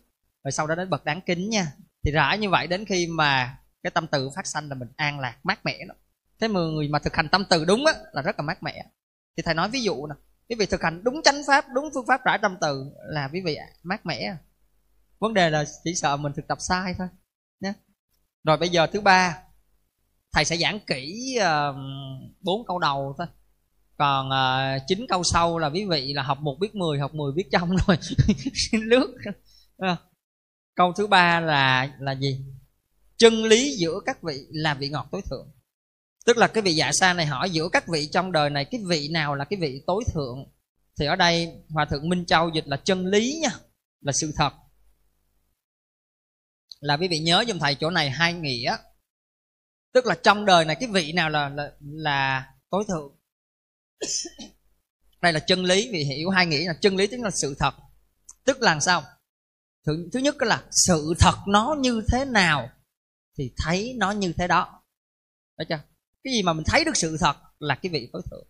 [0.45, 1.73] Rồi sau đó đến bậc đáng kính nha.
[2.05, 5.21] Thì rải như vậy đến khi mà cái tâm từ phát sanh là mình an
[5.21, 5.95] lạc mát mẻ đó.
[6.41, 8.85] Thế mà người mà thực hành tâm từ đúng á là rất là mát mẻ.
[9.37, 10.15] Thì thầy nói ví dụ nè
[10.49, 13.41] quý vị thực hành đúng chánh pháp đúng phương pháp rải tâm từ là quý
[13.41, 14.37] vị mát mẻ.
[15.19, 17.09] Vấn đề là chỉ sợ mình thực tập sai thôi
[17.61, 17.73] nhé
[18.45, 19.44] rồi bây giờ thứ ba
[20.35, 21.75] thầy sẽ giảng kỹ ờ,
[22.41, 23.27] bốn uh, câu đầu thôi.
[23.97, 27.15] Còn ờ, chín uh, câu sau là quý vị là học một biết mười học
[27.15, 27.99] mười biết trăm rồi
[28.55, 29.15] xin lướt
[30.75, 32.41] câu thứ ba là là gì?
[33.17, 35.51] Chân lý giữa các vị là vị ngọt tối thượng.
[36.27, 38.81] Tức là cái vị dạ xa này hỏi giữa các vị trong đời này cái
[38.87, 40.45] vị nào là cái vị tối thượng?
[40.99, 43.51] Thì ở đây hòa thượng minh châu dịch là chân lý nha
[44.01, 44.53] là sự thật.
[46.81, 48.77] Là quý vị nhớ giùm thầy chỗ này hai nghĩa
[49.95, 53.17] tức là trong đời này cái vị nào là là, là tối thượng?
[55.23, 57.75] Đây là chân lý vì hiểu hai nghĩa là chân lý tức là sự thật.
[58.45, 59.03] Tức là sao?
[59.87, 62.71] Thứ, thứ nhất là sự thật nó như thế nào
[63.39, 64.83] thì thấy nó như thế đó.
[65.59, 65.81] Đấy chưa?
[66.25, 68.47] Cái gì mà mình thấy được sự thật là cái vị tối thượng.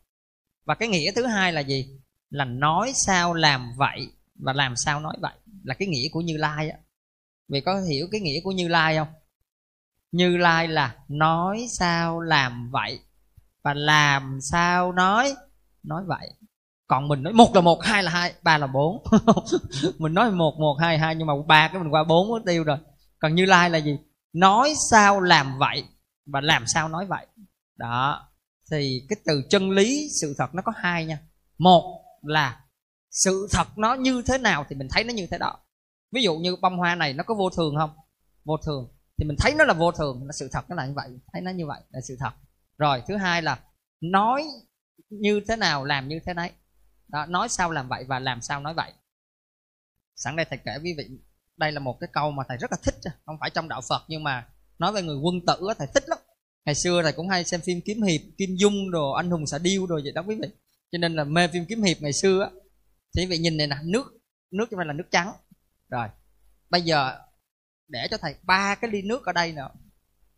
[0.65, 2.01] Và cái nghĩa thứ hai là gì?
[2.31, 5.35] Là nói sao làm vậy và làm sao nói vậy
[5.65, 6.79] là cái nghĩa của như lai á.
[7.49, 9.09] Vì có hiểu cái nghĩa của như lai không?
[10.15, 13.01] Như lai là nói sao làm vậy?
[13.65, 15.35] Và làm sao nói?
[15.83, 16.31] Nói vậy.
[16.87, 19.03] Còn mình nói một là một, hai là hai, ba là bốn.
[19.99, 22.65] Mình nói một một, hai hai, nhưng mà ba cái mình qua bốn mất tiêu
[22.65, 22.79] rồi.
[23.19, 23.99] Còn như lai là gì?
[24.33, 25.85] Nói sao làm vậy
[26.27, 27.27] và làm sao nói vậy?
[27.77, 28.29] Đó.
[28.71, 31.19] Thì cái từ chân lý, sự thật nó có hai nha.
[31.59, 32.61] Một là
[33.11, 35.57] sự thật nó như thế nào thì mình thấy nó như thế đó.
[36.13, 37.91] Ví dụ như bông hoa này nó có vô thường không?
[38.45, 40.93] Vô thường thì mình thấy nó là vô thường nó sự thật nó là như
[40.95, 42.33] vậy thấy nó như vậy là sự thật.
[42.79, 43.61] Rồi thứ hai là
[44.01, 44.45] nói
[45.11, 46.51] như thế nào làm như thế đấy
[47.09, 48.93] đó, nói sao làm vậy và làm sao nói vậy.
[50.17, 51.05] Sẵn đây thầy kể quý vị
[51.57, 52.95] đây là một cái câu mà thầy rất là thích
[53.27, 54.47] không phải trong đạo phật nhưng mà
[54.79, 56.19] nói về người quân tử thầy thích lắm.
[56.65, 59.59] Ngày xưa thầy cũng hay xem phim kiếm hiệp kim dung đồ anh hùng xạ
[59.59, 60.49] điêu rồi vậy đó quý vị.
[60.93, 62.51] Cho nên là mê phim kiếm hiệp ngày xưa á.
[63.17, 64.13] Thì quý vị nhìn này nè nước
[64.51, 65.33] nước cho nên là nước trắng.
[65.89, 66.09] Rồi
[66.71, 67.19] bây giờ
[67.89, 69.69] để cho thầy ba cái ly nước ở đây nữa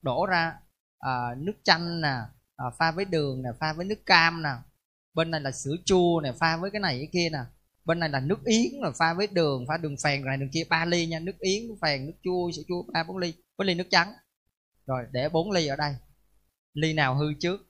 [0.02, 0.52] đổ ra
[0.98, 2.16] à, nước chanh nè
[2.56, 4.50] à, pha với đường nè pha với nước cam nè.
[5.14, 7.38] Bên này là sữa chua nè pha với cái này cái kia nè.
[7.84, 10.64] Bên này là nước yến là pha với đường pha đường phèn này đường kia
[10.70, 13.66] ba ly nha nước yến nước phèn nước chua sữa chua ba bốn ly với
[13.66, 14.12] ly nước trắng.
[14.86, 15.96] Rồi để bốn ly ở đây.
[16.74, 17.60] Ly nào hư trước?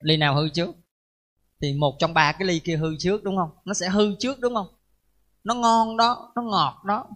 [0.00, 0.76] Ly nào hư trước?
[1.60, 3.50] Thì một trong ba cái ly kia hư trước đúng không?
[3.64, 4.73] Nó sẽ hư trước đúng không?
[5.44, 7.08] Nó ngon đó, nó ngọt đó.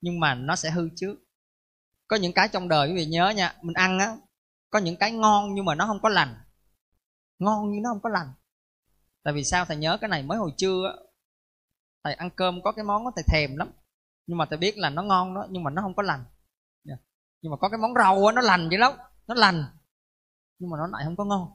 [0.00, 1.16] Nhưng mà nó sẽ hư trước.
[2.08, 4.16] Có những cái trong đời quý vị nhớ nha, mình ăn á,
[4.70, 6.34] có những cái ngon nhưng mà nó không có lành.
[7.38, 8.32] Ngon nhưng nó không có lành.
[9.22, 9.64] Tại vì sao?
[9.64, 11.02] Thầy nhớ cái này mới hồi trưa á.
[12.04, 13.70] Thầy ăn cơm có cái món đó thầy thèm lắm.
[14.26, 16.24] Nhưng mà thầy biết là nó ngon đó, nhưng mà nó không có lành.
[17.42, 18.92] Nhưng mà có cái món rau á, nó lành dữ lắm.
[19.26, 19.64] Nó lành,
[20.58, 21.48] nhưng mà nó lại không có ngon.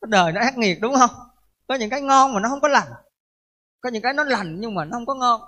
[0.00, 1.10] Cái đời nó ác nghiệt đúng không?
[1.66, 2.88] Có những cái ngon mà nó không có lành
[3.80, 5.40] có những cái nó lành nhưng mà nó không có ngon.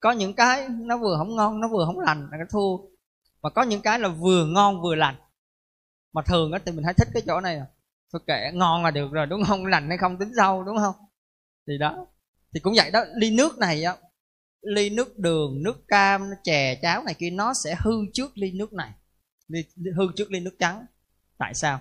[0.00, 2.76] Có những cái nó vừa không ngon nó vừa không lành là cái thua.
[3.42, 5.16] Mà có những cái là vừa ngon vừa lành.
[6.12, 7.66] Mà thường á thì mình hay thích cái chỗ này à.
[8.12, 9.66] thôi kệ ngon là được rồi đúng không?
[9.74, 10.94] Lành hay không tính sau đúng không?
[11.66, 12.06] Thì đó.
[12.54, 13.96] Thì cũng vậy đó ly nước này á
[14.60, 18.72] ly nước đường nước cam chè cháo này kia nó sẽ hư trước ly nước
[18.72, 18.92] này.
[19.48, 19.64] Ly,
[19.96, 20.86] hư trước ly nước trắng.
[21.38, 21.80] Tại sao?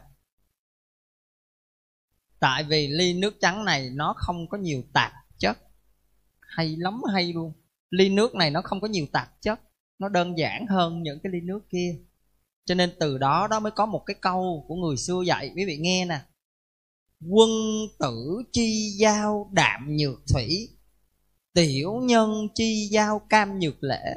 [2.39, 5.11] Tại vì ly nước trắng này nó không có nhiều tạp
[6.57, 7.53] hay lắm, hay luôn.
[7.89, 9.59] Ly nước này nó không có nhiều tạp chất,
[9.99, 11.95] nó đơn giản hơn những cái ly nước kia.
[12.65, 15.65] Cho nên từ đó đó mới có một cái câu của người xưa dạy, quý
[15.65, 16.19] vị nghe nè.
[17.29, 17.49] Quân
[17.99, 20.69] tử chi giao đạm nhược thủy,
[21.53, 24.15] tiểu nhân chi giao cam nhược lễ.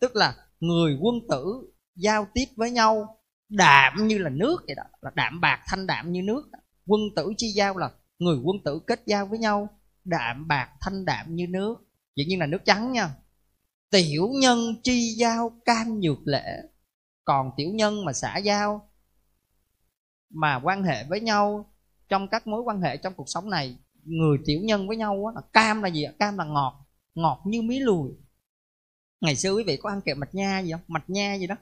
[0.00, 3.16] Tức là người quân tử giao tiếp với nhau,
[3.48, 6.42] đạm như là nước vậy đó, là đạm bạc thanh đạm như nước.
[6.86, 9.68] Quân tử chi giao là người quân tử kết giao với nhau
[10.04, 11.76] đạm bạc thanh đạm như nước.
[12.16, 13.10] Dĩ nhiên là nước trắng nha.
[13.90, 16.62] Tiểu nhân chi giao cam nhược lễ.
[17.24, 18.90] Còn tiểu nhân mà xã giao,
[20.30, 21.72] mà quan hệ với nhau,
[22.08, 25.40] trong các mối quan hệ trong cuộc sống này, người tiểu nhân với nhau là
[25.52, 28.10] cam là gì cam là ngọt ngọt như mí lùi.
[29.20, 30.80] Ngày xưa quý vị có ăn kẹo mạch nha gì không?
[30.88, 31.54] Mạch nha gì đó.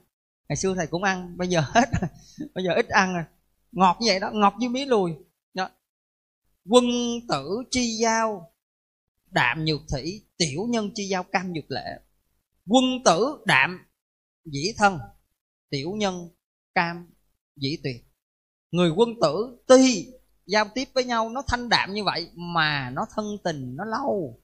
[0.49, 1.89] Ngày xưa thầy cũng ăn, bây giờ hết
[2.55, 3.23] bây giờ ít ăn rồi.
[3.71, 5.13] Ngọt như vậy đó, ngọt như mí lùi
[6.69, 6.85] quân
[7.29, 8.53] tử chi giao
[9.31, 11.99] đạm nhược thủy tiểu nhân chi giao cam nhược lệ.
[12.67, 13.79] Quân tử đạm
[14.45, 14.99] dĩ thân
[15.69, 16.29] tiểu nhân
[16.73, 17.13] cam
[17.55, 18.09] dĩ tuyệt
[18.71, 20.11] người quân tử tuy
[20.45, 24.41] giao tiếp với nhau nó thanh đạm như vậy mà nó thân tình nó lâu.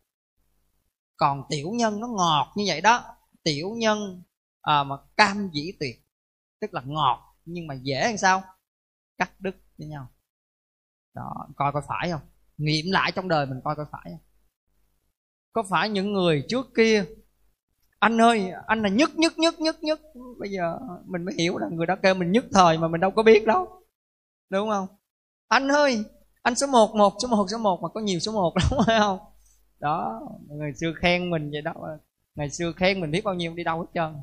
[1.18, 3.04] Còn tiểu nhân nó ngọt như vậy đó
[3.44, 4.24] tiểu nhân
[4.62, 6.06] à, mà cam dĩ tuyệt
[6.62, 8.44] tức là ngọt nhưng mà dễ làm sao?
[9.18, 10.08] Cắt đứt với nhau
[11.16, 12.22] đó coi coi phải không?
[12.58, 14.20] Nghiệm lại trong đời mình coi coi phải không?
[15.54, 17.06] Có phải những người trước kia
[18.00, 20.00] anh ơi anh là nhất nhất nhất nhất nhất.
[20.40, 23.12] Bây giờ mình mới hiểu là người đó kêu mình nhất thời mà mình đâu
[23.12, 23.68] có biết đâu.
[24.50, 24.88] Đúng không?
[25.48, 26.04] Anh ơi
[26.42, 29.00] anh số 1 một số 1 số 1 mà có nhiều số 1 lắm phải
[29.00, 29.20] không?
[29.80, 31.74] Đó ngày xưa khen mình vậy đó.
[32.36, 34.16] Ngày xưa khen mình biết bao nhiêu đi đâu hết trơn.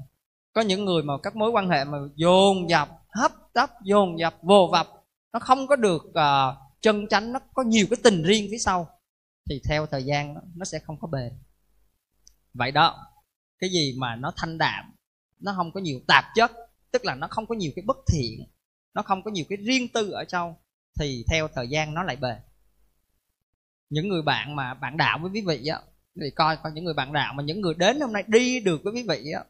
[0.53, 4.35] Có những người mà các mối quan hệ mà dồn dập hấp tấp dồn dập
[4.43, 4.87] vô vập
[5.33, 8.89] nó không có được uh, chân chánh nó có nhiều cái tình riêng phía sau
[9.51, 11.33] thì theo thời gian nó, nó sẽ không có bền.
[12.55, 13.07] Vậy đó
[13.59, 14.93] cái gì mà nó thanh đạm
[15.41, 16.53] nó không có nhiều tạp chất
[16.91, 18.45] tức là nó không có nhiều cái bất thiện
[18.95, 20.55] nó không có nhiều cái riêng tư ở trong
[21.01, 22.37] thì theo thời gian nó lại bền.
[23.91, 25.81] Những người bạn mà bạn đạo với quý vị á
[26.21, 28.81] thì coi coi những người bạn đạo mà những người đến hôm nay đi được
[28.85, 29.45] với quý vị á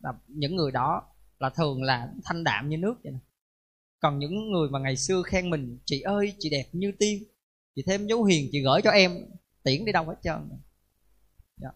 [0.00, 1.02] là những người đó
[1.38, 3.18] là thường là thanh đạm như nước vậy nè
[4.06, 7.22] còn những người mà ngày xưa khen mình chị ơi chị đẹp như tiên
[7.76, 9.10] chị thêm dấu hiền chị gửi cho em
[9.62, 10.48] tiễn đi đâu hết trơn.
[11.56, 11.68] Dạ.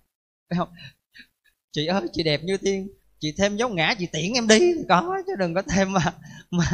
[0.57, 0.69] không?
[1.73, 2.89] Chị ơi chị đẹp như tiên
[3.19, 4.59] chị thêm dấu ngã chị tiễn em đi.
[4.59, 6.01] Thì có chứ đừng có thêm mà
[6.51, 6.65] mà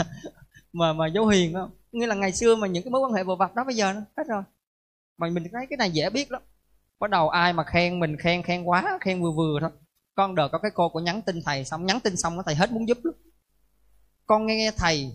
[0.72, 1.70] mà mà dấu hiền không?
[1.92, 3.92] Nghĩa là ngày xưa mà những cái mối quan hệ vừa vặt đó bây giờ
[3.92, 4.42] nó hết rồi.
[5.18, 6.42] Mà mình thấy cái này dễ biết lắm.
[7.00, 9.70] Bắt đầu ai mà khen mình khen khen quá khen vừa vừa thôi.
[10.14, 12.54] Con đợt có cái cô của nhắn tin thầy xong nhắn tin xong nó thầy
[12.54, 13.14] hết muốn giúp lắm.
[14.26, 15.12] Con nghe, nghe thầy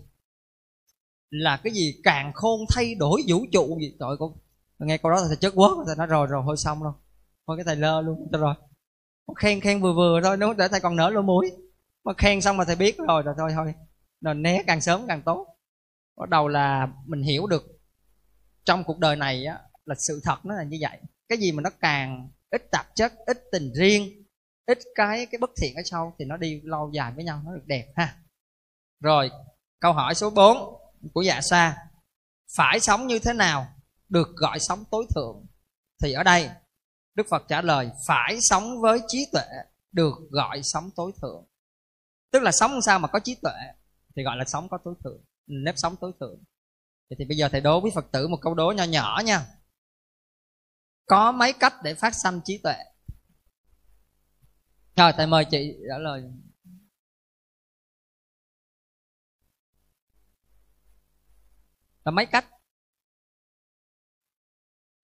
[1.32, 3.96] là cái gì càng khôn thay đổi vũ trụ gì?
[4.00, 4.32] Trời con
[4.78, 6.92] nghe câu đó thầy chết quá thầy nói, rồi rồi, thôi xong rồi.
[7.46, 8.54] Thôi cái thầy lơ luôn thầy rồi.
[9.36, 11.52] Khen khen vừa vừa thôi, nếu để thầy còn nở lỗ mũi
[12.04, 13.74] mà khen xong mà thầy biết, rồi rồi, thôi thôi.
[14.20, 15.46] Rồi né càng sớm càng tốt.
[16.16, 17.80] Bắt đầu là mình hiểu được
[18.64, 20.98] trong cuộc đời này á, là sự thật nó là như vậy.
[21.28, 24.24] Cái gì mà nó càng ít tạp chất, ít tình riêng,
[24.66, 27.54] ít cái cái bất thiện ở sau thì nó đi lâu dài với nhau, nó
[27.54, 28.16] được đẹp ha.
[29.00, 29.30] Rồi,
[29.80, 30.81] câu hỏi số 4
[31.14, 31.76] của dạ xa
[32.56, 33.66] phải sống như thế nào
[34.08, 35.46] được gọi sống tối thượng?
[36.02, 36.50] Thì ở đây
[37.14, 39.46] đức phật trả lời phải sống với trí tuệ
[39.92, 41.44] được gọi sống tối thượng.
[42.30, 43.52] Tức là sống sao mà có trí tuệ
[44.16, 46.42] thì gọi là sống có tối thượng nếp sống tối thượng.
[47.10, 49.46] Thì, thì bây giờ thầy đố với phật tử một câu đố nho nhỏ nha.
[51.06, 52.76] Có mấy cách để phát sanh trí tuệ?
[54.96, 56.22] Rồi thầy mời chị trả lời.
[62.04, 62.46] là mấy cách?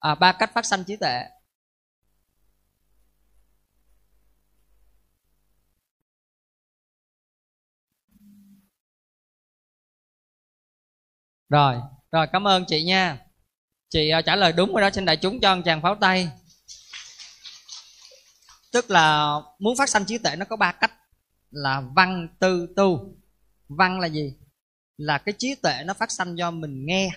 [0.00, 1.24] À ba cách phát sanh trí tuệ.
[11.48, 11.80] Rồi
[12.12, 13.26] rồi, cảm ơn chị nha.
[13.90, 16.30] Chị à, trả lời đúng rồi đó, xin đại chúng cho anh chàng pháo tay.
[18.72, 20.92] Tức là muốn phát sanh trí tuệ nó có ba cách
[21.50, 23.14] là văn, tư, tu.
[23.68, 24.37] Văn là gì?
[24.98, 27.10] Là cái trí tuệ nó phát sanh do mình nghe,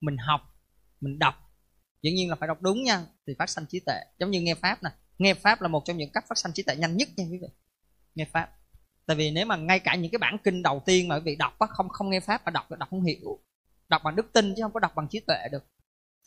[0.00, 0.40] mình học,
[1.00, 1.34] mình đọc.
[2.02, 4.00] Dĩ nhiên là phải đọc đúng nha, thì phát sanh trí tuệ.
[4.18, 4.90] Giống như nghe pháp nè.
[5.18, 7.38] Nghe pháp là một trong những cách phát sanh trí tuệ nhanh nhất nha quý
[7.42, 7.48] vị.
[8.14, 8.50] Nghe pháp.
[9.06, 11.36] Tại vì nếu mà ngay cả những cái bản kinh đầu tiên mà quý vị
[11.36, 13.40] đọc á, không không nghe pháp mà đọc đọc không hiểu.
[13.88, 15.64] Đọc bằng đức tin chứ không có đọc bằng trí tuệ được.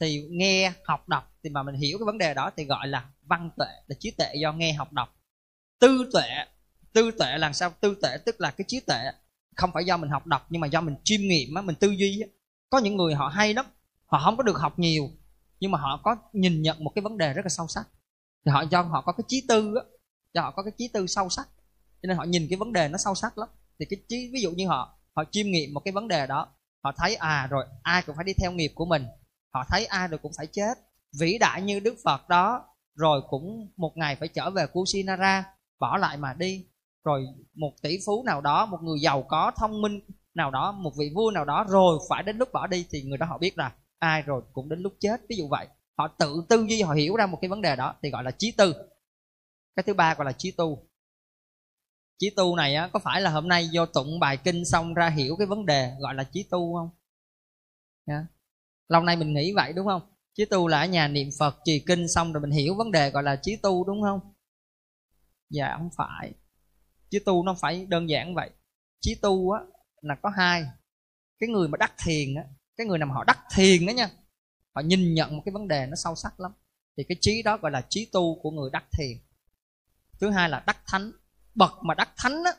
[0.01, 3.09] Thì nghe, học, đọc thì mà mình hiểu cái vấn đề đó thì gọi là
[3.21, 5.15] văn tuệ, là trí tuệ do nghe, học, đọc.
[5.79, 6.29] Tư tuệ.
[6.93, 7.73] Tư tuệ là sao?
[7.81, 9.11] Tư tuệ tức là cái trí tuệ
[9.55, 11.89] không phải do mình học đọc, nhưng mà do mình chiêm nghiệm á, mình tư
[11.89, 12.27] duy á.
[12.69, 13.65] Có những người họ hay lắm,
[14.05, 15.09] họ không có được học nhiều,
[15.59, 17.87] nhưng mà họ có nhìn nhận một cái vấn đề rất là sâu sắc.
[18.45, 19.83] Thì họ, do họ có cái trí tư á
[20.33, 21.47] cho họ có cái trí tư sâu sắc,
[22.01, 23.49] cho nên họ nhìn cái vấn đề nó sâu sắc lắm.
[23.79, 26.47] Thì cái trí, ví dụ như họ họ chiêm nghiệm một cái vấn đề đó,
[26.83, 29.05] họ thấy à rồi, ai cũng phải đi theo nghiệp của mình.
[29.53, 30.77] Họ thấy ai rồi cũng phải chết.
[31.19, 32.65] Vĩ đại như đức phật đó,
[32.95, 35.43] rồi cũng một ngày phải trở về kusinara,
[35.79, 36.65] bỏ lại mà đi
[37.03, 39.99] rồi một tỷ phú nào đó một người giàu có thông minh
[40.33, 43.17] nào đó một vị vua nào đó rồi phải đến lúc bỏ đi thì người
[43.17, 45.21] đó họ biết là ai rồi cũng đến lúc chết.
[45.29, 45.67] Ví dụ vậy.
[45.97, 48.31] Họ tự tư duy họ hiểu ra một cái vấn đề đó thì gọi là
[48.31, 48.73] trí tư.
[49.75, 50.89] Cái thứ ba gọi là trí tu.
[52.19, 55.09] Trí tu này á, có phải là hôm nay do tụng bài kinh xong ra
[55.09, 56.89] hiểu cái vấn đề gọi là trí tu không?
[58.05, 58.23] Yeah.
[58.87, 60.01] lâu nay mình nghĩ vậy đúng không?
[60.37, 63.09] Trí tu là ở nhà niệm phật trì kinh xong rồi mình hiểu vấn đề
[63.09, 64.19] gọi là trí tu đúng không?
[65.49, 66.33] Dạ không phải
[67.13, 68.49] chí tu nó phải đơn giản vậy.
[69.01, 69.61] Chí tu á,
[70.01, 70.63] là có hai.
[71.39, 72.43] Cái người mà đắc thiền á,
[72.77, 74.09] cái người nào mà họ đắc thiền đó nha,
[74.75, 76.51] họ nhìn nhận một cái vấn đề nó sâu sắc lắm.
[76.97, 79.17] Thì cái trí đó gọi là trí tu của người đắc thiền.
[80.19, 81.11] Thứ hai là đắc thánh.
[81.55, 82.51] Bậc mà đắc thánh á,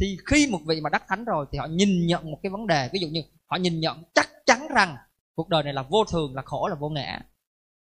[0.00, 2.66] thì khi một vị mà đắc thánh rồi thì họ nhìn nhận một cái vấn
[2.66, 2.88] đề.
[2.92, 4.96] Ví dụ như họ nhìn nhận chắc chắn rằng
[5.34, 7.20] cuộc đời này là vô thường, là khổ, là vô ngã.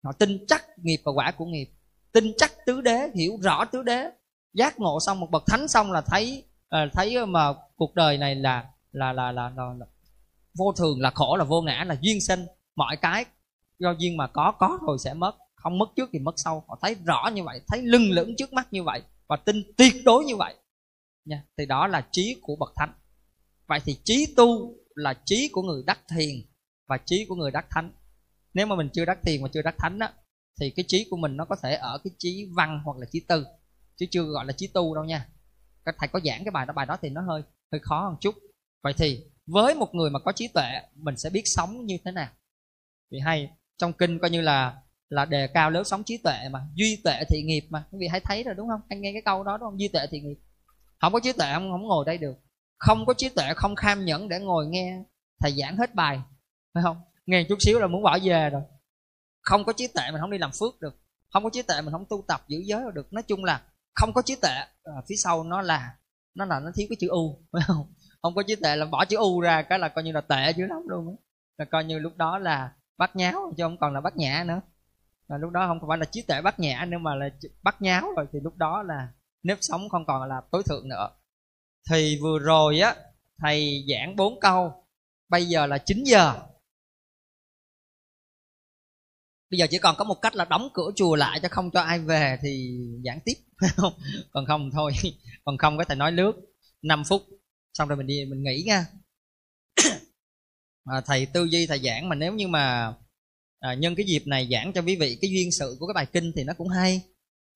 [0.05, 1.71] Họ tin chắc nghiệp và quả của nghiệp.
[2.13, 4.11] Tin chắc tứ đế, hiểu rõ tứ đế
[4.59, 6.45] giác ngộ xong một bậc thánh xong là thấy
[6.75, 9.87] uh, thấy mà cuộc đời này là là là là, là, là
[10.59, 12.47] vô thường là khổ là vô ngã là duyên sinh.
[12.77, 13.25] Mọi cái
[13.79, 15.35] do duyên mà có có rồi sẽ mất.
[15.55, 16.65] Không mất trước thì mất sau.
[16.69, 19.95] Họ thấy rõ như vậy thấy lưng lửng trước mắt như vậy và tin tuyệt
[20.05, 20.55] đối như vậy.
[21.25, 22.93] Nha thì đó là trí của bậc thánh.
[23.67, 26.35] Vậy thì trí tu là trí của người đắc thiền
[26.89, 27.93] và trí của người đắc thánh.
[28.55, 30.13] Nếu mà mình chưa đắc thiền mà chưa đắc thánh á
[30.61, 33.21] thì cái trí của mình nó có thể ở cái trí văn hoặc là trí
[33.21, 33.47] tư
[33.99, 35.29] chứ chưa gọi là trí tu đâu nha.
[35.85, 37.43] Các thầy có giảng cái bài đó bài đó thì nó hơi
[37.73, 38.35] hơi khó một chút.
[38.83, 42.13] Vậy thì với một người mà có trí tuệ, mình sẽ biết sống như thế
[42.13, 42.29] nào?
[43.11, 44.77] Vì hay, trong kinh coi như là
[45.09, 47.85] là đề cao lối sống trí tuệ mà, duy tuệ thị nghiệp mà.
[47.91, 48.81] Quý vị hãy thấy rồi đúng không?
[48.89, 49.81] Anh nghe cái câu đó đúng không?
[49.81, 50.39] Duy tuệ thị nghiệp.
[51.01, 52.35] Không có trí tuệ không không ngồi đây được.
[52.79, 55.03] Không có trí tuệ, không kham nhẫn để ngồi nghe
[55.41, 56.21] thầy giảng hết bài.
[56.75, 57.01] Phải không?
[57.27, 58.63] Nghe chút xíu là muốn bỏ về rồi.
[59.41, 61.01] Không có trí tuệ mình không đi làm phước được.
[61.31, 63.13] Không có trí tuệ mình không tu tập giữ giới được.
[63.13, 63.63] Nói chung là
[63.95, 64.51] không có trí tuệ
[64.85, 65.97] à, phía sau nó là
[66.35, 67.93] nó là nó thiếu cái chữ u phải không?
[68.23, 70.53] Không có trí tuệ là bỏ chữ u ra cái là coi như là tệ
[70.57, 71.17] dữ lắm luôn
[71.59, 74.61] là coi như lúc đó là bắt nháo chứ không còn là bắt nhã nữa.
[75.29, 77.29] Là lúc đó không phải là trí tuệ bắt nhã nữa mà là
[77.63, 79.09] bắt nháo rồi thì lúc đó là
[79.43, 81.09] nếp sống không còn là tối thượng nữa.
[81.91, 82.95] Thì vừa rồi á
[83.39, 84.85] thầy giảng bốn câu
[85.29, 86.35] bây giờ là 9 giờ.
[89.51, 91.81] Bây giờ chỉ còn có một cách là đóng cửa chùa lại cho không cho
[91.81, 93.35] ai về thì giảng tiếp.
[94.31, 94.93] còn không thôi.
[95.45, 96.33] Còn không có thể nói lướt
[96.83, 97.23] 5 phút
[97.75, 98.87] xong rồi mình đi mình nghỉ nha.
[100.85, 102.95] À, thầy tư duy thầy giảng mà nếu như mà
[103.61, 106.07] à, nhân cái dịp này giảng cho quý vị cái duyên sự của cái bài
[106.07, 107.03] kinh thì nó cũng hay.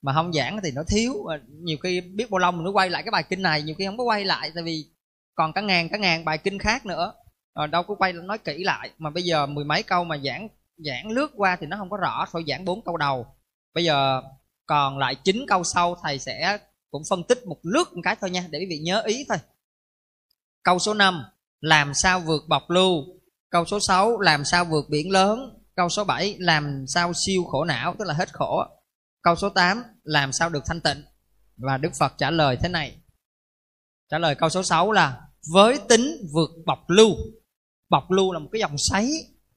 [0.02, 1.26] Mà không giảng thì nó thiếu.
[1.26, 3.74] À, nhiều khi biết bao lâu mình mới quay lại cái bài kinh này nhiều
[3.78, 4.84] khi không có quay lại tại vì
[5.34, 7.12] còn cả ngàn cả ngàn bài kinh khác nữa.
[7.54, 8.90] À, đâu có quay nói kỹ lại.
[8.98, 11.96] Mà bây giờ mười mấy câu mà giảng giảng lướt qua thì nó không có
[11.96, 12.26] rõ.
[12.32, 13.26] Thôi giảng bốn câu đầu.
[13.74, 14.22] Bây giờ
[14.72, 16.58] còn lại chín câu sau, thầy sẽ
[16.90, 19.38] cũng phân tích một lướt một cái thôi nha, để quý vị nhớ ý thôi.
[20.62, 21.22] Câu số 5
[21.60, 22.94] làm sao vượt bọc lưu?
[23.50, 25.62] Câu số 6 làm sao vượt biển lớn?
[25.76, 27.94] Câu số 7 làm sao siêu khổ não?
[27.98, 28.64] Tức là hết khổ.
[29.22, 31.04] Câu số 8 làm sao được thanh tịnh?
[31.56, 32.96] Và đức phật trả lời thế này.
[34.10, 35.20] Trả lời câu số 6 là,
[35.52, 37.10] với tính vượt bọc lưu.
[37.90, 39.10] Bọc lưu là một cái dòng sấy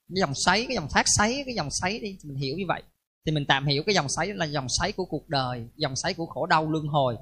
[0.09, 2.83] cái dòng sấy cái dòng thác sấy cái dòng sấy đi, mình hiểu như vậy
[3.25, 6.13] thì mình tạm hiểu cái dòng xoáy là dòng xoáy của cuộc đời dòng xoáy
[6.13, 7.17] của khổ đau luân hồi.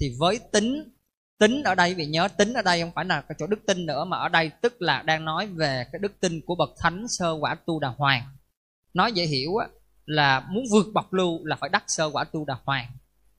[0.00, 0.96] Thì với tính
[1.38, 3.86] tính ở đây vì nhớ tính ở đây không phải là cái chỗ đức tin
[3.86, 7.08] nữa mà ở đây tức là đang nói về cái đức tin của bậc thánh
[7.08, 8.22] sơ quả tu đà hoàng.
[8.94, 9.68] Nói dễ hiểu á,
[10.04, 12.86] là muốn vượt bậc lưu là phải đắc sơ quả tu đà hoàng.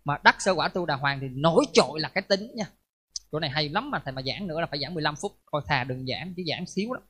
[0.03, 2.65] Mà đắc sơ quả tu đà hoàng thì nổi trội là cái tính nha.
[3.31, 5.61] Chỗ này hay lắm mà thầy mà giảng nữa là phải giảng 15 phút coi
[5.67, 7.03] thà đừng giảng chứ giảng xíu lắm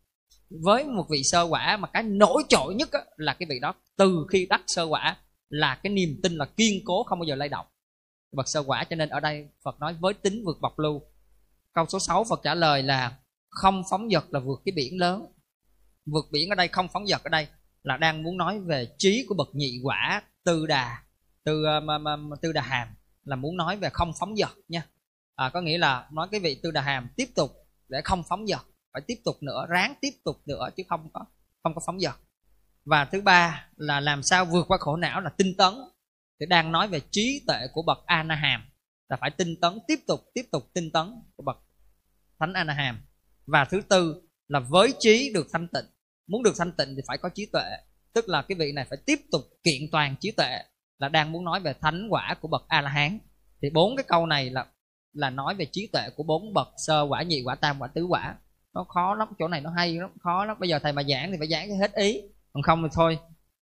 [0.49, 3.73] với một vị sơ quả mà cái nổi trội nhất á, là cái vị đó.
[3.97, 5.17] Từ khi đắc sơ quả
[5.49, 7.65] là cái niềm tin là kiên cố không bao giờ lay động.
[8.31, 11.01] Bậc sơ quả cho nên ở đây Phật nói với tính vượt bọc lưu.
[11.73, 13.17] Câu số 6 Phật trả lời là
[13.49, 15.25] không phóng dật là vượt cái biển lớn.
[16.05, 17.47] Vượt biển ở đây không phóng dật ở đây
[17.83, 21.03] là đang muốn nói về trí của bậc nhị quả từ đà.
[21.43, 22.87] Từ ờ, mà, mà, từ đà hàm
[23.23, 24.85] là muốn nói về không phóng dật nha.
[25.35, 27.51] À, có nghĩa là nói cái vị từ đà hàm tiếp tục
[27.89, 28.61] để không phóng dật
[28.97, 31.25] phải tiếp tục nữa, ráng tiếp tục nữa chứ không có
[31.63, 32.15] không có phóng dật.
[32.85, 35.73] Và thứ ba là làm sao vượt qua khổ não là tinh tấn.
[36.39, 38.61] Thì đang nói về trí tuệ của bậc Anaham
[39.09, 41.57] là phải tinh tấn, tiếp tục tiếp tục tinh tấn của bậc
[42.39, 43.01] thánh Anaham
[43.45, 45.85] và thứ tư là với trí được thanh tịnh.
[46.27, 47.69] Muốn được thanh tịnh thì phải có trí tuệ.
[48.13, 50.59] Tức là cái vị này phải tiếp tục kiện toàn trí tuệ
[50.99, 53.19] là đang muốn nói về thánh quả của bậc a la hán
[53.61, 54.65] thì bốn cái câu này là
[55.13, 58.03] là nói về trí tuệ của bốn bậc sơ quả, nhị quả, tam quả, tứ
[58.03, 58.35] quả
[58.77, 60.57] nó khó lắm chỗ này nó hay lắm khó lắm.
[60.59, 62.21] Bây giờ thầy mà giảng thì phải giảng cho hết ý.
[62.53, 63.19] Còn không thì thôi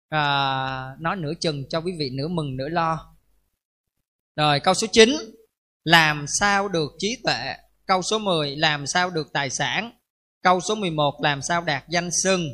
[0.08, 3.14] à, nói nửa chừng cho quý vị nửa mừng nửa lo.
[4.36, 5.16] Rồi câu số 9
[5.84, 7.56] làm sao được trí tuệ?
[7.86, 9.92] Câu số 10 làm sao được tài sản?
[10.42, 12.48] Câu số 11 làm sao đạt danh xưng?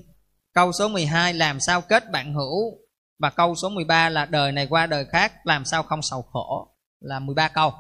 [0.53, 2.79] Câu số 12 làm sao kết bạn hữu?
[3.19, 6.69] Và câu số 13 là đời này qua đời khác làm sao không sầu khổ?
[7.01, 7.73] Là 13 câu.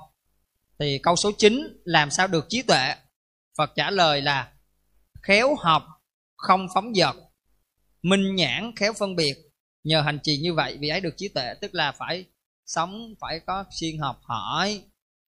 [0.78, 2.94] Thì câu số 9 làm sao được trí tuệ?
[3.58, 4.53] Phật trả lời là
[5.26, 5.82] khéo học
[6.36, 7.16] không phóng dật
[8.02, 9.34] minh nhãn khéo phân biệt.
[9.84, 12.24] Nhờ hành trì như vậy vì ấy được trí tuệ tức là phải
[12.66, 14.82] sống phải có siêng học hỏi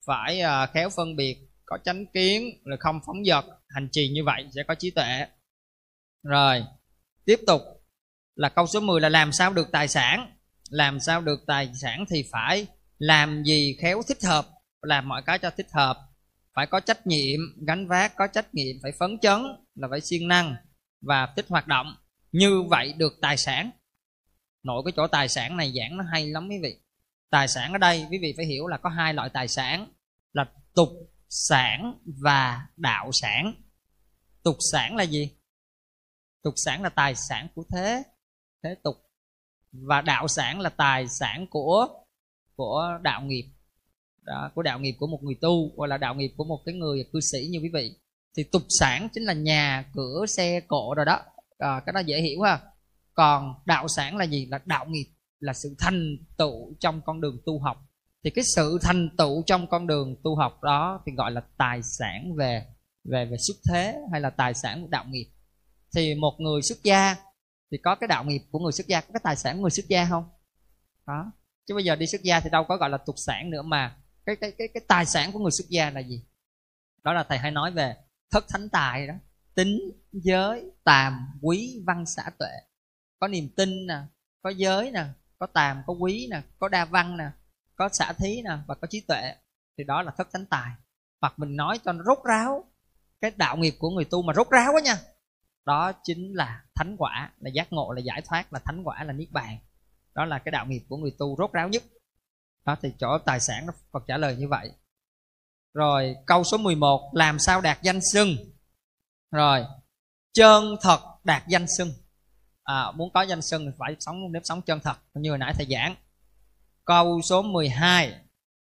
[0.07, 4.25] phải uh, khéo phân biệt có chánh kiến là không phóng dật hành trì như
[4.25, 5.27] vậy sẽ có trí tuệ.
[6.23, 6.65] Rồi
[7.25, 7.63] tiếp tục
[8.35, 10.33] là câu số 10 là làm sao được tài sản?
[10.71, 12.67] Làm sao được tài sản thì phải
[12.99, 14.47] làm gì khéo thích hợp
[14.83, 15.99] làm mọi cái cho thích hợp
[16.57, 19.43] phải có trách nhiệm, gánh vác, có trách nhiệm, phải phấn chấn
[19.75, 20.57] là phải siêng năng
[21.01, 21.97] và thích hoạt động.
[22.33, 23.71] Như vậy được tài sản.
[24.63, 26.77] Nội cái chỗ tài sản này giảng nó hay lắm quý vị.
[27.31, 29.87] Tài sản ở đây, quý vị phải hiểu là có hai loại tài sản,
[30.33, 30.89] là tục
[31.29, 33.55] sản và đạo sản.
[34.43, 35.31] Tục sản là gì?
[36.43, 38.03] Tục sản là tài sản của thế
[38.63, 38.97] thế tục.
[39.73, 41.89] Và đạo sản là tài sản của
[42.55, 43.56] của đạo nghiệp
[44.27, 46.75] đó, của đạo nghiệp của một người tu hoặc là đạo nghiệp của một cái
[46.75, 47.97] người cư sĩ như quý vị.
[48.37, 51.21] Thì tục sản chính là nhà cửa xe cộ rồi đó.
[51.59, 52.61] À, cái đó dễ hiểu ha.
[53.15, 54.47] Còn đạo sản là gì?
[54.47, 55.07] Là đạo nghiệp
[55.41, 57.77] là sự thành tựu trong con đường tu học.
[58.25, 61.81] Thì cái sự thành tựu trong con đường tu học đó thì gọi là tài
[61.83, 62.67] sản về
[63.05, 65.27] về về xuất thế hay là tài sản đạo nghiệp.
[65.97, 67.17] Thì một người xuất gia
[67.71, 69.71] thì có cái đạo nghiệp của người xuất gia có cái tài sản của người
[69.71, 70.25] xuất gia không?
[71.07, 71.33] Đó
[71.67, 73.97] chứ bây giờ đi xuất gia thì đâu có gọi là tục sản nữa mà
[74.27, 76.25] cái cái cái cái tài sản của người xuất gia là gì?
[77.03, 77.97] Đó là thầy hay nói về
[78.31, 79.15] thất thánh tài đó.
[79.55, 79.79] Tính
[80.13, 82.51] giới, tàm, quý, văn, xã tuệ.
[83.21, 83.99] Có niềm tin nè,
[84.43, 85.05] có giới nè,
[85.39, 87.31] có tàm, có quý nè, có đa văn nè,
[87.77, 89.35] có xã thí nè và có trí tuệ.
[89.79, 90.71] Thì đó là thất thánh tài.
[91.21, 92.65] Hoặc mình nói cho nó rốt ráo.
[93.21, 94.97] Cái đạo nghiệp của người tu mà rốt ráo quá nha.
[95.67, 99.13] Đó chính là thánh quả, là giác ngộ, là giải thoát, là thánh quả, là
[99.13, 99.59] niết bàn.
[100.15, 101.83] Đó là cái đạo nghiệp của người tu rốt ráo nhất
[102.67, 104.71] đó thì chỗ tài sản nó Phật trả lời như vậy.
[105.75, 108.37] Rồi câu số 11 làm sao đạt danh xưng?
[109.31, 109.65] Rồi
[110.35, 111.93] chân thật đạt danh xưng.
[112.63, 115.55] À, muốn có danh xưng thì phải sống nếp sống chân thật như hồi nãy
[115.55, 115.97] thầy giảng.
[116.85, 118.15] Câu số 12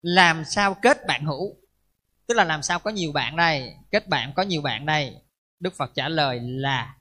[0.01, 1.55] làm sao kết bạn hữu?
[2.27, 5.15] Tức là làm sao có nhiều bạn đây kết bạn có nhiều bạn đây?
[5.59, 6.95] Đức phật trả lời là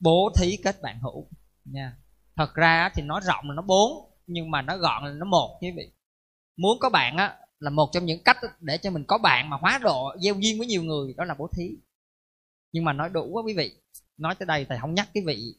[0.00, 1.28] bố thí kết bạn hữu.
[1.64, 1.96] Nha.
[2.36, 5.58] Thật ra thì nói rộng là nó bốn nhưng mà nó gọn là nó một
[5.60, 5.92] quý vị
[6.56, 9.56] muốn có bạn á là một trong những cách để cho mình có bạn mà
[9.60, 11.70] hóa độ gieo duyên với nhiều người đó là bố thí.
[12.72, 13.74] Nhưng mà nói đủ quá quý vị.
[14.16, 15.54] Nói tới đây thầy không nhắc cái vị.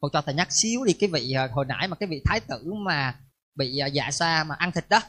[0.00, 2.40] Hồi cho thầy nhắc xíu đi cái vị à, hồi nãy mà cái vị thái
[2.40, 3.20] tử mà
[3.54, 5.00] bị à, dạ sa mà ăn thịt đó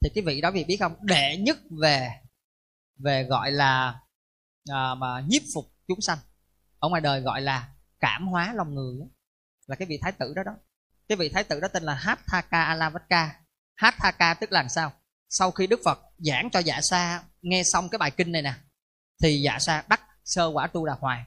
[0.00, 0.96] thì cái vị đó vị biết không?
[1.00, 2.10] Đệ nhất về
[2.98, 4.00] về gọi là
[4.70, 6.18] à, mà nhiếp phục chúng sanh.
[6.78, 7.68] Ở ngoài đời gọi là
[8.00, 9.06] cảm hóa lòng người đó.
[9.66, 10.52] là cái vị thái tử đó đó.
[11.08, 13.40] Cái vị thái tử đó tên là Hatthaka Alavaka.
[13.80, 14.92] Hathaka tức là sao?
[15.28, 18.54] Sau khi Đức Phật giảng cho dạ sa nghe xong cái bài kinh này nè
[19.22, 21.24] thì dạ sa đắc sơ quả tu đà hoàng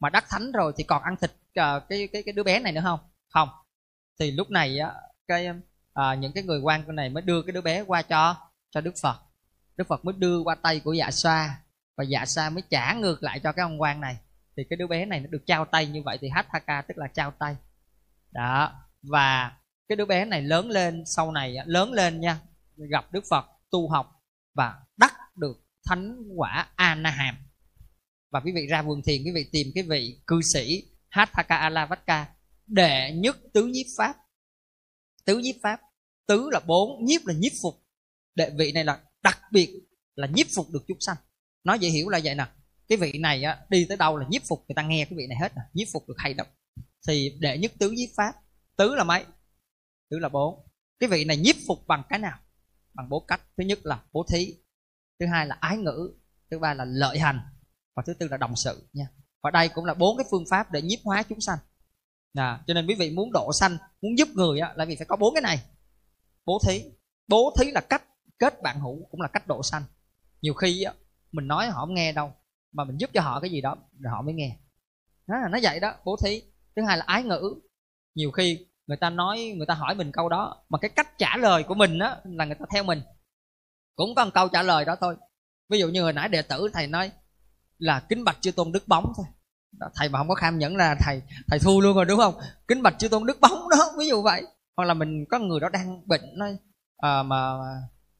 [0.00, 2.72] mà đắc thánh rồi thì còn ăn thịt uh, cái cái cái đứa bé này
[2.72, 3.00] nữa không?
[3.32, 3.48] Không.
[4.20, 4.92] Thì lúc này á
[5.28, 5.46] cái
[5.94, 8.36] à, những cái người quan này mới đưa cái đứa bé qua cho
[8.70, 9.16] cho đức phật.
[9.76, 11.58] Đức phật mới đưa qua tay của dạ Sa
[11.96, 14.16] và dạ sa mới trả ngược lại cho cái ông quan này.
[14.56, 17.06] Thì cái đứa bé này nó được trao tay như vậy thì Hathaka tức là
[17.14, 17.56] trao tay.
[18.32, 18.72] Đó.
[19.02, 19.52] Và
[19.88, 22.40] cái đứa bé này lớn lên sau này lớn lên nha
[22.76, 24.22] gặp Đức Phật tu học
[24.54, 27.36] và đắc được thánh quả A Na Hàm
[28.30, 32.28] và quý vị ra vườn thiền quý vị tìm cái vị cư sĩ hathaka Alavaka
[32.66, 34.16] đệ nhất tứ nhiếp pháp.
[35.24, 35.80] Tứ nhiếp pháp
[36.26, 37.74] tứ là bốn nhiếp là nhiếp phục.
[38.34, 39.80] Đệ vị này là đặc biệt
[40.14, 41.16] là nhiếp phục được chúng sanh.
[41.64, 42.46] Nói dễ hiểu là vậy nè
[42.88, 45.26] cái vị này á, đi tới đâu là nhiếp phục người ta nghe cái vị
[45.26, 46.46] này hết nè nhiếp phục được hay lắm
[47.08, 48.32] thì đệ nhất tứ nhiếp pháp
[48.76, 49.24] tứ là mấy?
[50.10, 50.68] Thứ là bốn
[50.98, 52.38] cái vị này nhiếp phục bằng cái nào?
[52.94, 53.40] Bằng bốn cách.
[53.56, 54.54] Thứ nhất là bố thí.
[55.20, 56.14] Thứ hai là ái ngữ.
[56.50, 57.40] Thứ ba là lợi hành.
[57.96, 59.08] Và thứ tư là đồng sự nha.
[59.42, 61.58] Và đây cũng là bốn cái phương pháp để nhiếp hóa chúng sanh.
[62.34, 65.06] À, cho nên quý vị muốn độ sanh muốn giúp người á, là vì phải
[65.06, 65.62] có bốn cái này.
[66.44, 66.82] Bố thí.
[67.28, 68.02] Bố thí là cách
[68.38, 69.82] kết bạn hữu cũng là cách độ sanh.
[70.42, 70.92] Nhiều khi á,
[71.32, 72.32] mình nói họ không nghe đâu
[72.72, 74.56] mà mình giúp cho họ cái gì đó rồi họ mới nghe.
[75.26, 76.42] Đó là nó vậy đó bố thí.
[76.76, 77.54] Thứ hai là ái ngữ.
[78.14, 81.36] Nhiều khi người ta nói người ta hỏi mình câu đó mà cái cách trả
[81.36, 83.02] lời của mình á là người ta theo mình.
[83.96, 85.16] Cũng có một câu trả lời đó thôi.
[85.68, 87.10] Ví dụ như hồi nãy đệ tử thầy nói
[87.78, 89.26] là kính bạch chư tôn đức bóng thôi.
[89.72, 92.34] Đó, thầy mà không có kham nhẫn là thầy thầy thu luôn rồi đúng không?
[92.68, 94.42] Kính bạch chư tôn đức bóng đó ví dụ vậy.
[94.76, 96.56] Hoặc là mình có người đó đang bệnh nói
[96.96, 97.52] à, mà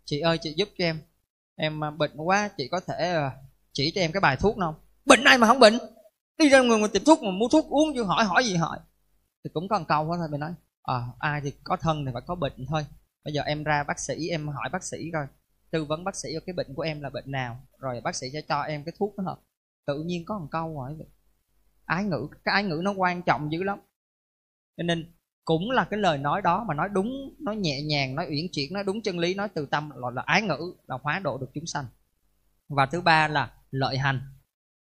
[0.05, 1.01] chị ơi chị giúp cho em.
[1.57, 3.31] Em à, bệnh quá chị có thể à,
[3.73, 4.75] chỉ cho em cái bài thuốc không
[5.07, 5.79] bệnh ai mà không bệnh?
[6.39, 8.79] Đi ra người tìm thuốc mà mua thuốc uống chứ hỏi hỏi gì hỏi
[9.47, 12.11] thì cũng có một câu đó thôi mình nói à, ai thì có thân thì
[12.13, 12.87] phải có bệnh thôi.
[13.25, 15.27] Bây giờ em ra bác sĩ em hỏi bác sĩ coi
[15.71, 18.41] tư vấn bác sĩ cái bệnh của em là bệnh nào rồi bác sĩ sẽ
[18.49, 19.41] cho em cái thuốc đó hợp
[19.87, 20.97] tự nhiên có một câu rồi
[21.85, 23.79] ái ngữ cái ái ngữ nó quan trọng dữ lắm.
[24.77, 25.13] Cho nên
[25.45, 28.73] cũng là cái lời nói đó mà nói đúng nói nhẹ nhàng nói uyển chuyển
[28.73, 31.51] nói đúng chân lý nói từ tâm là, là ái ngữ là hóa độ được
[31.55, 31.85] chúng sanh.
[32.69, 34.21] Và thứ ba là lợi hành.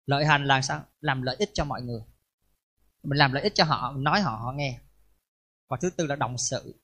[0.07, 0.81] Lợi hành là sao?
[1.01, 2.01] Làm lợi ích cho mọi người
[3.03, 4.79] mình làm lợi ích cho họ mình nói họ họ nghe.
[5.69, 6.81] Và thứ tư là đồng sự.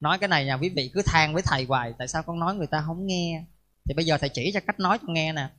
[0.00, 2.54] Nói cái này nhà quý vị cứ than với thầy hoài tại sao con nói
[2.54, 3.44] người ta không nghe?
[3.88, 5.50] Thì bây giờ thầy chỉ cho cách nói cho nghe nè.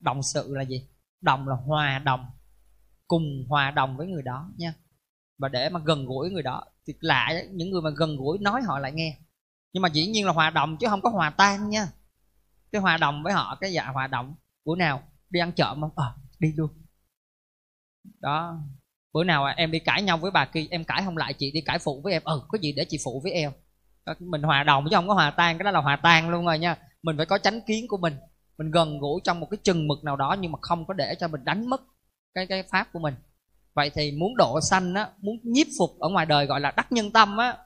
[0.00, 0.88] Đồng sự là gì?
[1.20, 2.26] Đồng là hòa đồng
[3.08, 4.74] cùng hòa đồng với người đó nha.
[5.38, 8.62] Và để mà gần gũi người đó thì lạ những người mà gần gũi nói
[8.62, 9.18] họ lại nghe.
[9.72, 11.88] Nhưng mà dĩ nhiên là hòa đồng chứ không có hòa tan nha.
[12.72, 14.34] Cái hòa đồng với họ cái dạ hòa đồng.
[14.64, 16.70] Bữa nào đi ăn chợ mà, ờ à, đi luôn
[18.20, 18.58] đó.
[19.12, 21.50] Bữa nào à, em đi cãi nhau với bà kia em cãi không lại chị
[21.50, 22.22] đi cãi phụ với em.
[22.24, 23.52] Ừ có gì để chị phụ với em?
[24.20, 26.58] Mình hòa đồng chứ không có hòa tan cái đó là hòa tan luôn rồi
[26.58, 26.76] nha.
[27.02, 28.16] Mình phải có chánh kiến của mình.
[28.58, 31.14] Mình gần gũi trong một cái chừng mực nào đó nhưng mà không có để
[31.20, 31.80] cho mình đánh mất
[32.34, 33.14] cái cái pháp của mình.
[33.74, 36.92] Vậy thì muốn độ sanh á muốn nhiếp phục ở ngoài đời gọi là đắc
[36.92, 37.56] nhân tâm á.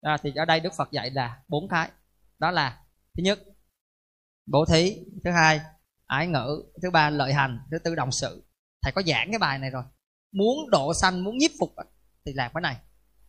[0.00, 1.90] À, thì ở đây đức phật dạy là bốn cái.
[2.38, 2.78] Đó là
[3.16, 3.38] thứ nhất
[4.46, 5.60] bố thí thứ hai
[6.06, 8.47] ái ngữ thứ ba lợi hành thứ tư đồng sự
[8.82, 9.82] thầy có giảng cái bài này rồi.
[10.32, 11.74] Muốn độ sanh, muốn nhiếp phục
[12.24, 12.76] thì làm cái này.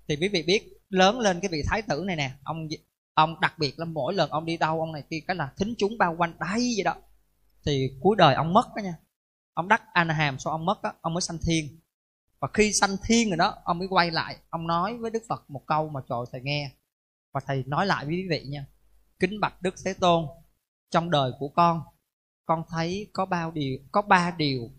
[0.08, 2.68] Thì quý vị biết, lớn lên cái vị thái tử này nè, ông
[3.14, 5.74] ông đặc biệt là mỗi lần ông đi đâu, ông này kia cái là thính
[5.78, 6.96] chúng bao quanh đấy vậy đó.
[7.66, 8.96] Thì cuối đời ông mất đó nha.
[9.54, 11.80] Ông đắc an hàm sau ông mất đó ông mới sanh thiên.
[12.40, 15.50] Và khi sanh thiên rồi đó, ông mới quay lại, ông nói với đức phật
[15.50, 16.72] một câu mà trời thầy nghe.
[17.34, 18.66] Và thầy nói lại với quý vị nha.
[19.20, 20.26] Kính bạch đức thế tôn,
[20.92, 21.82] trong đời của con
[22.50, 24.70] con thấy có bao điều, có ba điều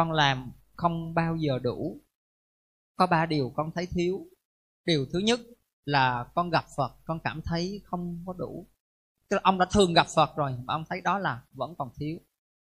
[0.00, 2.00] con làm không bao giờ đủ.
[2.96, 4.26] Có ba điều con thấy thiếu.
[4.84, 5.40] Điều thứ nhất
[5.84, 8.66] là con gặp phật, con cảm thấy không có đủ.
[9.28, 11.90] Tức là ông đã thường gặp phật rồi, mà ông thấy đó là vẫn còn
[11.96, 12.18] thiếu.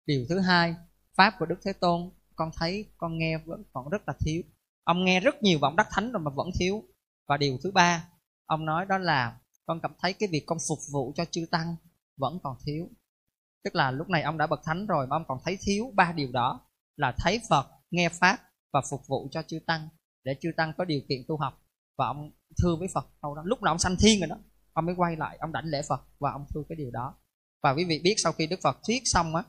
[0.07, 0.75] Điều thứ hai,
[1.15, 4.43] pháp của đức thế tôn, con thấy, con nghe vẫn còn rất là thiếu.
[4.85, 6.83] Ông nghe rất nhiều vọng đắc thánh rồi mà vẫn thiếu.
[7.27, 8.09] Và điều thứ ba,
[8.47, 11.77] ông nói đó là con cảm thấy cái việc con phục vụ cho chư tăng
[12.17, 12.89] vẫn còn thiếu.
[13.65, 16.13] Tức là lúc này ông đã bậc thánh rồi mà ông còn thấy thiếu ba
[16.13, 16.61] điều đó
[17.03, 18.39] là thấy phật nghe pháp
[18.73, 19.89] và phục vụ cho chư tăng
[20.25, 21.63] để chư tăng có điều kiện tu học
[21.99, 22.31] và ông
[22.63, 23.43] thương với phật sau đó.
[23.45, 24.37] Lúc nào ông sanh thiên rồi đó
[24.73, 27.15] ông mới quay lại ông đảnh lễ phật và ông thương cái điều đó.
[27.63, 29.43] Và quý vị biết sau khi đức phật thuyết xong á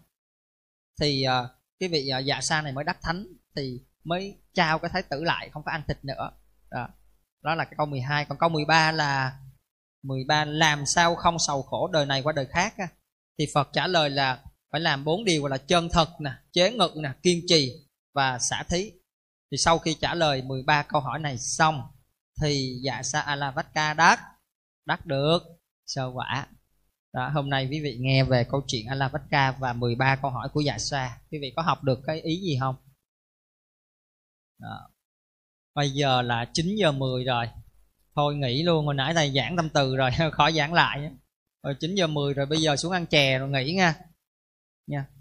[1.01, 1.49] thì à, uh,
[1.79, 5.23] cái vị uh, dạ sa này mới đắc thánh thì mới trao cái thái tử
[5.23, 6.31] lại không có ăn thịt nữa.
[6.71, 6.87] Đó,
[7.43, 9.39] đó là cái câu 12 còn câu 13 là
[10.03, 12.87] 13 làm sao không sầu khổ đời này qua đời khác á.
[13.39, 14.43] thì Phật trả lời là
[14.73, 17.71] phải làm bốn điều là chân thật nè chế ngự nè kiên trì
[18.13, 18.91] và xả thí.
[19.51, 21.81] Thì sau khi trả lời 13 câu hỏi này xong
[22.41, 24.19] thì dạ sa alavaka đắc
[24.85, 25.39] đắc được.
[25.85, 26.47] Sơ quả.
[27.13, 30.61] Đó, hôm nay quý vị nghe về câu chuyện Alavaka và 13 câu hỏi của
[30.61, 31.17] dạ sa.
[31.31, 32.75] Quý vị có học được cái ý gì không?
[34.59, 34.89] Đó.
[35.75, 37.49] bây giờ là 9 giờ 10 rồi.
[38.15, 41.09] Thôi nghỉ luôn hồi nãy thầy giảng tâm từ rồi khỏi giảng lại
[41.63, 43.95] rồi 9 giờ 10 rồi bây giờ xuống ăn chè rồi nghỉ nha
[44.87, 45.12] nha